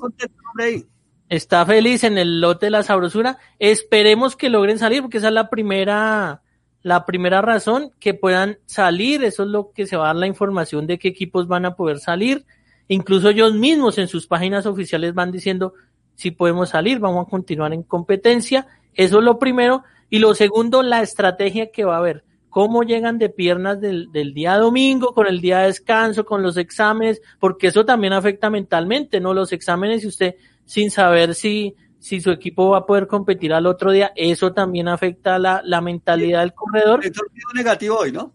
[1.28, 3.38] Está feliz en el lote de la sabrosura.
[3.58, 6.42] Esperemos que logren salir, porque esa es la primera,
[6.82, 9.24] la primera razón, que puedan salir.
[9.24, 11.76] Eso es lo que se va a dar la información de qué equipos van a
[11.76, 12.46] poder salir.
[12.88, 15.74] Incluso ellos mismos en sus páginas oficiales van diciendo
[16.16, 18.68] si podemos salir, vamos a continuar en competencia.
[19.00, 19.84] Eso es lo primero.
[20.10, 22.26] Y lo segundo, la estrategia que va a haber.
[22.50, 26.58] Cómo llegan de piernas del, del día domingo, con el día de descanso, con los
[26.58, 29.34] exámenes, porque eso también afecta mentalmente, ¿no?
[29.34, 30.36] Los exámenes, y usted
[30.66, 34.90] sin saber si, si su equipo va a poder competir al otro día, eso también
[34.90, 37.06] afecta la, la mentalidad del corredor.
[37.06, 37.14] El
[37.56, 38.34] negativo hoy, ¿no?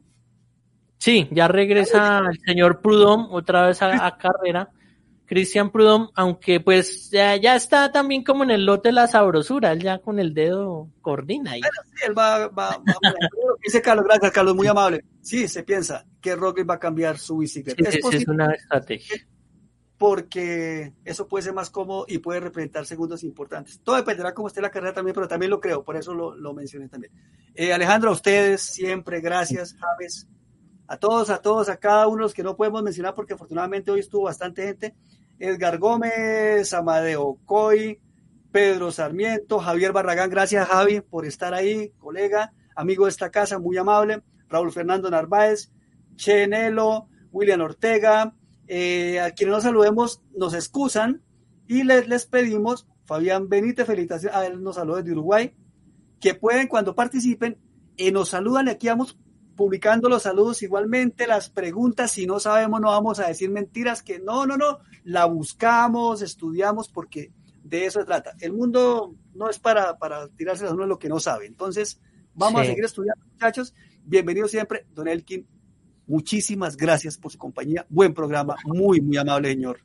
[0.96, 4.70] Sí, ya regresa el señor Prudhomme otra vez a, carrera.
[5.26, 9.72] Cristian Prudhomme, aunque pues ya, ya, está también como en el lote de la sabrosura,
[9.72, 11.62] él ya con el dedo coordina ahí.
[11.62, 12.84] sí, él va, va, va
[13.62, 15.04] Dice Carlos, gracias Carlos, muy amable.
[15.22, 17.88] Sí, se piensa que Rocket va a cambiar su bicicleta.
[17.88, 19.16] es, es una estrategia.
[19.96, 23.80] Porque eso puede ser más cómodo y puede representar segundos importantes.
[23.82, 26.52] Todo dependerá cómo esté la carrera también, pero también lo creo, por eso lo, lo
[26.52, 27.12] mencioné también.
[27.54, 30.28] Eh, Alejandro, a ustedes siempre, gracias, Javes
[30.86, 33.90] a todos, a todos, a cada uno de los que no podemos mencionar porque afortunadamente
[33.90, 34.94] hoy estuvo bastante gente.
[35.38, 38.00] Edgar Gómez, Amadeo Coy,
[38.52, 43.76] Pedro Sarmiento, Javier Barragán, gracias Javi por estar ahí, colega, amigo de esta casa, muy
[43.76, 45.70] amable, Raúl Fernando Narváez,
[46.16, 48.34] Chenelo, William Ortega,
[48.68, 51.22] eh, a quienes nos saludemos nos excusan
[51.66, 55.54] y les, les pedimos, Fabián Benítez, felicitaciones, a él nos saludó desde Uruguay,
[56.20, 57.58] que pueden cuando participen,
[57.96, 59.18] y nos saludan, aquí vamos
[59.54, 64.18] publicando los saludos igualmente, las preguntas, si no sabemos no vamos a decir mentiras, que
[64.18, 67.30] no, no, no, la buscamos, estudiamos, porque
[67.62, 68.34] de eso se trata.
[68.40, 71.46] El mundo no es para, para tirarse a uno lo que no sabe.
[71.46, 72.00] Entonces,
[72.34, 73.74] vamos a seguir estudiando, muchachos.
[74.04, 75.46] Bienvenido siempre, don Elkin.
[76.06, 77.86] Muchísimas gracias por su compañía.
[77.88, 79.80] Buen programa, muy, muy amable, señor.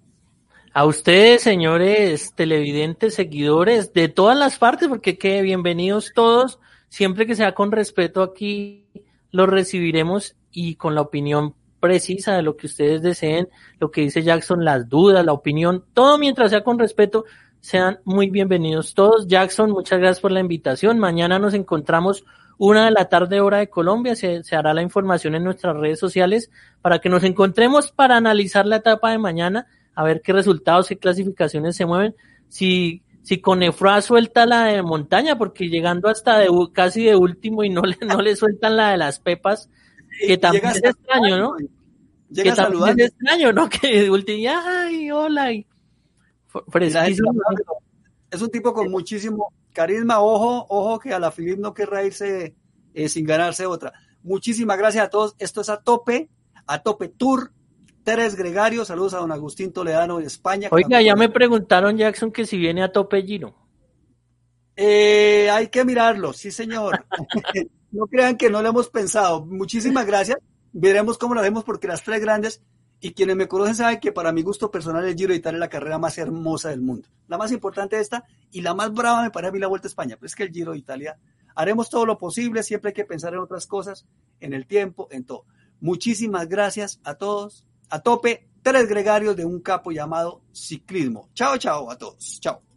[0.74, 6.60] A ustedes, señores televidentes, seguidores de todas las partes, porque qué bienvenidos todos,
[6.90, 8.86] siempre que sea con respeto aquí
[9.32, 13.50] lo recibiremos y con la opinión precisa de lo que ustedes deseen,
[13.80, 17.26] lo que dice Jackson, las dudas, la opinión, todo mientras sea con respeto,
[17.62, 19.28] sean muy bienvenidos todos.
[19.28, 21.00] Jackson, muchas gracias por la invitación.
[21.00, 22.26] Mañana nos encontramos
[22.58, 24.16] una de la tarde hora de Colombia.
[24.16, 26.52] Se, se, hará la información en nuestras redes sociales
[26.82, 30.98] para que nos encontremos para analizar la etapa de mañana, a ver qué resultados, qué
[30.98, 32.16] clasificaciones se mueven.
[32.48, 37.64] Si si con Efra suelta la de montaña, porque llegando hasta de, casi de último
[37.64, 39.70] y no le, no le sueltan la de las pepas,
[40.26, 41.56] que también es extraño, ¿no?
[42.34, 43.70] que también es extraño, ¿no?
[43.82, 45.66] Que de último, ay, hola, y
[48.32, 52.56] Es un tipo con muchísimo carisma, ojo, ojo que a la Filip no querrá irse
[52.94, 53.94] eh, sin ganarse otra.
[54.24, 55.36] Muchísimas gracias a todos.
[55.40, 56.30] Esto es a tope,
[56.66, 57.52] a tope tour.
[58.10, 60.70] Teres Gregario, saludos a don Agustín Toledano de España.
[60.72, 63.54] Oiga, ya me preguntaron, Jackson, que si viene a tope Giro.
[64.76, 67.06] Eh, hay que mirarlo, sí señor.
[67.92, 69.46] no crean que no lo hemos pensado.
[69.46, 70.40] Muchísimas gracias.
[70.74, 72.64] Veremos cómo lo hacemos porque las tres grandes
[73.00, 75.60] y quienes me conocen saben que para mi gusto personal el Giro de Italia es
[75.60, 77.08] la carrera más hermosa del mundo.
[77.28, 79.90] La más importante esta y la más brava me parece a mí la Vuelta a
[79.90, 80.16] España.
[80.16, 81.16] Pero es que el Giro de Italia
[81.54, 84.08] haremos todo lo posible, siempre hay que pensar en otras cosas,
[84.40, 85.46] en el tiempo, en todo.
[85.80, 91.30] Muchísimas gracias a todos a tope tres gregarios de un capo llamado ciclismo.
[91.34, 92.40] Chao, chao a todos.
[92.40, 92.69] Chao.